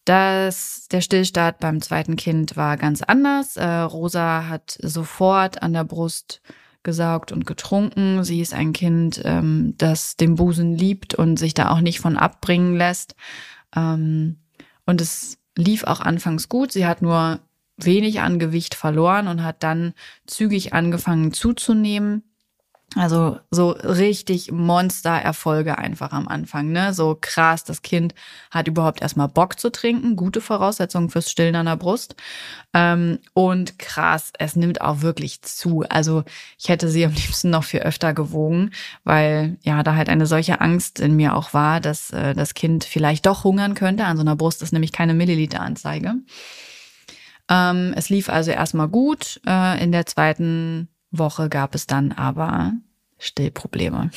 Das, 0.10 0.88
der 0.90 1.02
Stillstart 1.02 1.60
beim 1.60 1.84
zweiten 1.84 2.16
Kind 2.16 2.58
war 2.58 2.78
ganz 2.78 3.04
anders. 3.04 3.58
Äh, 3.58 3.68
Rosa 3.68 4.48
hat 4.50 4.76
sofort 4.82 5.62
an 5.62 5.74
der 5.74 5.84
Brust 5.84 6.42
gesaugt 6.82 7.32
und 7.32 7.46
getrunken. 7.46 8.24
Sie 8.24 8.42
ist 8.42 8.56
ein 8.56 8.74
Kind, 8.74 9.22
ähm, 9.24 9.76
das 9.78 10.16
den 10.16 10.34
Busen 10.34 10.76
liebt 10.76 11.14
und 11.14 11.38
sich 11.38 11.54
da 11.54 11.70
auch 11.70 11.82
nicht 11.82 12.00
von 12.00 12.18
abbringen 12.18 12.76
lässt. 12.76 13.14
Ähm, 13.76 14.38
und 14.88 15.00
es 15.00 15.38
lief 15.56 15.84
auch 15.84 16.00
anfangs 16.00 16.50
gut. 16.50 16.72
Sie 16.72 16.88
hat 16.88 17.04
nur 17.04 17.40
wenig 17.78 18.22
an 18.22 18.40
Gewicht 18.40 18.74
verloren 18.74 19.28
und 19.28 19.44
hat 19.44 19.62
dann 19.62 19.94
zügig 20.26 20.74
angefangen 20.74 21.34
zuzunehmen. 21.34 22.24
Also 22.96 23.40
so 23.52 23.70
richtig 23.70 24.52
Monster-Erfolge 24.52 25.78
einfach 25.78 26.12
am 26.12 26.28
Anfang, 26.28 26.72
ne? 26.72 26.92
So 26.94 27.16
krass, 27.20 27.64
das 27.64 27.84
Kind 27.84 28.16
hat 28.50 28.68
überhaupt 28.68 29.02
erstmal 29.02 29.28
Bock 29.28 29.60
zu 29.60 29.72
trinken, 29.72 30.16
gute 30.16 30.42
Voraussetzungen 30.42 31.10
fürs 31.10 31.30
Stillen 31.30 31.56
an 31.56 31.68
der 31.68 31.76
Brust. 31.76 32.16
Ähm, 32.74 33.20
und 33.34 33.78
krass, 33.78 34.34
es 34.40 34.56
nimmt 34.56 34.82
auch 34.82 35.02
wirklich 35.02 35.44
zu. 35.44 35.84
Also 35.88 36.24
ich 36.58 36.70
hätte 36.70 36.90
sie 36.90 37.06
am 37.06 37.12
liebsten 37.14 37.52
noch 37.52 37.64
viel 37.64 37.82
öfter 37.82 38.14
gewogen, 38.16 38.72
weil 39.04 39.58
ja 39.62 39.84
da 39.84 39.94
halt 39.94 40.10
eine 40.10 40.26
solche 40.26 40.60
Angst 40.60 41.00
in 41.00 41.16
mir 41.16 41.36
auch 41.36 41.54
war, 41.54 41.82
dass 41.82 42.10
äh, 42.10 42.34
das 42.34 42.56
Kind 42.56 42.86
vielleicht 42.86 43.28
doch 43.28 43.44
hungern 43.44 43.76
könnte. 43.76 44.06
An 44.06 44.18
so 44.18 44.22
einer 44.22 44.36
Brust 44.36 44.64
ist 44.64 44.74
nämlich 44.74 44.94
keine 44.94 45.14
Milliliteranzeige. 45.14 46.16
Ähm, 47.52 47.94
es 47.96 48.10
lief 48.10 48.30
also 48.30 48.50
erstmal 48.50 48.88
gut. 48.88 49.42
Äh, 49.46 49.84
in 49.84 49.92
der 49.92 50.08
zweiten 50.08 50.90
Woche 51.12 51.50
gab 51.50 51.76
es 51.76 51.88
dann 51.88 52.12
aber 52.12 52.74
Stillprobleme. 53.18 54.12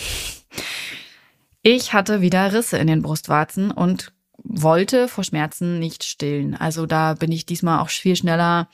Ich 1.63 1.93
hatte 1.93 2.21
wieder 2.21 2.53
Risse 2.53 2.79
in 2.79 2.87
den 2.87 3.03
Brustwarzen 3.03 3.71
und 3.71 4.13
wollte 4.45 5.09
vor 5.09 5.25
Schmerzen 5.25 5.79
nicht 5.79 6.05
stillen. 6.05 6.55
Also 6.57 6.87
da 6.87 7.15
bin 7.15 7.31
ich 7.31 7.47
diesmal 7.47 7.81
auch 7.81 7.89
viel 7.89 8.17
schneller 8.17 8.69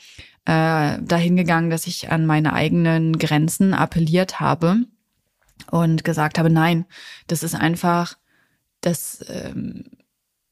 äh, 0.46 0.98
dahin 1.02 1.36
dass 1.68 1.86
ich 1.86 2.10
an 2.10 2.24
meine 2.24 2.54
eigenen 2.54 3.18
Grenzen 3.18 3.74
appelliert 3.74 4.40
habe 4.40 4.84
und 5.70 6.04
gesagt 6.04 6.38
habe, 6.38 6.48
nein, 6.48 6.86
das 7.26 7.42
ist 7.42 7.54
einfach, 7.54 8.16
das, 8.80 9.22
ähm, 9.28 9.84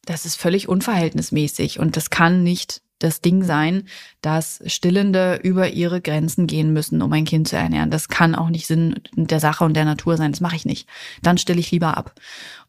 das 0.04 0.26
ist 0.26 0.36
völlig 0.36 0.68
unverhältnismäßig 0.68 1.78
und 1.80 1.96
das 1.96 2.10
kann 2.10 2.42
nicht 2.42 2.82
das 2.98 3.20
Ding 3.20 3.42
sein, 3.42 3.84
dass 4.22 4.62
Stillende 4.66 5.40
über 5.42 5.68
ihre 5.68 6.00
Grenzen 6.00 6.46
gehen 6.46 6.72
müssen, 6.72 7.02
um 7.02 7.12
ein 7.12 7.24
Kind 7.24 7.48
zu 7.48 7.56
ernähren. 7.56 7.90
Das 7.90 8.08
kann 8.08 8.34
auch 8.34 8.48
nicht 8.48 8.66
Sinn 8.66 9.00
der 9.14 9.40
Sache 9.40 9.64
und 9.64 9.74
der 9.74 9.84
Natur 9.84 10.16
sein. 10.16 10.32
Das 10.32 10.40
mache 10.40 10.56
ich 10.56 10.64
nicht. 10.64 10.88
Dann 11.22 11.38
stille 11.38 11.60
ich 11.60 11.70
lieber 11.70 11.96
ab. 11.96 12.14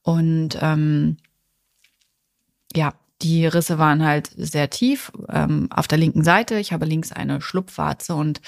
Und 0.02 0.58
ähm, 0.62 1.18
ja, 2.76 2.94
die 3.22 3.48
Risse 3.48 3.80
waren 3.80 4.06
halt 4.06 4.30
sehr 4.36 4.70
tief 4.70 5.12
ähm, 5.30 5.68
auf 5.72 5.88
der 5.88 5.98
linken 5.98 6.24
Seite. 6.24 6.60
Ich 6.60 6.72
habe 6.72 6.86
links 6.86 7.12
eine 7.12 7.42
Schlupfwarze 7.42 8.14
und 8.14 8.42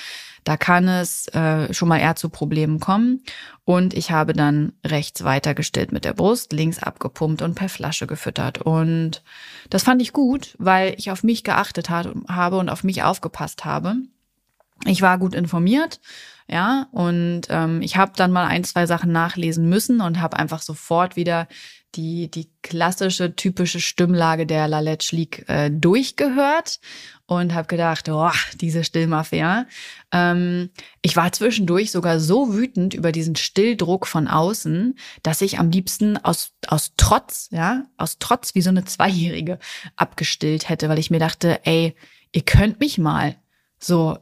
da 0.43 0.57
kann 0.57 0.87
es 0.87 1.27
äh, 1.29 1.73
schon 1.73 1.87
mal 1.87 1.99
eher 1.99 2.15
zu 2.15 2.29
Problemen 2.29 2.79
kommen. 2.79 3.23
Und 3.65 3.93
ich 3.93 4.11
habe 4.11 4.33
dann 4.33 4.73
rechts 4.85 5.23
weitergestillt 5.23 5.91
mit 5.91 6.05
der 6.05 6.13
Brust, 6.13 6.53
links 6.53 6.81
abgepumpt 6.81 7.41
und 7.41 7.55
per 7.55 7.69
Flasche 7.69 8.07
gefüttert. 8.07 8.59
Und 8.59 9.23
das 9.69 9.83
fand 9.83 10.01
ich 10.01 10.13
gut, 10.13 10.55
weil 10.59 10.93
ich 10.97 11.11
auf 11.11 11.23
mich 11.23 11.43
geachtet 11.43 11.89
hat, 11.89 12.09
habe 12.27 12.57
und 12.57 12.69
auf 12.69 12.83
mich 12.83 13.03
aufgepasst 13.03 13.65
habe. 13.65 13.95
Ich 14.85 15.01
war 15.01 15.17
gut 15.17 15.35
informiert, 15.35 15.99
ja, 16.47 16.87
und 16.91 17.41
ähm, 17.49 17.81
ich 17.81 17.97
habe 17.97 18.13
dann 18.15 18.31
mal 18.31 18.47
ein, 18.47 18.63
zwei 18.63 18.87
Sachen 18.87 19.11
nachlesen 19.11 19.69
müssen 19.69 20.01
und 20.01 20.19
habe 20.19 20.37
einfach 20.37 20.61
sofort 20.61 21.15
wieder 21.15 21.47
die, 21.95 22.29
die 22.29 22.51
klassische, 22.61 23.35
typische 23.35 23.79
Stimmlage 23.79 24.45
der 24.45 24.67
Lalette 24.67 25.15
League 25.15 25.45
äh, 25.47 25.71
durchgehört 25.71 26.79
und 27.25 27.53
habe 27.53 27.67
gedacht, 27.67 28.09
oh, 28.09 28.31
diese 28.59 28.83
Stillmafia. 28.83 29.65
Ähm, 30.11 30.69
ich 31.01 31.15
war 31.15 31.31
zwischendurch 31.31 31.91
sogar 31.91 32.19
so 32.19 32.53
wütend 32.53 32.93
über 32.93 33.11
diesen 33.11 33.35
Stilldruck 33.35 34.07
von 34.07 34.27
außen, 34.27 34.97
dass 35.23 35.41
ich 35.41 35.59
am 35.59 35.71
liebsten 35.71 36.17
aus, 36.17 36.53
aus 36.67 36.93
Trotz, 36.97 37.49
ja, 37.51 37.85
aus 37.97 38.17
Trotz 38.19 38.55
wie 38.55 38.61
so 38.61 38.69
eine 38.69 38.85
Zweijährige 38.85 39.59
abgestillt 39.95 40.69
hätte, 40.69 40.89
weil 40.89 40.99
ich 40.99 41.11
mir 41.11 41.19
dachte, 41.19 41.59
ey, 41.65 41.95
ihr 42.31 42.43
könnt 42.43 42.79
mich 42.79 42.97
mal. 42.97 43.35
So, 43.79 44.17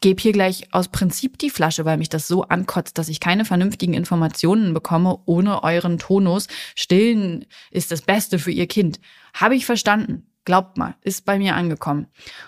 gebe 0.00 0.20
hier 0.20 0.32
gleich 0.32 0.72
aus 0.72 0.88
Prinzip 0.88 1.38
die 1.38 1.50
Flasche, 1.50 1.84
weil 1.84 1.98
mich 1.98 2.08
das 2.08 2.28
so 2.28 2.42
ankotzt, 2.44 2.98
dass 2.98 3.08
ich 3.08 3.20
keine 3.20 3.44
vernünftigen 3.44 3.94
Informationen 3.94 4.74
bekomme 4.74 5.18
ohne 5.24 5.62
euren 5.64 5.98
Tonus. 5.98 6.46
Stillen 6.74 7.46
ist 7.70 7.90
das 7.90 8.02
Beste 8.02 8.38
für 8.38 8.50
ihr 8.50 8.66
Kind. 8.66 9.00
Habe 9.34 9.56
ich 9.56 9.66
verstanden. 9.66 10.24
Glaubt 10.44 10.78
mal, 10.78 10.94
ist 11.02 11.26
bei 11.26 11.38
mir 11.38 11.56
angekommen. 11.56 12.06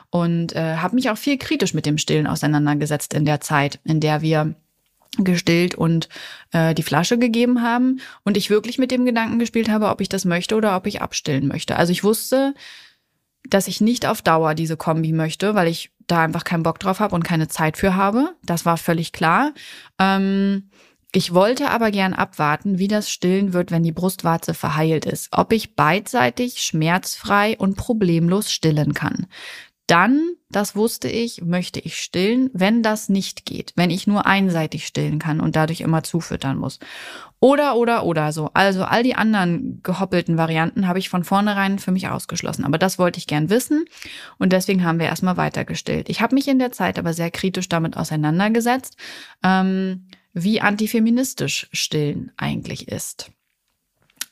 Und 0.08 0.54
äh, 0.54 0.76
habe 0.76 0.94
mich 0.94 1.10
auch 1.10 1.18
viel 1.18 1.36
kritisch 1.36 1.74
mit 1.74 1.84
dem 1.84 1.98
Stillen 1.98 2.26
auseinandergesetzt 2.26 3.12
in 3.12 3.26
der 3.26 3.40
Zeit, 3.40 3.78
in 3.84 4.00
der 4.00 4.22
wir 4.22 4.54
gestillt 5.18 5.74
und 5.74 6.08
äh, 6.52 6.72
die 6.74 6.82
Flasche 6.82 7.18
gegeben 7.18 7.62
haben 7.62 8.00
und 8.24 8.36
ich 8.36 8.48
wirklich 8.48 8.78
mit 8.78 8.90
dem 8.90 9.04
Gedanken 9.04 9.38
gespielt 9.38 9.68
habe, 9.68 9.88
ob 9.88 10.00
ich 10.00 10.08
das 10.08 10.24
möchte 10.24 10.54
oder 10.54 10.76
ob 10.76 10.86
ich 10.86 11.02
abstillen 11.02 11.48
möchte. 11.48 11.76
Also 11.76 11.92
ich 11.92 12.04
wusste, 12.04 12.54
dass 13.48 13.68
ich 13.68 13.80
nicht 13.80 14.06
auf 14.06 14.22
Dauer 14.22 14.54
diese 14.54 14.76
Kombi 14.76 15.12
möchte, 15.12 15.54
weil 15.54 15.68
ich 15.68 15.90
da 16.10 16.22
einfach 16.22 16.44
keinen 16.44 16.62
Bock 16.62 16.78
drauf 16.78 17.00
habe 17.00 17.14
und 17.14 17.24
keine 17.24 17.48
Zeit 17.48 17.76
für 17.76 17.94
habe. 17.94 18.34
Das 18.44 18.64
war 18.66 18.76
völlig 18.76 19.12
klar. 19.12 19.52
Ähm, 19.98 20.70
ich 21.12 21.34
wollte 21.34 21.70
aber 21.70 21.90
gern 21.90 22.14
abwarten, 22.14 22.78
wie 22.78 22.86
das 22.86 23.10
Stillen 23.10 23.52
wird, 23.52 23.72
wenn 23.72 23.82
die 23.82 23.90
Brustwarze 23.90 24.54
verheilt 24.54 25.06
ist. 25.06 25.28
Ob 25.32 25.52
ich 25.52 25.74
beidseitig, 25.74 26.62
schmerzfrei 26.62 27.56
und 27.58 27.76
problemlos 27.76 28.52
stillen 28.52 28.94
kann. 28.94 29.26
Dann, 29.90 30.36
das 30.50 30.76
wusste 30.76 31.08
ich, 31.08 31.42
möchte 31.42 31.80
ich 31.80 32.00
stillen, 32.00 32.48
wenn 32.52 32.80
das 32.80 33.08
nicht 33.08 33.44
geht, 33.44 33.72
wenn 33.74 33.90
ich 33.90 34.06
nur 34.06 34.24
einseitig 34.24 34.86
stillen 34.86 35.18
kann 35.18 35.40
und 35.40 35.56
dadurch 35.56 35.80
immer 35.80 36.04
zufüttern 36.04 36.58
muss. 36.58 36.78
Oder, 37.40 37.74
oder, 37.74 38.04
oder 38.04 38.30
so. 38.30 38.50
Also 38.54 38.84
all 38.84 39.02
die 39.02 39.16
anderen 39.16 39.82
gehoppelten 39.82 40.36
Varianten 40.36 40.86
habe 40.86 41.00
ich 41.00 41.08
von 41.08 41.24
vornherein 41.24 41.80
für 41.80 41.90
mich 41.90 42.06
ausgeschlossen. 42.06 42.64
Aber 42.64 42.78
das 42.78 43.00
wollte 43.00 43.18
ich 43.18 43.26
gern 43.26 43.50
wissen 43.50 43.84
und 44.38 44.52
deswegen 44.52 44.84
haben 44.84 45.00
wir 45.00 45.06
erstmal 45.06 45.36
weitergestillt. 45.36 46.08
Ich 46.08 46.20
habe 46.20 46.36
mich 46.36 46.46
in 46.46 46.60
der 46.60 46.70
Zeit 46.70 46.96
aber 46.96 47.12
sehr 47.12 47.32
kritisch 47.32 47.68
damit 47.68 47.96
auseinandergesetzt, 47.96 48.96
ähm, 49.42 50.06
wie 50.32 50.60
antifeministisch 50.60 51.68
Stillen 51.72 52.30
eigentlich 52.36 52.86
ist. 52.86 53.32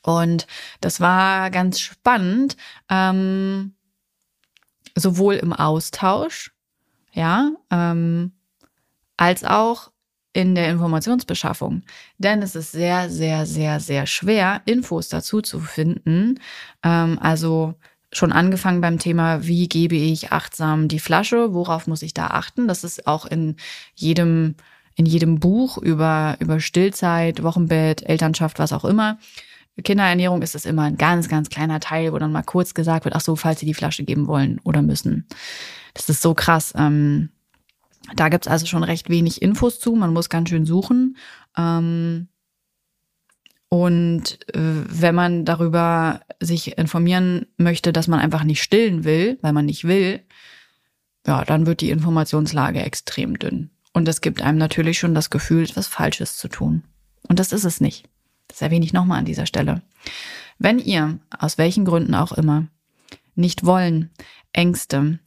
Und 0.03 0.47
das 0.79 1.01
war 1.01 1.51
ganz 1.51 1.81
spannend. 1.81 2.55
Ähm, 2.89 3.73
sowohl 4.95 5.35
im 5.35 5.53
Austausch, 5.53 6.51
ja, 7.13 7.51
ähm, 7.71 8.31
als 9.17 9.43
auch 9.43 9.91
in 10.33 10.55
der 10.55 10.69
Informationsbeschaffung. 10.69 11.81
Denn 12.17 12.41
es 12.41 12.55
ist 12.55 12.71
sehr, 12.71 13.09
sehr, 13.09 13.45
sehr, 13.45 13.79
sehr 13.79 14.05
schwer, 14.05 14.61
Infos 14.65 15.09
dazu 15.09 15.41
zu 15.41 15.59
finden. 15.59 16.39
Ähm, 16.83 17.17
also 17.19 17.75
schon 18.11 18.31
angefangen 18.31 18.81
beim 18.81 18.99
Thema, 18.99 19.45
wie 19.45 19.67
gebe 19.67 19.95
ich 19.95 20.31
achtsam 20.31 20.87
die 20.87 20.99
Flasche, 20.99 21.53
worauf 21.53 21.87
muss 21.87 22.01
ich 22.01 22.13
da 22.13 22.27
achten? 22.27 22.67
Das 22.67 22.83
ist 22.83 23.07
auch 23.07 23.25
in 23.25 23.55
jedem, 23.95 24.55
in 24.95 25.05
jedem 25.05 25.39
Buch 25.39 25.77
über, 25.77 26.35
über 26.39 26.59
Stillzeit, 26.59 27.43
Wochenbett, 27.43 28.03
Elternschaft, 28.03 28.59
was 28.59 28.73
auch 28.73 28.85
immer, 28.85 29.19
Kinderernährung 29.81 30.41
ist 30.41 30.55
es 30.55 30.65
immer 30.65 30.83
ein 30.83 30.97
ganz, 30.97 31.29
ganz 31.29 31.49
kleiner 31.49 31.79
Teil, 31.79 32.13
wo 32.13 32.17
dann 32.17 32.31
mal 32.31 32.43
kurz 32.43 32.73
gesagt 32.73 33.05
wird, 33.05 33.15
ach 33.15 33.21
so, 33.21 33.35
falls 33.35 33.59
sie 33.59 33.65
die 33.65 33.73
Flasche 33.73 34.03
geben 34.03 34.27
wollen 34.27 34.59
oder 34.63 34.81
müssen. 34.81 35.27
Das 35.93 36.09
ist 36.09 36.21
so 36.21 36.33
krass. 36.33 36.73
Ähm, 36.75 37.29
da 38.15 38.29
gibt's 38.29 38.47
also 38.47 38.65
schon 38.65 38.83
recht 38.83 39.09
wenig 39.09 39.41
Infos 39.41 39.79
zu. 39.79 39.93
Man 39.95 40.13
muss 40.13 40.29
ganz 40.29 40.49
schön 40.49 40.65
suchen. 40.65 41.17
Ähm, 41.57 42.27
und 43.69 44.39
äh, 44.55 44.59
wenn 44.59 45.13
man 45.13 45.45
darüber 45.45 46.21
sich 46.39 46.77
informieren 46.77 47.45
möchte, 47.57 47.93
dass 47.93 48.07
man 48.07 48.19
einfach 48.19 48.43
nicht 48.43 48.63
stillen 48.63 49.03
will, 49.03 49.37
weil 49.41 49.53
man 49.53 49.65
nicht 49.65 49.83
will, 49.83 50.21
ja, 51.27 51.45
dann 51.45 51.67
wird 51.67 51.81
die 51.81 51.91
Informationslage 51.91 52.81
extrem 52.81 53.37
dünn. 53.37 53.69
Und 53.93 54.07
es 54.07 54.21
gibt 54.21 54.41
einem 54.41 54.57
natürlich 54.57 54.97
schon 54.97 55.13
das 55.13 55.29
Gefühl, 55.29 55.63
etwas 55.63 55.87
Falsches 55.87 56.37
zu 56.37 56.47
tun. 56.47 56.83
Und 57.27 57.39
das 57.39 57.51
ist 57.51 57.65
es 57.65 57.81
nicht. 57.81 58.07
Das 58.49 58.61
erwähne 58.61 58.83
ich 58.83 58.91
nochmal 58.91 59.19
an 59.19 59.25
dieser 59.25 59.45
Stelle. 59.45 59.81
Wenn 60.57 60.79
ihr, 60.79 61.19
aus 61.37 61.57
welchen 61.57 61.85
Gründen 61.85 62.13
auch 62.15 62.33
immer, 62.33 62.67
nicht 63.35 63.65
wollen, 63.65 64.09
Ängste, 64.51 65.19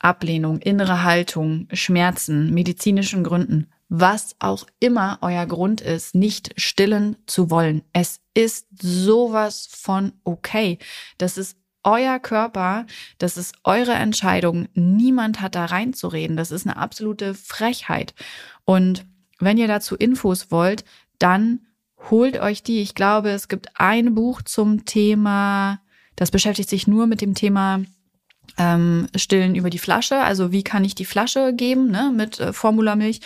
Ablehnung, 0.00 0.58
innere 0.58 1.04
Haltung, 1.04 1.68
Schmerzen, 1.72 2.52
medizinischen 2.52 3.22
Gründen, 3.22 3.68
was 3.88 4.34
auch 4.40 4.66
immer 4.80 5.18
euer 5.20 5.46
Grund 5.46 5.80
ist, 5.80 6.14
nicht 6.14 6.54
stillen 6.56 7.16
zu 7.26 7.50
wollen. 7.50 7.82
Es 7.92 8.20
ist 8.34 8.66
sowas 8.80 9.68
von 9.70 10.12
okay. 10.24 10.78
Das 11.18 11.38
ist 11.38 11.58
euer 11.84 12.18
Körper, 12.18 12.86
das 13.18 13.36
ist 13.36 13.54
eure 13.64 13.92
Entscheidung. 13.92 14.68
Niemand 14.74 15.40
hat 15.40 15.54
da 15.54 15.66
reinzureden. 15.66 16.36
Das 16.36 16.50
ist 16.50 16.66
eine 16.66 16.76
absolute 16.76 17.34
Frechheit. 17.34 18.14
Und 18.64 19.04
wenn 19.38 19.58
ihr 19.58 19.68
dazu 19.68 19.94
Infos 19.94 20.50
wollt, 20.50 20.84
dann 21.18 21.60
holt 22.10 22.40
euch 22.40 22.62
die. 22.62 22.80
Ich 22.80 22.94
glaube, 22.94 23.30
es 23.30 23.48
gibt 23.48 23.68
ein 23.74 24.14
Buch 24.14 24.42
zum 24.42 24.84
Thema, 24.84 25.80
das 26.16 26.30
beschäftigt 26.30 26.68
sich 26.68 26.86
nur 26.86 27.06
mit 27.06 27.20
dem 27.20 27.34
Thema 27.34 27.82
ähm, 28.58 29.06
Stillen 29.16 29.54
über 29.54 29.70
die 29.70 29.78
Flasche. 29.78 30.18
Also 30.18 30.52
wie 30.52 30.62
kann 30.62 30.84
ich 30.84 30.94
die 30.94 31.04
Flasche 31.04 31.54
geben 31.54 31.90
ne, 31.90 32.12
mit 32.14 32.40
äh, 32.40 32.52
Formulamilch. 32.52 33.20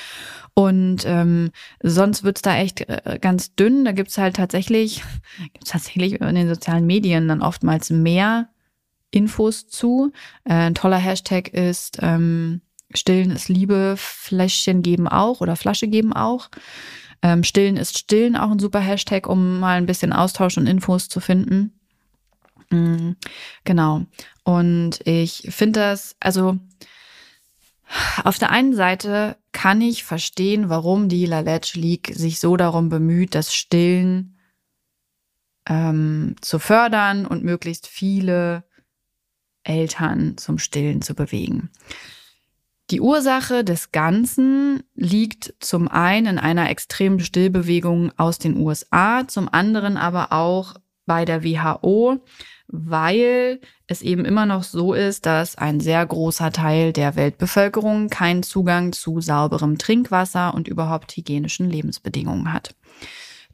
Und 0.55 1.05
ähm, 1.05 1.51
sonst 1.83 2.25
wird's 2.25 2.43
da 2.43 2.57
echt 2.57 2.81
äh, 2.89 3.19
ganz 3.21 3.55
dünn. 3.55 3.85
Da 3.85 3.93
gibt's 3.93 4.17
halt 4.17 4.37
tatsächlich, 4.37 5.03
gibt's 5.53 5.71
tatsächlich 5.71 6.21
in 6.21 6.35
den 6.35 6.49
sozialen 6.49 6.87
Medien 6.87 7.29
dann 7.29 7.43
oftmals 7.43 7.91
mehr 7.91 8.49
Infos 9.11 9.67
zu. 9.69 10.13
Äh, 10.45 10.55
ein 10.55 10.75
toller 10.75 10.99
Hashtag 10.99 11.49
ist 11.49 11.99
ähm, 12.01 12.63
Stillen 12.95 13.31
ist 13.33 13.49
Liebe, 13.49 13.95
Fläschchen 13.97 14.83
geben 14.83 15.09
auch 15.09 15.41
oder 15.41 15.57
Flasche 15.57 15.89
geben 15.89 16.13
auch. 16.13 16.49
Ähm, 17.23 17.45
Stillen 17.45 17.77
ist 17.77 17.99
Stillen 17.99 18.37
auch 18.37 18.51
ein 18.51 18.59
super 18.59 18.81
Hashtag, 18.81 19.27
um 19.27 19.61
mal 19.61 19.77
ein 19.79 19.87
bisschen 19.87 20.13
Austausch 20.13 20.57
und 20.59 20.67
Infos 20.67 21.09
zu 21.09 21.21
finden. 21.21 21.73
Mhm, 22.71 23.17
genau. 23.65 24.07
Und 24.45 25.01
ich 25.05 25.49
finde 25.51 25.81
das, 25.81 26.17
also 26.21 26.59
auf 28.25 28.39
der 28.39 28.51
einen 28.51 28.75
Seite 28.75 29.37
kann 29.53 29.81
ich 29.81 30.05
verstehen, 30.05 30.69
warum 30.69 31.09
die 31.09 31.27
Lalage 31.27 31.73
League 31.75 32.13
sich 32.15 32.41
so 32.41 32.57
darum 32.57 32.89
bemüht, 32.89 33.35
das 33.35 33.55
Stillen 33.55 34.37
ähm, 35.69 36.37
zu 36.41 36.59
fördern 36.59 37.27
und 37.27 37.45
möglichst 37.45 37.87
viele 37.87 38.65
Eltern 39.63 40.37
zum 40.37 40.59
Stillen 40.59 41.03
zu 41.03 41.15
bewegen. 41.15 41.71
Die 42.91 43.01
Ursache 43.01 43.65
des 43.65 43.91
Ganzen 43.91 44.85
liegt 44.95 45.55
zum 45.59 45.89
einen 45.89 46.27
in 46.27 46.39
einer 46.39 46.71
extremen 46.71 47.19
Stillbewegung 47.19 48.13
aus 48.17 48.39
den 48.39 48.57
USA, 48.57 49.27
zum 49.27 49.49
anderen 49.53 49.97
aber 49.97 50.33
auch 50.33 50.75
bei 51.05 51.25
der 51.25 51.43
WHO, 51.43 52.21
weil 52.69 53.61
es 53.89 54.03
eben 54.03 54.25
immer 54.25 54.47
noch 54.47 54.63
so 54.63 54.93
ist, 54.93 55.27
dass 55.27 55.57
ein 55.57 55.81
sehr 55.81 56.05
großer 56.07 56.53
Teil 56.53 56.93
der 56.93 57.17
Weltbevölkerung 57.17 58.09
keinen 58.09 58.45
Zugang 58.45 58.93
zu 58.93 59.21
sauberem 59.21 59.79
Trinkwasser 59.79 60.55
und 60.55 60.69
überhaupt 60.69 61.17
hygienischen 61.17 61.69
Lebensbedingungen 61.69 62.53
hat. 62.53 62.75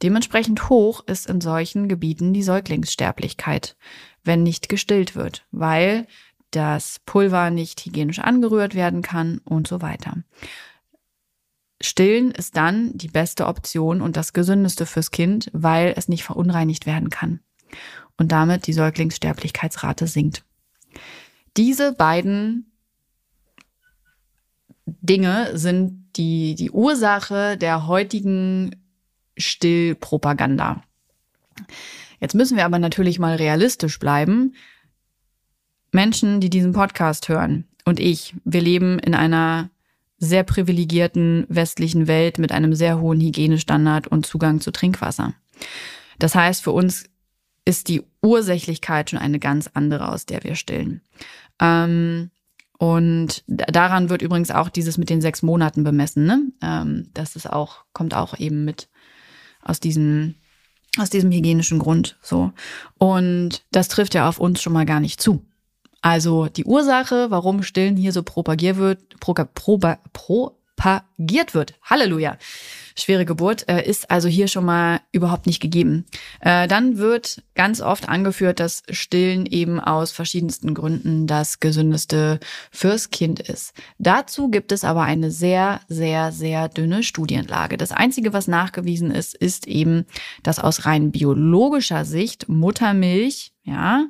Dementsprechend 0.02 0.68
hoch 0.68 1.04
ist 1.06 1.28
in 1.28 1.40
solchen 1.40 1.88
Gebieten 1.88 2.32
die 2.34 2.42
Säuglingssterblichkeit, 2.42 3.76
wenn 4.24 4.42
nicht 4.42 4.68
gestillt 4.68 5.14
wird, 5.14 5.46
weil 5.52 6.06
das 6.52 7.00
Pulver 7.04 7.50
nicht 7.50 7.84
hygienisch 7.84 8.20
angerührt 8.20 8.74
werden 8.74 9.02
kann 9.02 9.40
und 9.44 9.66
so 9.66 9.82
weiter. 9.82 10.18
Stillen 11.80 12.30
ist 12.30 12.56
dann 12.56 12.96
die 12.96 13.08
beste 13.08 13.46
Option 13.46 14.00
und 14.00 14.16
das 14.16 14.32
gesündeste 14.32 14.86
fürs 14.86 15.10
Kind, 15.10 15.50
weil 15.52 15.94
es 15.96 16.08
nicht 16.08 16.22
verunreinigt 16.22 16.86
werden 16.86 17.10
kann 17.10 17.40
und 18.16 18.30
damit 18.30 18.66
die 18.66 18.72
Säuglingssterblichkeitsrate 18.72 20.06
sinkt. 20.06 20.44
Diese 21.56 21.92
beiden 21.92 22.72
Dinge 24.86 25.58
sind 25.58 26.16
die, 26.16 26.54
die 26.54 26.70
Ursache 26.70 27.56
der 27.56 27.86
heutigen 27.86 28.76
Stillpropaganda. 29.36 30.82
Jetzt 32.20 32.34
müssen 32.34 32.56
wir 32.56 32.64
aber 32.64 32.78
natürlich 32.78 33.18
mal 33.18 33.34
realistisch 33.36 33.98
bleiben. 33.98 34.54
Menschen, 35.92 36.40
die 36.40 36.50
diesen 36.50 36.72
Podcast 36.72 37.28
hören 37.28 37.66
und 37.84 38.00
ich, 38.00 38.34
wir 38.44 38.60
leben 38.60 38.98
in 38.98 39.14
einer 39.14 39.70
sehr 40.18 40.44
privilegierten 40.44 41.46
westlichen 41.48 42.06
Welt 42.06 42.38
mit 42.38 42.52
einem 42.52 42.74
sehr 42.74 43.00
hohen 43.00 43.20
Hygienestandard 43.20 44.06
und 44.06 44.24
Zugang 44.24 44.60
zu 44.60 44.70
Trinkwasser. 44.70 45.34
Das 46.18 46.34
heißt, 46.34 46.62
für 46.62 46.70
uns 46.70 47.04
ist 47.64 47.88
die 47.88 48.02
Ursächlichkeit 48.22 49.10
schon 49.10 49.18
eine 49.18 49.38
ganz 49.38 49.68
andere, 49.74 50.08
aus 50.08 50.24
der 50.26 50.44
wir 50.44 50.54
stillen. 50.54 51.02
Ähm, 51.60 52.30
und 52.78 53.44
daran 53.46 54.10
wird 54.10 54.22
übrigens 54.22 54.50
auch 54.50 54.68
dieses 54.68 54.98
mit 54.98 55.10
den 55.10 55.20
sechs 55.20 55.42
Monaten 55.42 55.84
bemessen. 55.84 56.24
Ne? 56.24 56.42
Ähm, 56.62 57.10
das 57.14 57.36
ist 57.36 57.50
auch, 57.50 57.84
kommt 57.92 58.14
auch 58.14 58.38
eben 58.38 58.64
mit 58.64 58.88
aus 59.60 59.78
diesem, 59.78 60.36
aus 60.98 61.10
diesem 61.10 61.30
hygienischen 61.30 61.78
Grund 61.78 62.16
so. 62.22 62.52
Und 62.98 63.64
das 63.70 63.88
trifft 63.88 64.14
ja 64.14 64.28
auf 64.28 64.38
uns 64.38 64.62
schon 64.62 64.72
mal 64.72 64.86
gar 64.86 65.00
nicht 65.00 65.20
zu. 65.20 65.44
Also 66.02 66.46
die 66.46 66.64
Ursache, 66.64 67.30
warum 67.30 67.62
Stillen 67.62 67.96
hier 67.96 68.12
so 68.12 68.22
propagiert 68.22 68.76
wird, 68.76 69.18
pro, 69.20 69.34
pro, 69.54 69.78
propagiert 70.82 71.54
wird, 71.54 71.74
Halleluja, 71.82 72.36
schwere 72.96 73.24
Geburt, 73.24 73.68
äh, 73.68 73.88
ist 73.88 74.10
also 74.10 74.28
hier 74.28 74.48
schon 74.48 74.64
mal 74.64 75.00
überhaupt 75.12 75.46
nicht 75.46 75.60
gegeben. 75.60 76.04
Äh, 76.40 76.66
dann 76.68 76.98
wird 76.98 77.42
ganz 77.54 77.80
oft 77.80 78.08
angeführt, 78.08 78.60
dass 78.60 78.82
Stillen 78.90 79.46
eben 79.46 79.80
aus 79.80 80.12
verschiedensten 80.12 80.74
Gründen 80.74 81.26
das 81.26 81.60
gesündeste 81.60 82.40
fürs 82.70 83.10
Kind 83.10 83.40
ist. 83.40 83.72
Dazu 83.98 84.50
gibt 84.50 84.72
es 84.72 84.84
aber 84.84 85.02
eine 85.02 85.30
sehr, 85.30 85.80
sehr, 85.88 86.32
sehr 86.32 86.68
dünne 86.68 87.02
Studienlage. 87.02 87.76
Das 87.76 87.92
Einzige, 87.92 88.32
was 88.32 88.48
nachgewiesen 88.48 89.10
ist, 89.10 89.34
ist 89.34 89.66
eben, 89.66 90.04
dass 90.42 90.58
aus 90.58 90.84
rein 90.84 91.12
biologischer 91.12 92.04
Sicht 92.04 92.48
Muttermilch, 92.48 93.52
ja, 93.64 94.06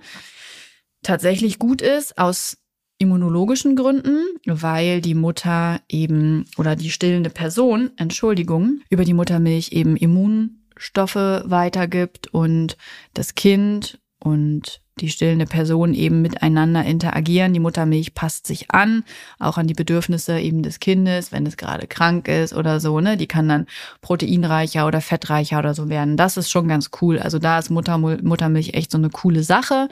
tatsächlich 1.03 1.59
gut 1.59 1.83
ist 1.83 2.19
aus 2.19 2.57
immunologischen 2.99 3.75
Gründen, 3.77 4.25
weil 4.47 5.01
die 5.01 5.15
Mutter 5.15 5.81
eben 5.89 6.45
oder 6.57 6.77
die 6.77 6.91
stillende 6.91 7.31
Person, 7.31 7.91
Entschuldigung, 7.97 8.81
über 8.91 9.05
die 9.05 9.15
Muttermilch 9.15 9.73
eben 9.73 9.97
Immunstoffe 9.97 11.17
weitergibt 11.17 12.29
und 12.29 12.77
das 13.13 13.35
Kind 13.35 13.99
und 14.21 14.81
die 15.01 15.09
stillende 15.09 15.47
Person 15.47 15.95
eben 15.95 16.23
miteinander 16.23 16.85
interagieren. 16.85 17.53
Die 17.55 17.61
Muttermilch 17.61 18.15
passt 18.15 18.47
sich 18.47 18.71
an, 18.71 19.05
auch 19.39 19.59
an 19.59 19.67
die 19.67 19.75
Bedürfnisse 19.75 20.39
eben 20.39 20.63
des 20.63 20.81
Kindes, 20.81 21.33
wenn 21.33 21.47
es 21.47 21.57
gerade 21.57 21.87
krank 21.87 22.29
ist 22.29 22.53
oder 22.53 22.79
so, 22.79 23.01
ne? 23.01 23.17
Die 23.17 23.27
kann 23.27 23.49
dann 23.49 23.67
proteinreicher 24.01 24.87
oder 24.87 25.01
fettreicher 25.01 25.59
oder 25.59 25.75
so 25.75 25.89
werden. 25.89 26.17
Das 26.17 26.37
ist 26.37 26.51
schon 26.51 26.69
ganz 26.69 26.91
cool. 27.01 27.19
Also 27.19 27.39
da 27.39 27.59
ist 27.59 27.71
Mutter, 27.71 27.99
Muttermilch 27.99 28.75
echt 28.75 28.91
so 28.91 28.99
eine 28.99 29.11
coole 29.11 29.43
Sache. 29.43 29.89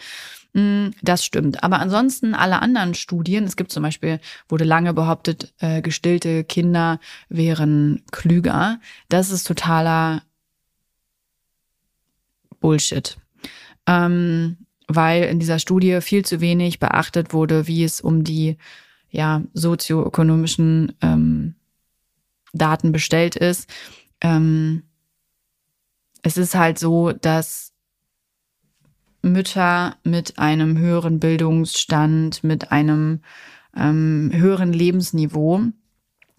Mm, 0.53 0.89
das 1.03 1.25
stimmt. 1.25 1.63
Aber 1.63 1.79
ansonsten 1.79 2.35
alle 2.35 2.61
anderen 2.61 2.95
Studien, 2.95 3.45
es 3.45 3.57
gibt 3.57 3.73
zum 3.73 3.83
Beispiel, 3.83 4.21
wurde 4.49 4.65
lange 4.65 4.93
behauptet, 4.95 5.53
äh, 5.59 5.83
gestillte 5.83 6.45
Kinder 6.45 6.99
wären 7.29 8.03
klüger. 8.11 8.81
Das 9.09 9.31
ist 9.31 9.47
totaler 9.47 10.23
Bullshit. 12.61 13.17
Ähm, 13.87 14.57
weil 14.89 15.25
in 15.25 15.39
dieser 15.39 15.59
Studie 15.61 16.01
viel 16.01 16.25
zu 16.25 16.41
wenig 16.41 16.81
beachtet 16.81 17.33
wurde, 17.33 17.67
wie 17.69 17.85
es 17.85 18.01
um 18.01 18.25
die 18.25 18.57
ja, 19.11 19.43
sozioökonomischen 19.55 20.97
ähm, 21.01 21.55
Daten 22.53 22.93
bestellt 22.93 23.37
ist. 23.37 23.69
Ähm, 24.21 24.83
es 26.23 26.37
ist 26.37 26.55
halt 26.55 26.79
so, 26.79 27.13
dass 27.13 27.70
Mütter 29.23 29.97
mit 30.03 30.39
einem 30.39 30.79
höheren 30.79 31.21
Bildungsstand, 31.21 32.43
mit 32.45 32.73
einem 32.73 33.21
ähm, 33.77 34.31
höheren 34.33 34.73
Lebensniveau 34.73 35.63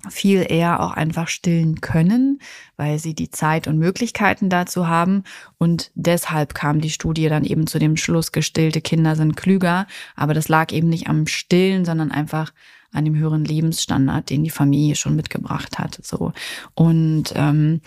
viel 0.10 0.46
eher 0.50 0.80
auch 0.80 0.92
einfach 0.92 1.28
stillen 1.28 1.82
können, 1.82 2.40
weil 2.76 2.98
sie 2.98 3.14
die 3.14 3.30
Zeit 3.30 3.68
und 3.68 3.78
Möglichkeiten 3.78 4.50
dazu 4.50 4.88
haben. 4.88 5.24
Und 5.58 5.92
deshalb 5.94 6.56
kam 6.56 6.82
die 6.82 6.90
Studie 6.90 7.30
dann 7.30 7.46
eben 7.46 7.68
zu 7.68 7.78
dem 7.78 7.98
Schluss, 7.98 8.32
gestillte 8.32 8.82
Kinder 8.82 9.16
sind 9.16 9.36
klüger. 9.38 9.86
Aber 10.16 10.34
das 10.34 10.50
lag 10.50 10.72
eben 10.72 10.90
nicht 10.90 11.08
am 11.08 11.28
Stillen, 11.28 11.86
sondern 11.86 12.12
einfach 12.12 12.52
an 12.94 13.06
dem 13.06 13.16
höheren 13.16 13.46
Lebensstandard, 13.46 14.30
den 14.30 14.44
die 14.44 14.50
Familie 14.50 14.96
schon 14.96 15.16
mitgebracht 15.16 15.80
hat. 15.80 16.00
So 16.04 16.34
und 16.74 17.32
ähm, 17.36 17.82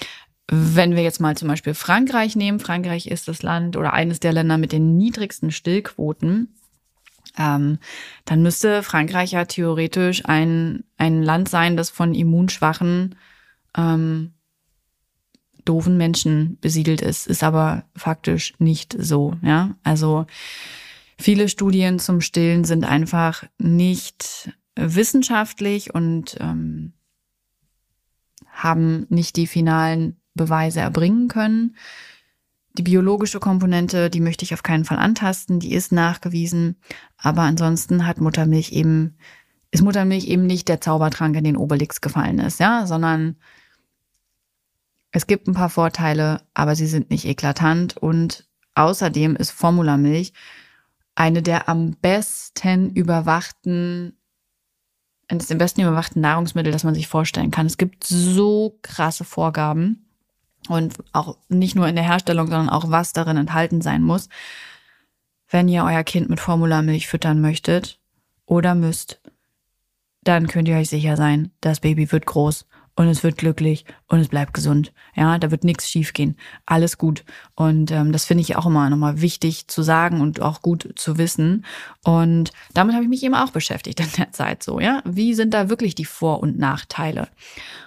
wenn 0.50 0.94
wir 0.94 1.02
jetzt 1.02 1.20
mal 1.20 1.36
zum 1.36 1.48
Beispiel 1.48 1.74
Frankreich 1.74 2.36
nehmen, 2.36 2.60
Frankreich 2.60 3.06
ist 3.06 3.28
das 3.28 3.42
Land 3.42 3.76
oder 3.76 3.92
eines 3.92 4.20
der 4.20 4.32
Länder 4.32 4.58
mit 4.58 4.72
den 4.72 4.96
niedrigsten 4.96 5.50
Stillquoten, 5.50 6.54
ähm, 7.38 7.78
dann 8.24 8.42
müsste 8.42 8.82
Frankreich 8.82 9.32
ja 9.32 9.44
theoretisch 9.44 10.24
ein, 10.26 10.84
ein 10.98 11.22
Land 11.22 11.48
sein, 11.48 11.76
das 11.76 11.90
von 11.90 12.14
immunschwachen, 12.14 13.16
ähm, 13.76 14.34
doofen 15.64 15.96
Menschen 15.96 16.58
besiedelt 16.60 17.00
ist, 17.00 17.26
ist 17.26 17.42
aber 17.42 17.84
faktisch 17.96 18.52
nicht 18.58 18.94
so, 18.98 19.36
ja. 19.42 19.76
Also 19.82 20.26
viele 21.18 21.48
Studien 21.48 21.98
zum 21.98 22.20
Stillen 22.20 22.64
sind 22.64 22.84
einfach 22.84 23.44
nicht 23.58 24.52
wissenschaftlich 24.76 25.94
und 25.94 26.36
ähm, 26.40 26.92
haben 28.50 29.06
nicht 29.08 29.36
die 29.36 29.46
finalen 29.46 30.20
Beweise 30.34 30.80
erbringen 30.80 31.28
können. 31.28 31.76
Die 32.76 32.82
biologische 32.82 33.38
Komponente, 33.38 34.10
die 34.10 34.20
möchte 34.20 34.44
ich 34.44 34.52
auf 34.52 34.62
keinen 34.62 34.84
Fall 34.84 34.98
antasten, 34.98 35.60
die 35.60 35.74
ist 35.74 35.92
nachgewiesen. 35.92 36.76
Aber 37.16 37.42
ansonsten 37.42 38.06
hat 38.06 38.20
Muttermilch 38.20 38.72
eben, 38.72 39.16
ist 39.70 39.82
Muttermilch 39.82 40.26
eben 40.26 40.46
nicht 40.46 40.68
der 40.68 40.80
Zaubertrank, 40.80 41.36
in 41.36 41.44
den 41.44 41.56
Obelix 41.56 42.00
gefallen 42.00 42.40
ist, 42.40 42.58
ja, 42.58 42.86
sondern 42.86 43.36
es 45.12 45.28
gibt 45.28 45.46
ein 45.46 45.54
paar 45.54 45.70
Vorteile, 45.70 46.42
aber 46.54 46.74
sie 46.74 46.88
sind 46.88 47.10
nicht 47.10 47.24
eklatant 47.24 47.96
und 47.96 48.48
außerdem 48.74 49.36
ist 49.36 49.52
Formulamilch 49.52 50.32
eine 51.14 51.42
der 51.42 51.68
am 51.68 51.92
besten 51.92 52.90
überwachten 52.90 54.18
eines 55.28 55.46
der 55.46 55.54
besten 55.54 55.80
überwachten 55.80 56.20
Nahrungsmittel, 56.20 56.72
das 56.72 56.84
man 56.84 56.94
sich 56.94 57.08
vorstellen 57.08 57.50
kann. 57.50 57.66
Es 57.66 57.78
gibt 57.78 58.04
so 58.04 58.78
krasse 58.82 59.24
Vorgaben 59.24 60.03
und 60.68 60.96
auch 61.12 61.36
nicht 61.48 61.74
nur 61.74 61.86
in 61.88 61.94
der 61.94 62.04
Herstellung, 62.04 62.46
sondern 62.46 62.68
auch 62.68 62.90
was 62.90 63.12
darin 63.12 63.36
enthalten 63.36 63.80
sein 63.80 64.02
muss, 64.02 64.28
wenn 65.48 65.68
ihr 65.68 65.84
euer 65.84 66.02
Kind 66.02 66.30
mit 66.30 66.40
Formularmilch 66.40 67.06
füttern 67.06 67.40
möchtet 67.40 67.98
oder 68.46 68.74
müsst, 68.74 69.20
dann 70.22 70.46
könnt 70.46 70.68
ihr 70.68 70.76
euch 70.76 70.88
sicher 70.88 71.16
sein, 71.16 71.50
das 71.60 71.80
Baby 71.80 72.10
wird 72.10 72.26
groß 72.26 72.66
und 72.96 73.08
es 73.08 73.22
wird 73.24 73.38
glücklich 73.38 73.84
und 74.06 74.20
es 74.20 74.28
bleibt 74.28 74.54
gesund. 74.54 74.92
Ja, 75.14 75.38
da 75.38 75.50
wird 75.50 75.64
nichts 75.64 75.90
schiefgehen. 75.90 76.36
Alles 76.64 76.96
gut. 76.96 77.24
Und 77.54 77.90
ähm, 77.90 78.12
das 78.12 78.24
finde 78.24 78.42
ich 78.42 78.56
auch 78.56 78.66
immer 78.66 78.88
nochmal 78.88 79.20
wichtig 79.20 79.66
zu 79.68 79.82
sagen 79.82 80.20
und 80.20 80.40
auch 80.40 80.62
gut 80.62 80.92
zu 80.96 81.18
wissen. 81.18 81.64
Und 82.04 82.52
damit 82.72 82.94
habe 82.94 83.04
ich 83.04 83.10
mich 83.10 83.24
eben 83.24 83.34
auch 83.34 83.50
beschäftigt 83.50 84.00
in 84.00 84.10
der 84.16 84.32
Zeit 84.32 84.62
so, 84.62 84.78
ja. 84.78 85.02
Wie 85.04 85.34
sind 85.34 85.54
da 85.54 85.68
wirklich 85.68 85.94
die 85.94 86.04
Vor- 86.04 86.40
und 86.40 86.58
Nachteile? 86.58 87.28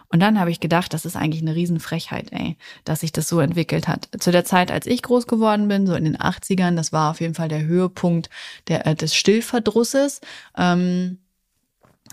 Und 0.09 0.21
dann 0.21 0.39
habe 0.39 0.51
ich 0.51 0.59
gedacht, 0.59 0.93
das 0.93 1.05
ist 1.05 1.17
eigentlich 1.17 1.41
eine 1.41 1.55
Riesenfrechheit, 1.55 2.31
ey, 2.31 2.57
dass 2.85 3.01
sich 3.01 3.11
das 3.11 3.27
so 3.27 3.39
entwickelt 3.39 3.87
hat. 3.87 4.07
Zu 4.19 4.31
der 4.31 4.45
Zeit, 4.45 4.71
als 4.71 4.87
ich 4.87 5.01
groß 5.01 5.27
geworden 5.27 5.67
bin, 5.67 5.85
so 5.85 5.95
in 5.95 6.05
den 6.05 6.17
80ern, 6.17 6.75
das 6.75 6.93
war 6.93 7.11
auf 7.11 7.19
jeden 7.19 7.33
Fall 7.33 7.49
der 7.49 7.65
Höhepunkt 7.65 8.29
der, 8.67 8.87
äh, 8.87 8.95
des 8.95 9.15
Stillverdrusses. 9.15 10.21
Ähm, 10.57 11.19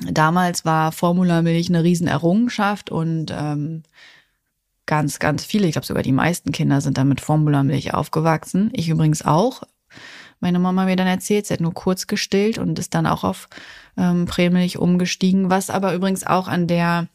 damals 0.02 0.64
war 0.64 0.92
Formulamilch 0.92 1.68
eine 1.68 1.84
Riesenerrungenschaft 1.84 2.90
und 2.90 3.32
ähm, 3.36 3.82
ganz, 4.86 5.18
ganz 5.18 5.44
viele, 5.44 5.66
ich 5.66 5.72
glaube 5.72 5.86
sogar 5.86 6.02
die 6.02 6.12
meisten 6.12 6.52
Kinder 6.52 6.80
sind 6.80 6.98
dann 6.98 7.08
mit 7.08 7.20
Formulamilch 7.20 7.94
aufgewachsen. 7.94 8.70
Ich 8.72 8.88
übrigens 8.88 9.24
auch. 9.24 9.62
Meine 10.40 10.58
Mama 10.58 10.84
mir 10.84 10.96
dann 10.96 11.06
erzählt, 11.06 11.46
sie 11.46 11.54
hat 11.54 11.60
nur 11.60 11.72
kurz 11.72 12.06
gestillt 12.06 12.58
und 12.58 12.78
ist 12.78 12.94
dann 12.94 13.06
auch 13.06 13.24
auf 13.24 13.48
ähm, 13.96 14.26
Prämilch 14.26 14.78
umgestiegen, 14.78 15.48
was 15.48 15.70
aber 15.70 15.94
übrigens 15.94 16.26
auch 16.26 16.48
an 16.48 16.66
der 16.66 17.08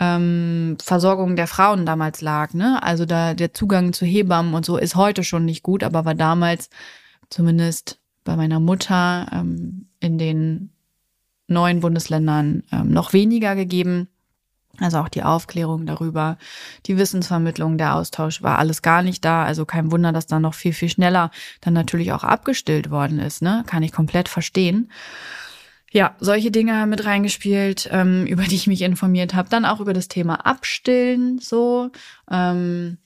ähm, 0.00 0.76
Versorgung 0.82 1.36
der 1.36 1.46
Frauen 1.46 1.86
damals 1.86 2.20
lag. 2.20 2.52
Ne? 2.52 2.82
Also 2.82 3.04
da 3.04 3.34
der 3.34 3.54
Zugang 3.54 3.92
zu 3.92 4.04
Hebammen 4.04 4.54
und 4.54 4.64
so 4.64 4.76
ist 4.76 4.96
heute 4.96 5.22
schon 5.22 5.44
nicht 5.44 5.62
gut, 5.62 5.84
aber 5.84 6.04
war 6.04 6.14
damals 6.14 6.68
zumindest 7.30 8.00
bei 8.24 8.34
meiner 8.34 8.58
Mutter 8.58 9.28
ähm, 9.32 9.86
in 10.00 10.18
den 10.18 10.73
neuen 11.46 11.80
Bundesländern 11.80 12.62
ähm, 12.72 12.90
noch 12.90 13.12
weniger 13.12 13.54
gegeben. 13.54 14.08
Also 14.78 14.98
auch 14.98 15.08
die 15.08 15.22
Aufklärung 15.22 15.86
darüber, 15.86 16.36
die 16.86 16.98
Wissensvermittlung, 16.98 17.78
der 17.78 17.94
Austausch 17.94 18.42
war 18.42 18.58
alles 18.58 18.82
gar 18.82 19.02
nicht 19.02 19.24
da. 19.24 19.44
Also 19.44 19.64
kein 19.64 19.92
Wunder, 19.92 20.12
dass 20.12 20.26
da 20.26 20.40
noch 20.40 20.54
viel, 20.54 20.72
viel 20.72 20.88
schneller 20.88 21.30
dann 21.60 21.74
natürlich 21.74 22.12
auch 22.12 22.24
abgestillt 22.24 22.90
worden 22.90 23.20
ist. 23.20 23.40
Ne? 23.40 23.62
Kann 23.66 23.84
ich 23.84 23.92
komplett 23.92 24.28
verstehen. 24.28 24.90
Ja, 25.92 26.16
solche 26.18 26.50
Dinge 26.50 26.76
haben 26.76 26.90
mit 26.90 27.04
reingespielt, 27.04 27.88
ähm, 27.92 28.26
über 28.28 28.42
die 28.42 28.56
ich 28.56 28.66
mich 28.66 28.82
informiert 28.82 29.34
habe. 29.34 29.48
Dann 29.48 29.64
auch 29.64 29.80
über 29.80 29.92
das 29.92 30.08
Thema 30.08 30.44
Abstillen 30.44 31.38
so. 31.38 31.90
Ähm, 32.28 32.98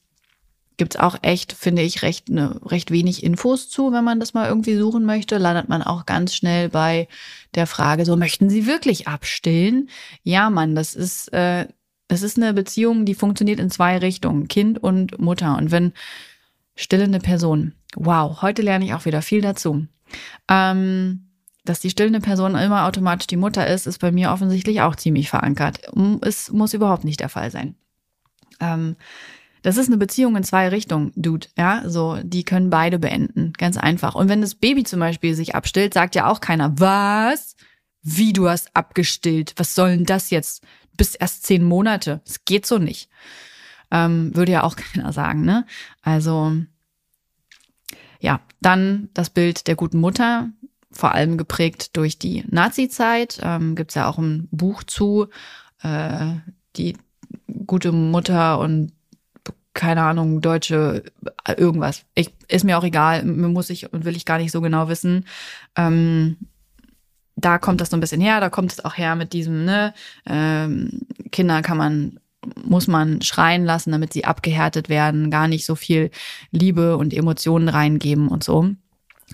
gibt's 0.79 0.97
auch 0.97 1.17
echt, 1.23 1.53
finde 1.53 1.83
ich, 1.83 2.03
recht, 2.03 2.31
ne, 2.31 2.59
recht 2.65 2.91
wenig 2.91 3.23
Infos 3.23 3.69
zu, 3.69 3.93
wenn 3.93 4.05
man 4.05 4.21
das 4.21 4.33
mal 4.33 4.49
irgendwie 4.49 4.77
suchen 4.77 5.05
möchte. 5.05 5.37
Landet 5.37 5.69
man 5.69 5.83
auch 5.83 6.07
ganz 6.07 6.35
schnell 6.35 6.71
bei 6.71 7.09
der 7.55 7.67
Frage, 7.67 8.05
so 8.05 8.17
möchten 8.17 8.49
Sie 8.49 8.67
wirklich 8.67 9.07
abstillen? 9.07 9.91
Ja, 10.23 10.49
Mann, 10.49 10.75
das 10.75 10.95
ist, 10.95 11.33
äh, 11.33 11.67
das 12.07 12.23
ist 12.23 12.39
eine 12.39 12.55
Beziehung, 12.55 13.05
die 13.05 13.15
funktioniert 13.15 13.61
in 13.61 13.71
zwei 13.71 13.99
Richtungen, 13.99 14.49
Kind 14.49 14.83
und 14.83 15.19
Mutter. 15.19 15.59
Und 15.59 15.71
wenn 15.71 15.93
stillende 16.75 17.19
Person, 17.19 17.75
wow, 17.95 18.41
heute 18.41 18.63
lerne 18.63 18.87
ich 18.87 18.95
auch 18.95 19.05
wieder 19.05 19.21
viel 19.21 19.43
dazu. 19.43 19.87
Ähm, 20.49 21.29
dass 21.65 21.81
die 21.81 21.91
stillende 21.91 22.21
Person 22.21 22.55
immer 22.55 22.87
automatisch 22.87 23.27
die 23.27 23.37
Mutter 23.37 23.67
ist, 23.67 23.87
ist 23.87 23.99
bei 23.99 24.11
mir 24.11 24.31
offensichtlich 24.31 24.81
auch 24.81 24.97
ziemlich 24.97 25.29
verankert. 25.29 25.81
Es 26.23 26.51
muss 26.51 26.73
überhaupt 26.73 27.05
nicht 27.05 27.21
der 27.21 27.29
Fall 27.29 27.51
sein. 27.51 27.75
Ähm, 28.61 28.97
das 29.63 29.77
ist 29.77 29.89
eine 29.89 29.97
Beziehung 29.97 30.37
in 30.37 30.45
zwei 30.45 30.69
Richtungen, 30.69 31.13
Dude. 31.17 31.49
Ja, 31.57 31.83
so, 31.89 32.19
die 32.23 32.45
können 32.45 32.71
beide 32.71 32.99
beenden. 32.99 33.53
Ganz 33.59 33.77
einfach. 33.77 34.15
Und 34.15 34.29
wenn 34.29 34.41
das 34.41 34.55
Baby 34.55 34.85
zum 34.85 35.01
Beispiel 35.01 35.35
sich 35.35 35.55
abstillt, 35.55 35.95
sagt 35.95 36.15
ja 36.15 36.27
auch 36.27 36.41
keiner, 36.41 36.79
was? 36.79 37.57
Wie 38.03 38.33
du 38.33 38.49
hast 38.49 38.75
abgestillt? 38.75 39.55
Was 39.57 39.75
soll 39.75 39.91
denn 39.91 40.05
das 40.07 40.31
jetzt? 40.31 40.65
Bis 40.97 41.15
erst 41.15 41.45
zehn 41.45 41.65
Monate. 41.65 42.21
Es 42.25 42.45
geht 42.45 42.67
so 42.67 42.79
nicht. 42.79 43.09
Ähm, 43.91 44.35
würde 44.35 44.53
ja 44.53 44.63
auch 44.63 44.77
keiner 44.95 45.13
sagen, 45.13 45.43
ne? 45.43 45.67
Also, 46.03 46.57
ja, 48.21 48.41
dann 48.61 49.09
das 49.15 49.31
Bild 49.31 49.67
der 49.67 49.77
guten 49.77 50.01
Mutter, 50.01 50.51
vor 50.91 51.13
allem 51.13 51.37
geprägt 51.37 51.97
durch 51.97 52.19
die 52.19 52.45
Nazi-Zeit. 52.49 53.41
Ähm, 53.43 53.75
Gibt 53.75 53.95
ja 53.95 54.09
auch 54.09 54.19
ein 54.19 54.49
Buch 54.51 54.83
zu, 54.83 55.29
äh, 55.83 56.35
die 56.77 56.97
gute 57.67 57.93
Mutter 57.93 58.59
und 58.59 58.93
keine 59.75 60.03
Ahnung, 60.03 60.41
deutsche 60.41 61.05
äh, 61.45 61.53
irgendwas. 61.53 62.05
Ich, 62.15 62.35
ist 62.49 62.65
mir 62.65 62.79
auch 62.79 62.85
egal, 62.85 63.25
muss 63.25 63.71
ich 63.71 63.93
und 63.93 64.05
will 64.05 64.17
ich 64.17 64.25
gar 64.25 64.39
nicht 64.39 64.53
so 64.53 64.61
genau 64.61 64.89
wissen. 64.89 65.25
Ähm, 65.77 66.37
da 67.37 67.59
kommt 67.59 67.81
das 67.81 67.91
so 67.91 67.97
ein 67.97 68.01
bisschen 68.01 68.21
her, 68.21 68.41
da 68.41 68.51
kommt 68.51 68.73
es 68.73 68.85
auch 68.85 68.99
her 68.99 69.15
mit 69.15 69.33
diesem, 69.33 69.65
ne, 69.65 69.95
ähm, 70.27 71.03
Kinder 71.31 71.63
kann 71.63 71.79
man, 71.79 72.21
muss 72.65 72.89
man 72.89 73.23
schreien 73.23 73.65
lassen, 73.65 73.93
damit 73.93 74.13
sie 74.13 74.25
abgehärtet 74.25 74.89
werden, 74.89 75.31
gar 75.31 75.47
nicht 75.47 75.65
so 75.65 75.75
viel 75.75 76.11
Liebe 76.51 76.97
und 76.97 77.15
Emotionen 77.15 77.69
reingeben 77.69 78.29
und 78.29 78.43
so. 78.43 78.71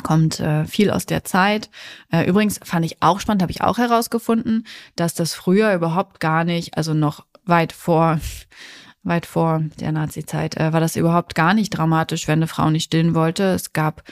Kommt 0.03 0.41
äh, 0.41 0.65
viel 0.65 0.91
aus 0.91 1.07
der 1.07 1.25
Zeit. 1.25 1.71
Äh, 2.11 2.29
übrigens 2.29 2.59
fand 2.63 2.85
ich 2.85 3.01
auch 3.01 3.21
spannend, 3.21 3.43
habe 3.43 3.53
ich 3.53 3.63
auch 3.63 3.79
herausgefunden, 3.79 4.67
dass 4.97 5.15
das 5.15 5.35
früher 5.35 5.73
überhaupt 5.73 6.19
gar 6.19 6.45
nicht, 6.45 6.77
also 6.77 6.95
noch 6.95 7.25
weit 7.47 7.73
vor 7.73 8.19
weit 9.05 9.27
vor 9.27 9.63
der 9.79 9.93
Nazi-Zeit, 9.93 10.57
äh, 10.57 10.73
war 10.73 10.81
das 10.81 10.97
überhaupt 10.97 11.35
gar 11.35 11.55
nicht 11.55 11.71
dramatisch, 11.71 12.27
wenn 12.27 12.41
eine 12.41 12.49
Frau 12.49 12.71
nicht 12.71 12.85
stillen 12.85 13.15
wollte. 13.15 13.45
Es 13.45 13.73
gab 13.73 14.03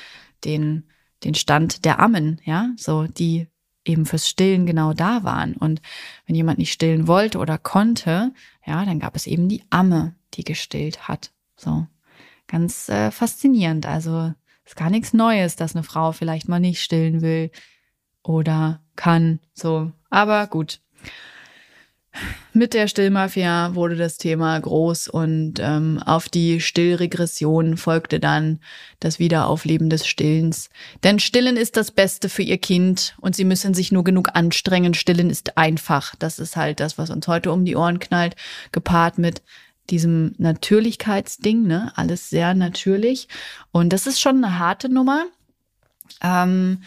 den, 0.44 0.84
den 1.24 1.34
Stand 1.34 1.84
der 1.84 1.98
Ammen, 1.98 2.40
ja, 2.44 2.70
so, 2.76 3.06
die 3.06 3.48
eben 3.84 4.06
fürs 4.06 4.28
Stillen 4.28 4.66
genau 4.66 4.92
da 4.92 5.24
waren. 5.24 5.54
Und 5.54 5.80
wenn 6.26 6.36
jemand 6.36 6.58
nicht 6.58 6.72
stillen 6.72 7.08
wollte 7.08 7.38
oder 7.38 7.58
konnte, 7.58 8.32
ja, 8.64 8.84
dann 8.84 9.00
gab 9.00 9.16
es 9.16 9.26
eben 9.26 9.48
die 9.48 9.64
Amme, 9.70 10.14
die 10.34 10.44
gestillt 10.44 11.08
hat. 11.08 11.32
So, 11.56 11.86
ganz 12.46 12.88
äh, 12.88 13.10
faszinierend. 13.10 13.86
Also, 13.86 14.32
ist 14.64 14.76
gar 14.76 14.90
nichts 14.90 15.12
Neues, 15.12 15.56
dass 15.56 15.74
eine 15.74 15.82
Frau 15.82 16.12
vielleicht 16.12 16.48
mal 16.48 16.60
nicht 16.60 16.80
stillen 16.80 17.20
will 17.20 17.50
oder 18.22 18.80
kann. 18.94 19.40
So, 19.54 19.90
aber 20.10 20.46
gut. 20.46 20.80
Mit 22.52 22.74
der 22.74 22.86
Stillmafia 22.86 23.74
wurde 23.74 23.96
das 23.96 24.18
Thema 24.18 24.58
groß 24.58 25.08
und 25.08 25.54
ähm, 25.58 26.02
auf 26.04 26.28
die 26.28 26.60
Stillregression 26.60 27.78
folgte 27.78 28.20
dann 28.20 28.60
das 29.00 29.18
Wiederaufleben 29.18 29.88
des 29.88 30.06
Stillens. 30.06 30.68
Denn 31.02 31.18
Stillen 31.18 31.56
ist 31.56 31.78
das 31.78 31.90
Beste 31.90 32.28
für 32.28 32.42
ihr 32.42 32.58
Kind 32.58 33.14
und 33.20 33.34
sie 33.34 33.44
müssen 33.44 33.72
sich 33.72 33.90
nur 33.90 34.04
genug 34.04 34.30
anstrengen. 34.34 34.92
Stillen 34.92 35.30
ist 35.30 35.56
einfach. 35.56 36.14
Das 36.16 36.38
ist 36.38 36.56
halt 36.56 36.80
das, 36.80 36.98
was 36.98 37.08
uns 37.08 37.26
heute 37.26 37.50
um 37.50 37.64
die 37.64 37.76
Ohren 37.76 37.98
knallt, 37.98 38.36
gepaart 38.70 39.16
mit 39.16 39.42
diesem 39.88 40.34
Natürlichkeitsding, 40.36 41.66
ne? 41.66 41.92
Alles 41.96 42.28
sehr 42.28 42.52
natürlich. 42.54 43.28
Und 43.72 43.94
das 43.94 44.06
ist 44.06 44.20
schon 44.20 44.44
eine 44.44 44.58
harte 44.58 44.90
Nummer. 44.90 45.24
Ähm, 46.22 46.82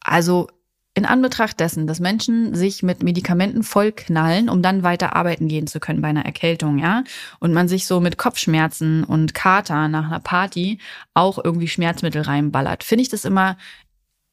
also 0.00 0.48
in 0.94 1.06
Anbetracht 1.06 1.60
dessen, 1.60 1.86
dass 1.86 2.00
Menschen 2.00 2.54
sich 2.54 2.82
mit 2.82 3.02
Medikamenten 3.02 3.62
vollknallen, 3.62 4.48
um 4.48 4.60
dann 4.60 4.82
weiter 4.82 5.14
arbeiten 5.14 5.46
gehen 5.46 5.66
zu 5.66 5.78
können 5.78 6.02
bei 6.02 6.08
einer 6.08 6.24
Erkältung, 6.24 6.78
ja, 6.78 7.04
und 7.38 7.52
man 7.52 7.68
sich 7.68 7.86
so 7.86 8.00
mit 8.00 8.18
Kopfschmerzen 8.18 9.04
und 9.04 9.34
Kater 9.34 9.88
nach 9.88 10.06
einer 10.06 10.20
Party 10.20 10.78
auch 11.14 11.42
irgendwie 11.42 11.68
Schmerzmittel 11.68 12.22
reinballert, 12.22 12.82
finde 12.82 13.02
ich 13.02 13.08
das 13.08 13.24
immer 13.24 13.56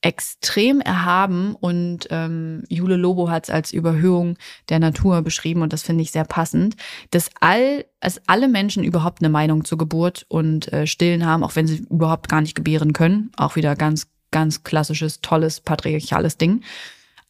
extrem 0.01 0.79
erhaben 0.79 1.55
und 1.55 2.07
ähm, 2.11 2.63
Jule 2.69 2.97
Lobo 2.97 3.29
hat 3.29 3.45
es 3.45 3.49
als 3.49 3.71
Überhöhung 3.71 4.37
der 4.69 4.79
Natur 4.79 5.21
beschrieben 5.23 5.63
und 5.63 5.73
das 5.73 5.81
finde 5.81 6.03
ich 6.03 6.11
sehr 6.11 6.23
passend, 6.23 6.75
dass 7.11 7.29
all, 7.39 7.85
dass 7.99 8.21
alle 8.27 8.47
Menschen 8.47 8.83
überhaupt 8.83 9.21
eine 9.21 9.29
Meinung 9.29 9.65
zur 9.65 9.77
Geburt 9.77 10.25
und 10.29 10.71
äh, 10.71 10.85
Stillen 10.85 11.25
haben, 11.25 11.43
auch 11.43 11.55
wenn 11.55 11.67
sie 11.67 11.85
überhaupt 11.89 12.29
gar 12.29 12.41
nicht 12.41 12.55
gebären 12.55 12.93
können, 12.93 13.31
auch 13.37 13.55
wieder 13.55 13.75
ganz 13.75 14.07
ganz 14.37 14.63
klassisches, 14.63 15.21
tolles, 15.21 15.61
patriarchales 15.61 16.37
Ding. 16.37 16.61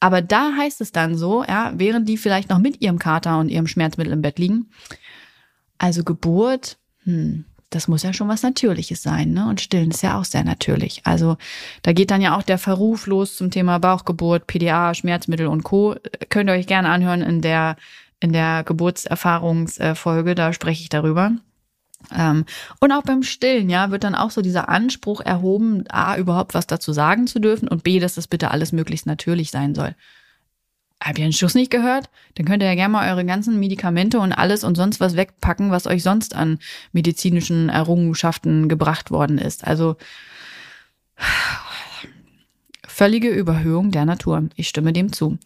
Aber 0.01 0.21
da 0.21 0.51
heißt 0.57 0.81
es 0.81 0.91
dann 0.91 1.15
so, 1.15 1.43
ja, 1.43 1.71
während 1.75 2.09
die 2.09 2.17
vielleicht 2.17 2.49
noch 2.49 2.59
mit 2.59 2.81
ihrem 2.81 2.99
Kater 2.99 3.39
und 3.39 3.47
ihrem 3.47 3.65
Schmerzmittel 3.65 4.11
im 4.11 4.21
Bett 4.21 4.39
liegen. 4.39 4.69
Also 5.77 6.03
Geburt, 6.03 6.77
hm, 7.05 7.45
das 7.69 7.87
muss 7.87 8.03
ja 8.03 8.11
schon 8.11 8.27
was 8.27 8.43
Natürliches 8.43 9.01
sein, 9.01 9.31
ne? 9.31 9.47
Und 9.47 9.61
Stillen 9.61 9.91
ist 9.91 10.03
ja 10.03 10.19
auch 10.19 10.25
sehr 10.25 10.43
natürlich. 10.43 11.01
Also 11.05 11.37
da 11.81 11.93
geht 11.93 12.11
dann 12.11 12.21
ja 12.21 12.37
auch 12.37 12.43
der 12.43 12.57
Verruf 12.57 13.07
los 13.07 13.37
zum 13.37 13.49
Thema 13.49 13.79
Bauchgeburt, 13.79 14.47
PDA, 14.47 14.93
Schmerzmittel 14.93 15.47
und 15.47 15.63
Co. 15.63 15.95
Könnt 16.29 16.49
ihr 16.49 16.53
euch 16.53 16.67
gerne 16.67 16.89
anhören 16.89 17.21
in 17.21 17.41
der 17.41 17.77
in 18.19 18.33
der 18.33 18.63
Geburtserfahrungsfolge, 18.63 20.33
da 20.33 20.51
spreche 20.51 20.81
ich 20.81 20.89
darüber. 20.89 21.33
Ähm, 22.15 22.45
und 22.79 22.91
auch 22.91 23.03
beim 23.03 23.23
Stillen, 23.23 23.69
ja, 23.69 23.91
wird 23.91 24.03
dann 24.03 24.15
auch 24.15 24.31
so 24.31 24.41
dieser 24.41 24.69
Anspruch 24.69 25.21
erhoben, 25.21 25.83
A, 25.89 26.15
überhaupt 26.17 26.53
was 26.53 26.67
dazu 26.67 26.93
sagen 26.93 27.27
zu 27.27 27.39
dürfen 27.39 27.67
und 27.67 27.83
B, 27.83 27.99
dass 27.99 28.15
das 28.15 28.27
bitte 28.27 28.51
alles 28.51 28.71
möglichst 28.71 29.05
natürlich 29.05 29.51
sein 29.51 29.75
soll. 29.75 29.95
Habt 31.01 31.19
ihr 31.19 31.25
den 31.25 31.33
Schuss 31.33 31.53
nicht 31.53 31.69
gehört? 31.69 32.09
Dann 32.35 32.45
könnt 32.45 32.63
ihr 32.63 32.69
ja 32.69 32.75
gerne 32.75 32.91
mal 32.91 33.11
eure 33.11 33.23
ganzen 33.23 33.59
Medikamente 33.59 34.19
und 34.19 34.33
alles 34.33 34.63
und 34.63 34.75
sonst 34.75 34.99
was 34.99 35.15
wegpacken, 35.15 35.69
was 35.69 35.85
euch 35.85 36.01
sonst 36.01 36.35
an 36.35 36.59
medizinischen 36.91 37.69
Errungenschaften 37.69 38.67
gebracht 38.67 39.11
worden 39.11 39.37
ist. 39.37 39.67
Also 39.67 39.95
völlige 42.87 43.29
Überhöhung 43.29 43.91
der 43.91 44.05
Natur. 44.05 44.49
Ich 44.55 44.69
stimme 44.69 44.91
dem 44.91 45.13
zu. 45.13 45.37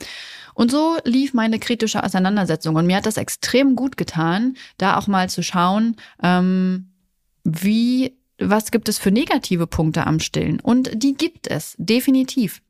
Und 0.54 0.72
so 0.72 0.98
lief 1.04 1.34
meine 1.34 1.60
kritische 1.60 2.04
Auseinandersetzung. 2.04 2.76
Und 2.76 2.88
mir 2.88 2.98
hat 2.98 3.06
das 3.06 3.18
extrem 3.18 3.76
gut 3.76 3.98
getan, 3.98 4.56
da 4.78 4.98
auch 4.98 5.08
mal 5.08 5.30
zu 5.30 5.44
schauen, 5.44 5.96
ähm, 6.22 6.92
wie, 7.44 8.18
was 8.40 8.72
gibt 8.72 8.90
es 8.90 9.00
für 9.00 9.12
negative 9.12 9.68
Punkte 9.68 10.06
am 10.06 10.20
Stillen? 10.20 10.60
Und 10.60 10.92
die 10.94 11.16
gibt 11.16 11.48
es, 11.48 11.76
definitiv. 11.78 12.62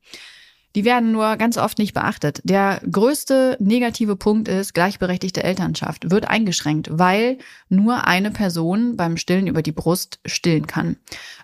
Die 0.74 0.84
werden 0.84 1.12
nur 1.12 1.36
ganz 1.36 1.58
oft 1.58 1.78
nicht 1.78 1.92
beachtet. 1.92 2.40
Der 2.44 2.80
größte 2.90 3.58
negative 3.60 4.16
Punkt 4.16 4.48
ist, 4.48 4.72
gleichberechtigte 4.72 5.42
Elternschaft 5.42 6.10
wird 6.10 6.28
eingeschränkt, 6.28 6.88
weil 6.90 7.38
nur 7.68 8.06
eine 8.06 8.30
Person 8.30 8.96
beim 8.96 9.16
Stillen 9.18 9.46
über 9.46 9.62
die 9.62 9.72
Brust 9.72 10.20
stillen 10.24 10.66
kann. 10.66 10.96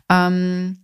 Ähm, 0.08 0.78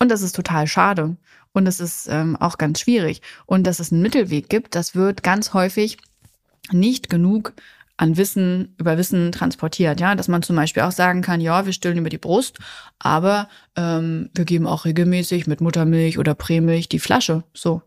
und 0.00 0.10
das 0.10 0.22
ist 0.22 0.34
total 0.34 0.66
schade. 0.66 1.16
Und 1.52 1.64
das 1.64 1.80
ist 1.80 2.08
ähm, 2.08 2.36
auch 2.36 2.58
ganz 2.58 2.80
schwierig. 2.80 3.22
Und 3.46 3.66
dass 3.66 3.80
es 3.80 3.92
einen 3.92 4.02
Mittelweg 4.02 4.48
gibt, 4.48 4.74
das 4.74 4.94
wird 4.94 5.22
ganz 5.22 5.52
häufig 5.52 5.98
nicht 6.70 7.10
genug 7.10 7.54
an 8.00 8.16
Wissen, 8.16 8.74
über 8.78 8.96
Wissen 8.96 9.30
transportiert, 9.30 10.00
ja, 10.00 10.14
dass 10.14 10.26
man 10.26 10.42
zum 10.42 10.56
Beispiel 10.56 10.82
auch 10.84 10.92
sagen 10.92 11.20
kann, 11.20 11.40
ja, 11.40 11.66
wir 11.66 11.74
stillen 11.74 11.98
über 11.98 12.08
die 12.08 12.16
Brust, 12.16 12.58
aber 12.98 13.48
ähm, 13.76 14.30
wir 14.34 14.46
geben 14.46 14.66
auch 14.66 14.86
regelmäßig 14.86 15.46
mit 15.46 15.60
Muttermilch 15.60 16.18
oder 16.18 16.34
Prämilch 16.34 16.88
die 16.88 16.98
Flasche, 16.98 17.44
so. 17.52 17.82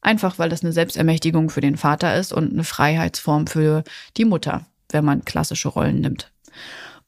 Einfach, 0.00 0.38
weil 0.38 0.48
das 0.48 0.62
eine 0.62 0.72
Selbstermächtigung 0.72 1.50
für 1.50 1.60
den 1.60 1.76
Vater 1.76 2.16
ist 2.16 2.32
und 2.32 2.52
eine 2.52 2.64
Freiheitsform 2.64 3.46
für 3.48 3.82
die 4.16 4.24
Mutter, 4.24 4.64
wenn 4.90 5.04
man 5.04 5.24
klassische 5.24 5.68
Rollen 5.68 6.00
nimmt. 6.00 6.32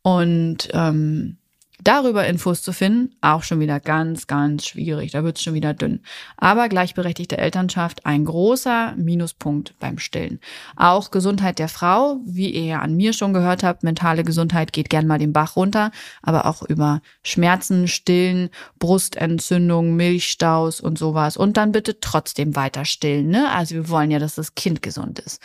Und 0.02 0.68
ähm, 0.72 1.38
Darüber 1.82 2.26
Infos 2.26 2.62
zu 2.62 2.72
finden, 2.72 3.14
auch 3.20 3.42
schon 3.42 3.60
wieder 3.60 3.80
ganz, 3.80 4.26
ganz 4.26 4.66
schwierig. 4.66 5.12
Da 5.12 5.24
wird 5.24 5.38
es 5.38 5.42
schon 5.42 5.54
wieder 5.54 5.72
dünn. 5.72 6.00
Aber 6.36 6.68
gleichberechtigte 6.68 7.38
Elternschaft, 7.38 8.04
ein 8.04 8.24
großer 8.24 8.94
Minuspunkt 8.96 9.74
beim 9.78 9.98
Stillen. 9.98 10.40
Auch 10.76 11.10
Gesundheit 11.10 11.58
der 11.58 11.68
Frau, 11.68 12.20
wie 12.26 12.50
ihr 12.50 12.64
ja 12.64 12.80
an 12.80 12.96
mir 12.96 13.12
schon 13.12 13.32
gehört 13.32 13.62
habt, 13.62 13.82
mentale 13.82 14.24
Gesundheit 14.24 14.72
geht 14.72 14.90
gern 14.90 15.06
mal 15.06 15.18
den 15.18 15.32
Bach 15.32 15.56
runter, 15.56 15.90
aber 16.22 16.46
auch 16.46 16.62
über 16.62 17.00
Schmerzen, 17.22 17.88
Stillen, 17.88 18.50
Brustentzündung, 18.78 19.96
Milchstaus 19.96 20.80
und 20.80 20.98
sowas. 20.98 21.36
Und 21.36 21.56
dann 21.56 21.72
bitte 21.72 22.00
trotzdem 22.00 22.56
weiter 22.56 22.84
stillen. 22.84 23.28
Ne? 23.28 23.50
Also 23.50 23.74
wir 23.74 23.88
wollen 23.88 24.10
ja, 24.10 24.18
dass 24.18 24.34
das 24.34 24.54
Kind 24.54 24.82
gesund 24.82 25.18
ist. 25.18 25.40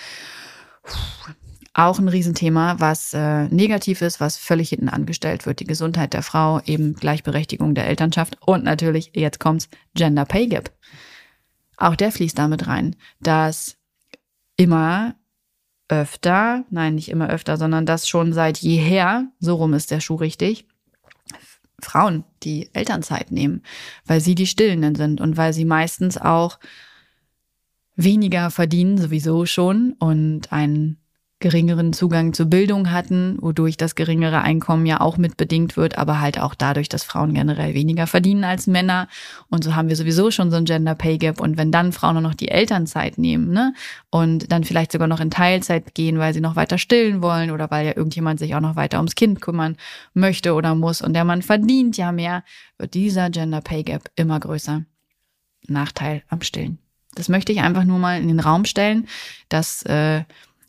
Puh 0.83 1.33
auch 1.75 1.99
ein 1.99 2.07
Riesenthema, 2.07 2.79
was 2.79 3.13
äh, 3.13 3.49
negativ 3.49 4.01
ist, 4.01 4.21
was 4.21 4.37
völlig 4.37 4.69
hinten 4.69 4.87
angestellt 4.87 5.45
wird. 5.45 5.59
Die 5.59 5.67
Gesundheit 5.67 6.13
der 6.13 6.23
Frau, 6.23 6.61
eben 6.65 6.95
Gleichberechtigung 6.95 7.75
der 7.75 7.87
Elternschaft 7.87 8.37
und 8.45 8.63
natürlich, 8.63 9.11
jetzt 9.13 9.41
kommt's, 9.41 9.67
Gender 9.93 10.23
Pay 10.23 10.47
Gap. 10.47 10.71
Auch 11.75 11.97
der 11.97 12.13
fließt 12.13 12.39
damit 12.39 12.67
rein, 12.67 12.95
dass 13.19 13.75
immer 14.55 15.15
öfter, 15.89 16.63
nein, 16.69 16.95
nicht 16.95 17.09
immer 17.09 17.29
öfter, 17.29 17.57
sondern 17.57 17.85
das 17.85 18.07
schon 18.07 18.31
seit 18.31 18.57
jeher, 18.59 19.27
so 19.39 19.55
rum 19.55 19.73
ist 19.73 19.91
der 19.91 19.99
Schuh 19.99 20.15
richtig, 20.15 20.65
Frauen 21.81 22.23
die 22.43 22.69
Elternzeit 22.73 23.31
nehmen, 23.31 23.63
weil 24.05 24.21
sie 24.21 24.33
die 24.33 24.47
Stillenden 24.47 24.95
sind 24.95 25.19
und 25.19 25.35
weil 25.35 25.51
sie 25.51 25.65
meistens 25.65 26.17
auch 26.17 26.57
weniger 27.97 28.49
verdienen, 28.49 28.97
sowieso 28.97 29.45
schon, 29.45 29.91
und 29.99 30.53
einen 30.53 31.01
geringeren 31.39 31.91
Zugang 31.91 32.33
zur 32.33 32.45
Bildung 32.45 32.91
hatten, 32.91 33.37
wodurch 33.41 33.75
das 33.75 33.95
geringere 33.95 34.41
Einkommen 34.41 34.85
ja 34.85 35.01
auch 35.01 35.17
mit 35.17 35.35
bedingt 35.35 35.75
wird, 35.75 35.97
aber 35.97 36.21
halt 36.21 36.39
auch 36.39 36.55
dadurch, 36.55 36.87
dass 36.87 37.03
Frauen 37.03 37.33
generell 37.33 37.73
weniger 37.73 38.07
verdienen 38.07 38.45
als 38.45 38.67
Männer. 38.67 39.09
Und 39.49 39.63
so 39.63 39.75
haben 39.75 39.89
wir 39.89 39.97
sowieso 39.97 40.31
schon 40.31 40.49
so 40.49 40.57
ein 40.57 40.65
Gender 40.65 40.95
Pay 40.95 41.17
Gap. 41.17 41.41
Und 41.41 41.57
wenn 41.57 41.71
dann 41.71 41.91
Frauen 41.91 42.13
nur 42.13 42.21
noch 42.21 42.35
die 42.35 42.47
Elternzeit 42.47 43.17
nehmen, 43.17 43.51
ne, 43.51 43.73
und 44.09 44.51
dann 44.51 44.63
vielleicht 44.63 44.93
sogar 44.93 45.09
noch 45.09 45.19
in 45.19 45.29
Teilzeit 45.29 45.93
gehen, 45.93 46.19
weil 46.19 46.33
sie 46.33 46.41
noch 46.41 46.55
weiter 46.55 46.77
stillen 46.77 47.21
wollen 47.21 47.51
oder 47.51 47.69
weil 47.69 47.85
ja 47.85 47.97
irgendjemand 47.97 48.39
sich 48.39 48.55
auch 48.55 48.61
noch 48.61 48.77
weiter 48.77 48.97
ums 48.97 49.15
Kind 49.15 49.41
kümmern 49.41 49.75
möchte 50.13 50.53
oder 50.53 50.73
muss 50.73 51.01
und 51.01 51.13
der 51.13 51.25
Mann 51.25 51.41
verdient 51.41 51.97
ja 51.97 52.13
mehr, 52.13 52.43
wird 52.77 52.93
dieser 52.93 53.29
Gender 53.29 53.61
Pay 53.61 53.83
Gap 53.83 54.09
immer 54.15 54.39
größer. 54.39 54.83
Nachteil 55.67 56.23
am 56.29 56.41
Stillen. 56.41 56.79
Das 57.15 57.29
möchte 57.29 57.51
ich 57.51 57.61
einfach 57.61 57.83
nur 57.85 57.99
mal 57.99 58.21
in 58.21 58.27
den 58.27 58.39
Raum 58.39 58.65
stellen, 58.65 59.07
dass 59.49 59.83
äh, 59.83 60.23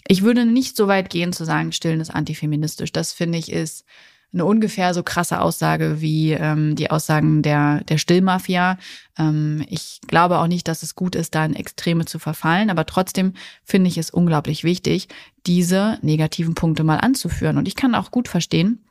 ich 0.09 0.23
würde 0.23 0.45
nicht 0.45 0.77
so 0.77 0.89
weit 0.89 1.11
gehen 1.11 1.33
zu 1.33 1.45
sagen, 1.45 1.73
Stillen 1.73 2.01
ist 2.01 2.11
antifeministisch. 2.11 2.93
Das 2.93 3.13
finde 3.13 3.39
ich 3.39 3.53
ist 3.53 3.85
eine 4.33 4.45
ungefähr 4.45 4.93
so 4.93 5.03
krasse 5.03 5.41
Aussage 5.41 6.01
wie 6.01 6.33
ähm, 6.33 6.77
die 6.77 6.91
Aussagen 6.91 7.43
der, 7.43 7.83
der 7.85 7.97
Stillmafia. 7.97 8.79
Ähm, 9.19 9.65
ich 9.69 10.01
glaube 10.07 10.39
auch 10.39 10.47
nicht, 10.47 10.69
dass 10.69 10.83
es 10.83 10.95
gut 10.95 11.15
ist, 11.15 11.35
da 11.35 11.45
in 11.45 11.55
Extreme 11.55 12.05
zu 12.05 12.19
verfallen, 12.19 12.71
aber 12.71 12.87
trotzdem 12.87 13.33
finde 13.65 13.89
ich 13.89 13.99
es 13.99 14.11
unglaublich 14.11 14.63
wichtig, 14.65 15.09
diese 15.47 15.99
negativen 16.03 16.55
Punkte 16.55 16.85
mal 16.85 16.99
anzuführen. 16.99 17.57
Und 17.57 17.69
ich 17.69 17.77
kann 17.77 17.95
auch 17.95 18.11
gut 18.11 18.29
verstehen, 18.29 18.86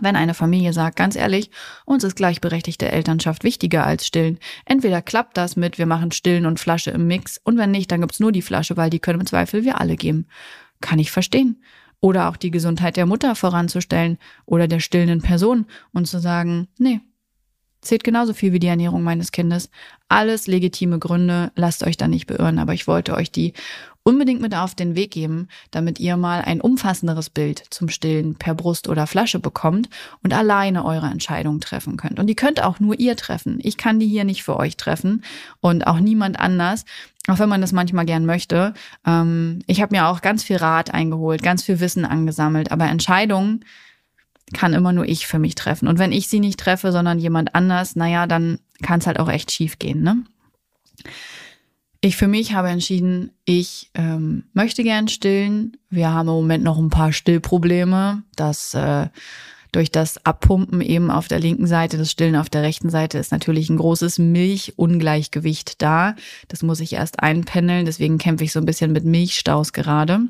wenn 0.00 0.16
eine 0.16 0.34
Familie 0.34 0.72
sagt, 0.72 0.96
ganz 0.96 1.16
ehrlich, 1.16 1.50
uns 1.84 2.04
ist 2.04 2.16
gleichberechtigte 2.16 2.90
Elternschaft 2.90 3.44
wichtiger 3.44 3.86
als 3.86 4.06
Stillen. 4.06 4.38
Entweder 4.64 5.02
klappt 5.02 5.36
das 5.36 5.56
mit, 5.56 5.78
wir 5.78 5.86
machen 5.86 6.12
Stillen 6.12 6.46
und 6.46 6.60
Flasche 6.60 6.90
im 6.90 7.06
Mix, 7.06 7.40
und 7.44 7.58
wenn 7.58 7.70
nicht, 7.70 7.90
dann 7.90 8.00
gibt's 8.00 8.20
nur 8.20 8.32
die 8.32 8.42
Flasche, 8.42 8.76
weil 8.76 8.90
die 8.90 9.00
können 9.00 9.20
im 9.20 9.26
Zweifel 9.26 9.64
wir 9.64 9.80
alle 9.80 9.96
geben. 9.96 10.26
Kann 10.80 10.98
ich 10.98 11.10
verstehen. 11.10 11.62
Oder 12.00 12.28
auch 12.28 12.36
die 12.36 12.50
Gesundheit 12.50 12.96
der 12.96 13.06
Mutter 13.06 13.34
voranzustellen 13.34 14.18
oder 14.44 14.68
der 14.68 14.80
stillenden 14.80 15.22
Person 15.22 15.66
und 15.92 16.06
zu 16.06 16.18
sagen, 16.18 16.68
nee, 16.78 17.00
zählt 17.84 18.04
genauso 18.04 18.34
viel 18.34 18.52
wie 18.52 18.58
die 18.58 18.66
Ernährung 18.66 19.02
meines 19.02 19.32
Kindes. 19.32 19.70
Alles 20.08 20.46
legitime 20.46 20.98
Gründe, 20.98 21.52
lasst 21.56 21.84
euch 21.84 21.96
da 21.96 22.08
nicht 22.08 22.26
beirren, 22.26 22.58
aber 22.58 22.74
ich 22.74 22.86
wollte 22.86 23.14
euch 23.14 23.30
die 23.30 23.52
unbedingt 24.04 24.42
mit 24.42 24.54
auf 24.54 24.74
den 24.74 24.94
Weg 24.94 25.10
geben, 25.10 25.48
damit 25.70 25.98
ihr 25.98 26.16
mal 26.16 26.42
ein 26.42 26.60
umfassenderes 26.60 27.30
Bild 27.30 27.64
zum 27.70 27.88
Stillen 27.88 28.36
per 28.36 28.54
Brust 28.54 28.88
oder 28.88 29.06
Flasche 29.06 29.40
bekommt 29.40 29.88
und 30.22 30.34
alleine 30.34 30.84
eure 30.84 31.06
Entscheidung 31.06 31.58
treffen 31.58 31.96
könnt. 31.96 32.20
Und 32.20 32.26
die 32.26 32.34
könnt 32.34 32.62
auch 32.62 32.80
nur 32.80 33.00
ihr 33.00 33.16
treffen. 33.16 33.58
Ich 33.62 33.78
kann 33.78 33.98
die 33.98 34.06
hier 34.06 34.24
nicht 34.24 34.44
für 34.44 34.58
euch 34.58 34.76
treffen 34.76 35.24
und 35.60 35.86
auch 35.86 35.98
niemand 35.98 36.38
anders, 36.38 36.84
auch 37.28 37.38
wenn 37.38 37.48
man 37.48 37.62
das 37.62 37.72
manchmal 37.72 38.04
gern 38.04 38.26
möchte. 38.26 38.74
Ähm, 39.06 39.60
ich 39.66 39.80
habe 39.80 39.96
mir 39.96 40.06
auch 40.06 40.20
ganz 40.20 40.42
viel 40.42 40.56
Rat 40.56 40.92
eingeholt, 40.92 41.42
ganz 41.42 41.62
viel 41.62 41.80
Wissen 41.80 42.04
angesammelt, 42.04 42.70
aber 42.70 42.84
Entscheidungen 42.84 43.64
kann 44.54 44.72
immer 44.72 44.92
nur 44.92 45.06
ich 45.06 45.26
für 45.26 45.38
mich 45.38 45.54
treffen. 45.54 45.88
Und 45.88 45.98
wenn 45.98 46.12
ich 46.12 46.28
sie 46.28 46.40
nicht 46.40 46.58
treffe, 46.58 46.92
sondern 46.92 47.18
jemand 47.18 47.54
anders, 47.54 47.96
naja, 47.96 48.26
dann 48.26 48.58
kann 48.82 49.00
es 49.00 49.06
halt 49.06 49.18
auch 49.18 49.28
echt 49.28 49.52
schief 49.52 49.78
gehen, 49.78 50.02
ne? 50.02 50.24
Ich 52.00 52.16
für 52.16 52.28
mich 52.28 52.52
habe 52.52 52.68
entschieden, 52.68 53.30
ich 53.46 53.90
ähm, 53.94 54.44
möchte 54.52 54.82
gern 54.82 55.08
stillen. 55.08 55.78
Wir 55.88 56.10
haben 56.10 56.28
im 56.28 56.34
Moment 56.34 56.62
noch 56.62 56.76
ein 56.76 56.90
paar 56.90 57.14
Stillprobleme, 57.14 58.22
dass 58.36 58.74
äh, 58.74 59.08
durch 59.72 59.90
das 59.90 60.24
Abpumpen 60.24 60.82
eben 60.82 61.10
auf 61.10 61.28
der 61.28 61.40
linken 61.40 61.66
Seite, 61.66 61.96
das 61.96 62.10
Stillen 62.10 62.36
auf 62.36 62.50
der 62.50 62.62
rechten 62.62 62.90
Seite 62.90 63.16
ist 63.16 63.32
natürlich 63.32 63.70
ein 63.70 63.78
großes 63.78 64.18
Milchungleichgewicht 64.18 65.80
da. 65.80 66.14
Das 66.48 66.62
muss 66.62 66.80
ich 66.80 66.92
erst 66.92 67.20
einpendeln, 67.20 67.86
deswegen 67.86 68.18
kämpfe 68.18 68.44
ich 68.44 68.52
so 68.52 68.60
ein 68.60 68.66
bisschen 68.66 68.92
mit 68.92 69.06
Milchstaus 69.06 69.72
gerade. 69.72 70.20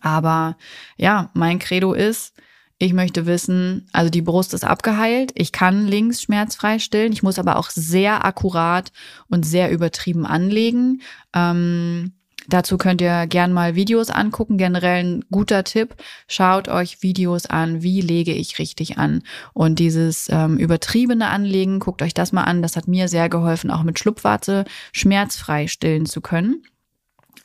Aber 0.00 0.56
ja, 0.96 1.30
mein 1.34 1.58
Credo 1.58 1.92
ist, 1.92 2.34
ich 2.78 2.92
möchte 2.92 3.26
wissen, 3.26 3.86
also 3.92 4.10
die 4.10 4.22
Brust 4.22 4.52
ist 4.52 4.64
abgeheilt. 4.64 5.30
Ich 5.36 5.52
kann 5.52 5.86
links 5.86 6.22
schmerzfrei 6.22 6.78
stillen. 6.78 7.12
Ich 7.12 7.22
muss 7.22 7.38
aber 7.38 7.56
auch 7.56 7.70
sehr 7.70 8.24
akkurat 8.24 8.90
und 9.28 9.46
sehr 9.46 9.70
übertrieben 9.70 10.26
anlegen. 10.26 11.00
Ähm, 11.32 12.14
dazu 12.48 12.76
könnt 12.76 13.00
ihr 13.00 13.28
gern 13.28 13.52
mal 13.52 13.76
Videos 13.76 14.10
angucken. 14.10 14.58
Generell 14.58 15.04
ein 15.04 15.24
guter 15.30 15.62
Tipp. 15.62 15.94
Schaut 16.26 16.66
euch 16.68 17.00
Videos 17.00 17.46
an. 17.46 17.82
Wie 17.82 18.00
lege 18.00 18.32
ich 18.32 18.58
richtig 18.58 18.98
an? 18.98 19.22
Und 19.52 19.78
dieses 19.78 20.26
ähm, 20.30 20.58
übertriebene 20.58 21.28
Anlegen, 21.28 21.78
guckt 21.78 22.02
euch 22.02 22.12
das 22.12 22.32
mal 22.32 22.42
an. 22.42 22.60
Das 22.60 22.76
hat 22.76 22.88
mir 22.88 23.06
sehr 23.06 23.28
geholfen, 23.28 23.70
auch 23.70 23.84
mit 23.84 24.00
Schlupfwarte 24.00 24.64
schmerzfrei 24.92 25.68
stillen 25.68 26.06
zu 26.06 26.20
können. 26.20 26.64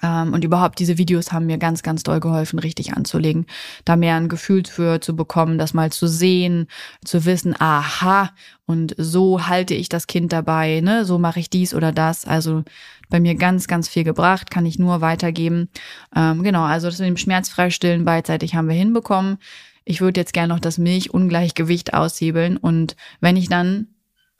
Ähm, 0.02 0.34
und 0.34 0.44
überhaupt 0.44 0.80
diese 0.80 0.98
Videos 0.98 1.32
haben 1.32 1.46
mir 1.46 1.58
ganz, 1.58 1.84
ganz 1.84 2.04
doll 2.04 2.20
geholfen, 2.20 2.60
richtig 2.60 2.94
anzulegen, 2.94 3.46
da 3.86 3.96
mehr 3.96 4.16
ein 4.16 4.30
Gefühl 4.30 4.64
für 4.66 5.02
zu 5.02 5.16
bekommen, 5.16 5.58
das 5.58 5.74
mal 5.74 5.92
zu 5.92 6.08
sehen, 6.08 6.68
zu 7.04 7.26
wissen, 7.26 7.56
aha, 7.60 8.32
und 8.66 8.96
so 8.98 9.48
halte 9.48 9.74
ich 9.74 9.90
das 9.90 10.08
Kind 10.08 10.32
dabei, 10.32 10.82
ne, 10.82 11.06
so 11.06 11.18
mache 11.18 11.40
ich 11.40 11.50
dies 11.50 11.74
oder 11.74 11.92
das. 11.92 12.26
Also 12.26 12.64
bei 13.10 13.20
mir 13.20 13.36
ganz, 13.36 13.68
ganz 13.68 13.90
viel 13.90 14.04
gebracht, 14.04 14.52
kann 14.52 14.66
ich 14.66 14.80
nur 14.80 15.02
weitergeben. 15.02 15.70
Ähm, 16.16 16.44
genau, 16.44 16.64
also 16.64 16.88
das 16.88 17.00
mit 17.00 17.08
dem 17.08 17.18
Schmerzfreistillen 17.18 18.06
beidseitig 18.06 18.56
haben 18.56 18.68
wir 18.68 18.76
hinbekommen. 18.76 19.38
Ich 19.86 20.02
würde 20.02 20.20
jetzt 20.20 20.34
gerne 20.34 20.54
noch 20.54 20.60
das 20.60 20.78
Milchungleichgewicht 20.78 21.94
aushebeln 21.94 22.58
und 22.58 22.96
wenn 23.22 23.36
ich 23.36 23.50
dann 23.50 23.88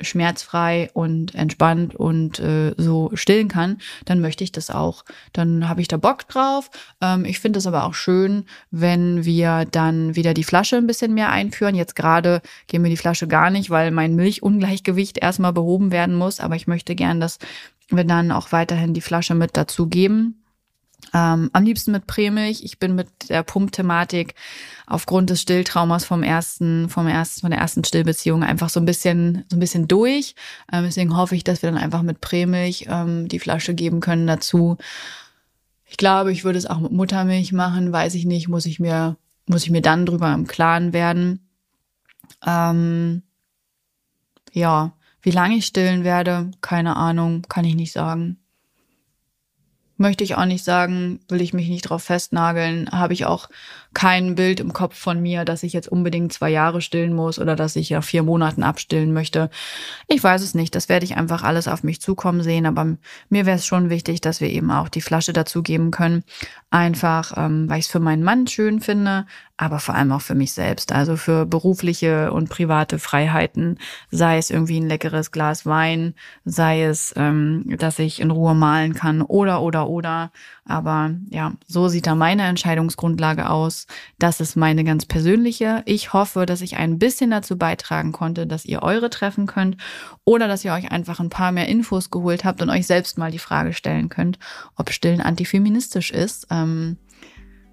schmerzfrei 0.02 0.90
und 0.94 1.36
entspannt 1.36 1.96
und 1.96 2.40
äh, 2.40 2.74
so 2.78 3.12
stillen 3.14 3.48
kann, 3.48 3.80
dann 4.06 4.22
möchte 4.22 4.44
ich 4.44 4.52
das 4.52 4.70
auch. 4.70 5.04
Dann 5.34 5.68
habe 5.68 5.82
ich 5.82 5.88
da 5.88 5.98
Bock 5.98 6.28
drauf. 6.28 6.70
Ähm, 7.02 7.26
ich 7.26 7.40
finde 7.40 7.60
es 7.60 7.68
aber 7.68 7.86
auch 7.86 7.94
schön, 7.94 8.46
wenn 8.72 9.26
wir 9.26 9.66
dann 9.70 10.16
wieder 10.16 10.34
die 10.34 10.44
Flasche 10.44 10.78
ein 10.78 10.88
bisschen 10.88 11.14
mehr 11.14 11.30
einführen. 11.30 11.76
Jetzt 11.76 11.96
gerade 11.96 12.42
gehen 12.68 12.84
wir 12.84 12.90
die 12.90 12.98
Flasche 12.98 13.28
gar 13.28 13.50
nicht, 13.50 13.70
weil 13.70 13.92
mein 13.92 14.16
Milchungleichgewicht 14.16 15.18
erstmal 15.18 15.54
behoben 15.54 15.92
werden 15.92 16.16
muss. 16.16 16.40
Aber 16.40 16.56
ich 16.56 16.68
möchte 16.68 16.96
gern, 16.96 17.20
dass 17.20 17.40
wir 17.90 18.04
dann 18.04 18.32
auch 18.32 18.52
weiterhin 18.52 18.94
die 18.94 19.02
Flasche 19.02 19.36
mit 19.36 19.58
dazu 19.58 19.88
geben. 19.88 20.36
Ähm, 21.14 21.50
am 21.54 21.64
liebsten 21.64 21.92
mit 21.92 22.08
Prämilch. 22.08 22.64
Ich 22.64 22.78
bin 22.78 22.96
mit 22.96 23.08
der 23.30 23.44
Pumpthematik 23.44 24.36
aufgrund 24.86 25.30
des 25.30 25.42
Stilltraumas 25.42 26.06
vom 26.06 26.24
ersten, 26.24 26.90
vom 26.90 27.08
ersten, 27.08 27.42
von 27.42 27.52
der 27.52 27.60
ersten 27.60 27.84
Stillbeziehung 27.84 28.44
einfach 28.44 28.70
so 28.70 28.80
ein 28.80 28.86
bisschen, 28.86 29.46
so 29.50 29.56
ein 29.56 29.60
bisschen 29.60 29.88
durch. 29.88 30.36
Ähm, 30.72 30.84
deswegen 30.84 31.16
hoffe 31.16 31.36
ich, 31.36 31.44
dass 31.44 31.62
wir 31.62 31.72
dann 31.72 31.82
einfach 31.82 32.02
mit 32.02 32.22
Prämilch 32.22 32.86
ähm, 32.90 33.28
die 33.28 33.40
Flasche 33.40 33.74
geben 33.74 34.00
können 34.02 34.28
dazu. 34.28 34.78
Ich 35.86 35.98
glaube, 35.98 36.32
ich 36.32 36.44
würde 36.44 36.60
es 36.60 36.68
auch 36.68 36.80
mit 36.80 36.92
Muttermilch 36.92 37.52
machen, 37.52 37.92
weiß 37.92 38.14
ich 38.14 38.26
nicht, 38.26 38.48
muss 38.48 38.68
ich 38.68 38.80
mir, 38.80 39.18
muss 39.48 39.64
ich 39.64 39.72
mir 39.72 39.82
dann 39.82 40.06
drüber 40.06 40.32
im 40.34 40.46
Klaren 40.46 40.94
werden. 40.94 41.50
Ähm, 42.46 43.24
ja, 44.54 44.94
wie 45.22 45.32
lange 45.32 45.56
ich 45.56 45.66
stillen 45.66 46.04
werde, 46.04 46.52
keine 46.62 46.96
Ahnung, 46.96 47.42
kann 47.50 47.66
ich 47.66 47.76
nicht 47.76 47.92
sagen. 47.92 48.38
Möchte 50.02 50.24
ich 50.24 50.36
auch 50.36 50.46
nicht 50.46 50.64
sagen, 50.64 51.20
will 51.28 51.42
ich 51.42 51.54
mich 51.54 51.68
nicht 51.68 51.82
drauf 51.82 52.04
festnageln, 52.04 52.90
habe 52.90 53.12
ich 53.12 53.26
auch 53.26 53.50
kein 53.94 54.36
Bild 54.36 54.60
im 54.60 54.72
Kopf 54.72 54.98
von 54.98 55.22
mir, 55.22 55.46
dass 55.46 55.64
ich 55.64 55.74
jetzt 55.74 55.88
unbedingt 55.88 56.32
zwei 56.32 56.50
Jahre 56.50 56.82
stillen 56.82 57.14
muss 57.14 57.40
oder 57.40 57.56
dass 57.56 57.76
ich 57.76 57.90
ja 57.90 58.02
vier 58.02 58.24
Monaten 58.24 58.64
abstillen 58.64 59.14
möchte. 59.14 59.50
Ich 60.08 60.24
weiß 60.24 60.42
es 60.42 60.54
nicht. 60.54 60.76
Das 60.76 60.90
werde 60.90 61.06
ich 61.06 61.18
einfach 61.18 61.44
alles 61.44 61.68
auf 61.68 61.84
mich 61.84 62.00
zukommen 62.00 62.44
sehen. 62.44 62.66
Aber 62.66 62.98
mir 63.30 63.46
wäre 63.46 63.58
es 63.58 63.66
schon 63.66 63.90
wichtig, 63.90 64.22
dass 64.22 64.42
wir 64.42 64.50
eben 64.50 64.72
auch 64.72 64.90
die 64.90 65.02
Flasche 65.02 65.34
dazu 65.34 65.64
geben 65.64 65.92
können. 65.92 66.24
Einfach, 66.70 67.34
ähm, 67.36 67.68
weil 67.68 67.80
ich 67.80 67.86
es 67.86 67.92
für 67.92 68.00
meinen 68.00 68.24
Mann 68.24 68.46
schön 68.46 68.80
finde, 68.80 69.26
aber 69.58 69.80
vor 69.80 69.96
allem 69.96 70.12
auch 70.12 70.22
für 70.22 70.36
mich 70.36 70.54
selbst. 70.54 70.92
Also 70.92 71.18
für 71.18 71.46
berufliche 71.46 72.32
und 72.32 72.50
private 72.50 73.00
Freiheiten, 73.00 73.78
sei 74.12 74.38
es 74.38 74.52
irgendwie 74.52 74.80
ein 74.80 74.88
leckeres 74.88 75.32
Glas 75.32 75.66
Wein, 75.66 76.14
sei 76.46 76.84
es, 76.84 77.14
ähm, 77.18 77.76
dass 77.78 78.00
ich 78.00 78.22
in 78.22 78.32
Ruhe 78.32 78.54
malen 78.54 78.94
kann 78.94 79.22
oder, 79.22 79.62
oder, 79.62 79.90
oder. 79.90 80.32
Aber 80.70 81.16
ja, 81.32 81.54
so 81.68 81.88
sieht 81.88 82.06
da 82.06 82.14
meine 82.14 82.44
Entscheidungsgrundlage 82.44 83.50
aus. 83.50 83.88
Das 84.20 84.40
ist 84.40 84.56
meine 84.56 84.84
ganz 84.84 85.08
persönliche. 85.08 85.82
Ich 85.86 86.14
hoffe, 86.14 86.46
dass 86.46 86.62
ich 86.62 86.78
ein 86.78 87.00
bisschen 87.00 87.32
dazu 87.32 87.58
beitragen 87.58 88.12
konnte, 88.12 88.46
dass 88.46 88.66
ihr 88.66 88.84
eure 88.84 89.10
treffen 89.10 89.48
könnt 89.48 89.78
oder 90.26 90.48
dass 90.48 90.64
ihr 90.64 90.72
euch 90.72 90.92
einfach 90.92 91.20
ein 91.20 91.32
paar 91.32 91.52
mehr 91.52 91.68
Infos 91.68 92.12
geholt 92.12 92.46
habt 92.46 92.62
und 92.62 92.70
euch 92.70 92.86
selbst 92.86 93.18
mal 93.18 93.32
die 93.32 93.40
Frage 93.40 93.74
stellen 93.74 94.10
könnt, 94.10 94.38
ob 94.76 94.92
Stillen 94.92 95.22
antifeministisch 95.22 96.12
ist. 96.12 96.46
Ähm, 96.52 96.98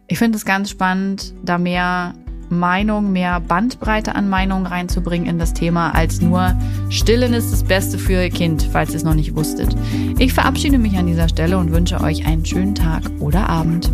ich 0.08 0.18
finde 0.18 0.38
es 0.38 0.46
ganz 0.46 0.70
spannend, 0.70 1.34
da 1.44 1.58
mehr 1.58 2.14
Meinung, 2.50 3.12
mehr 3.12 3.40
Bandbreite 3.40 4.14
an 4.14 4.28
Meinungen 4.28 4.66
reinzubringen 4.66 5.28
in 5.28 5.38
das 5.38 5.54
Thema, 5.54 5.94
als 5.94 6.20
nur 6.20 6.54
Stillen 6.90 7.32
ist 7.34 7.52
das 7.52 7.64
Beste 7.64 7.98
für 7.98 8.22
Ihr 8.22 8.30
Kind, 8.30 8.68
falls 8.72 8.90
ihr 8.90 8.96
es 8.96 9.04
noch 9.04 9.14
nicht 9.14 9.34
wusstet. 9.34 9.74
Ich 10.18 10.32
verabschiede 10.32 10.78
mich 10.78 10.96
an 10.98 11.06
dieser 11.06 11.28
Stelle 11.28 11.58
und 11.58 11.72
wünsche 11.72 12.00
euch 12.00 12.26
einen 12.26 12.44
schönen 12.44 12.74
Tag 12.74 13.02
oder 13.20 13.48
Abend. 13.48 13.90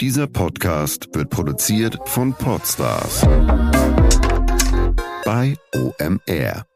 Dieser 0.00 0.28
Podcast 0.28 1.08
wird 1.12 1.30
produziert 1.30 1.98
von 2.04 2.32
Podstars 2.32 3.26
bei 5.24 5.56
OMR. 5.74 6.67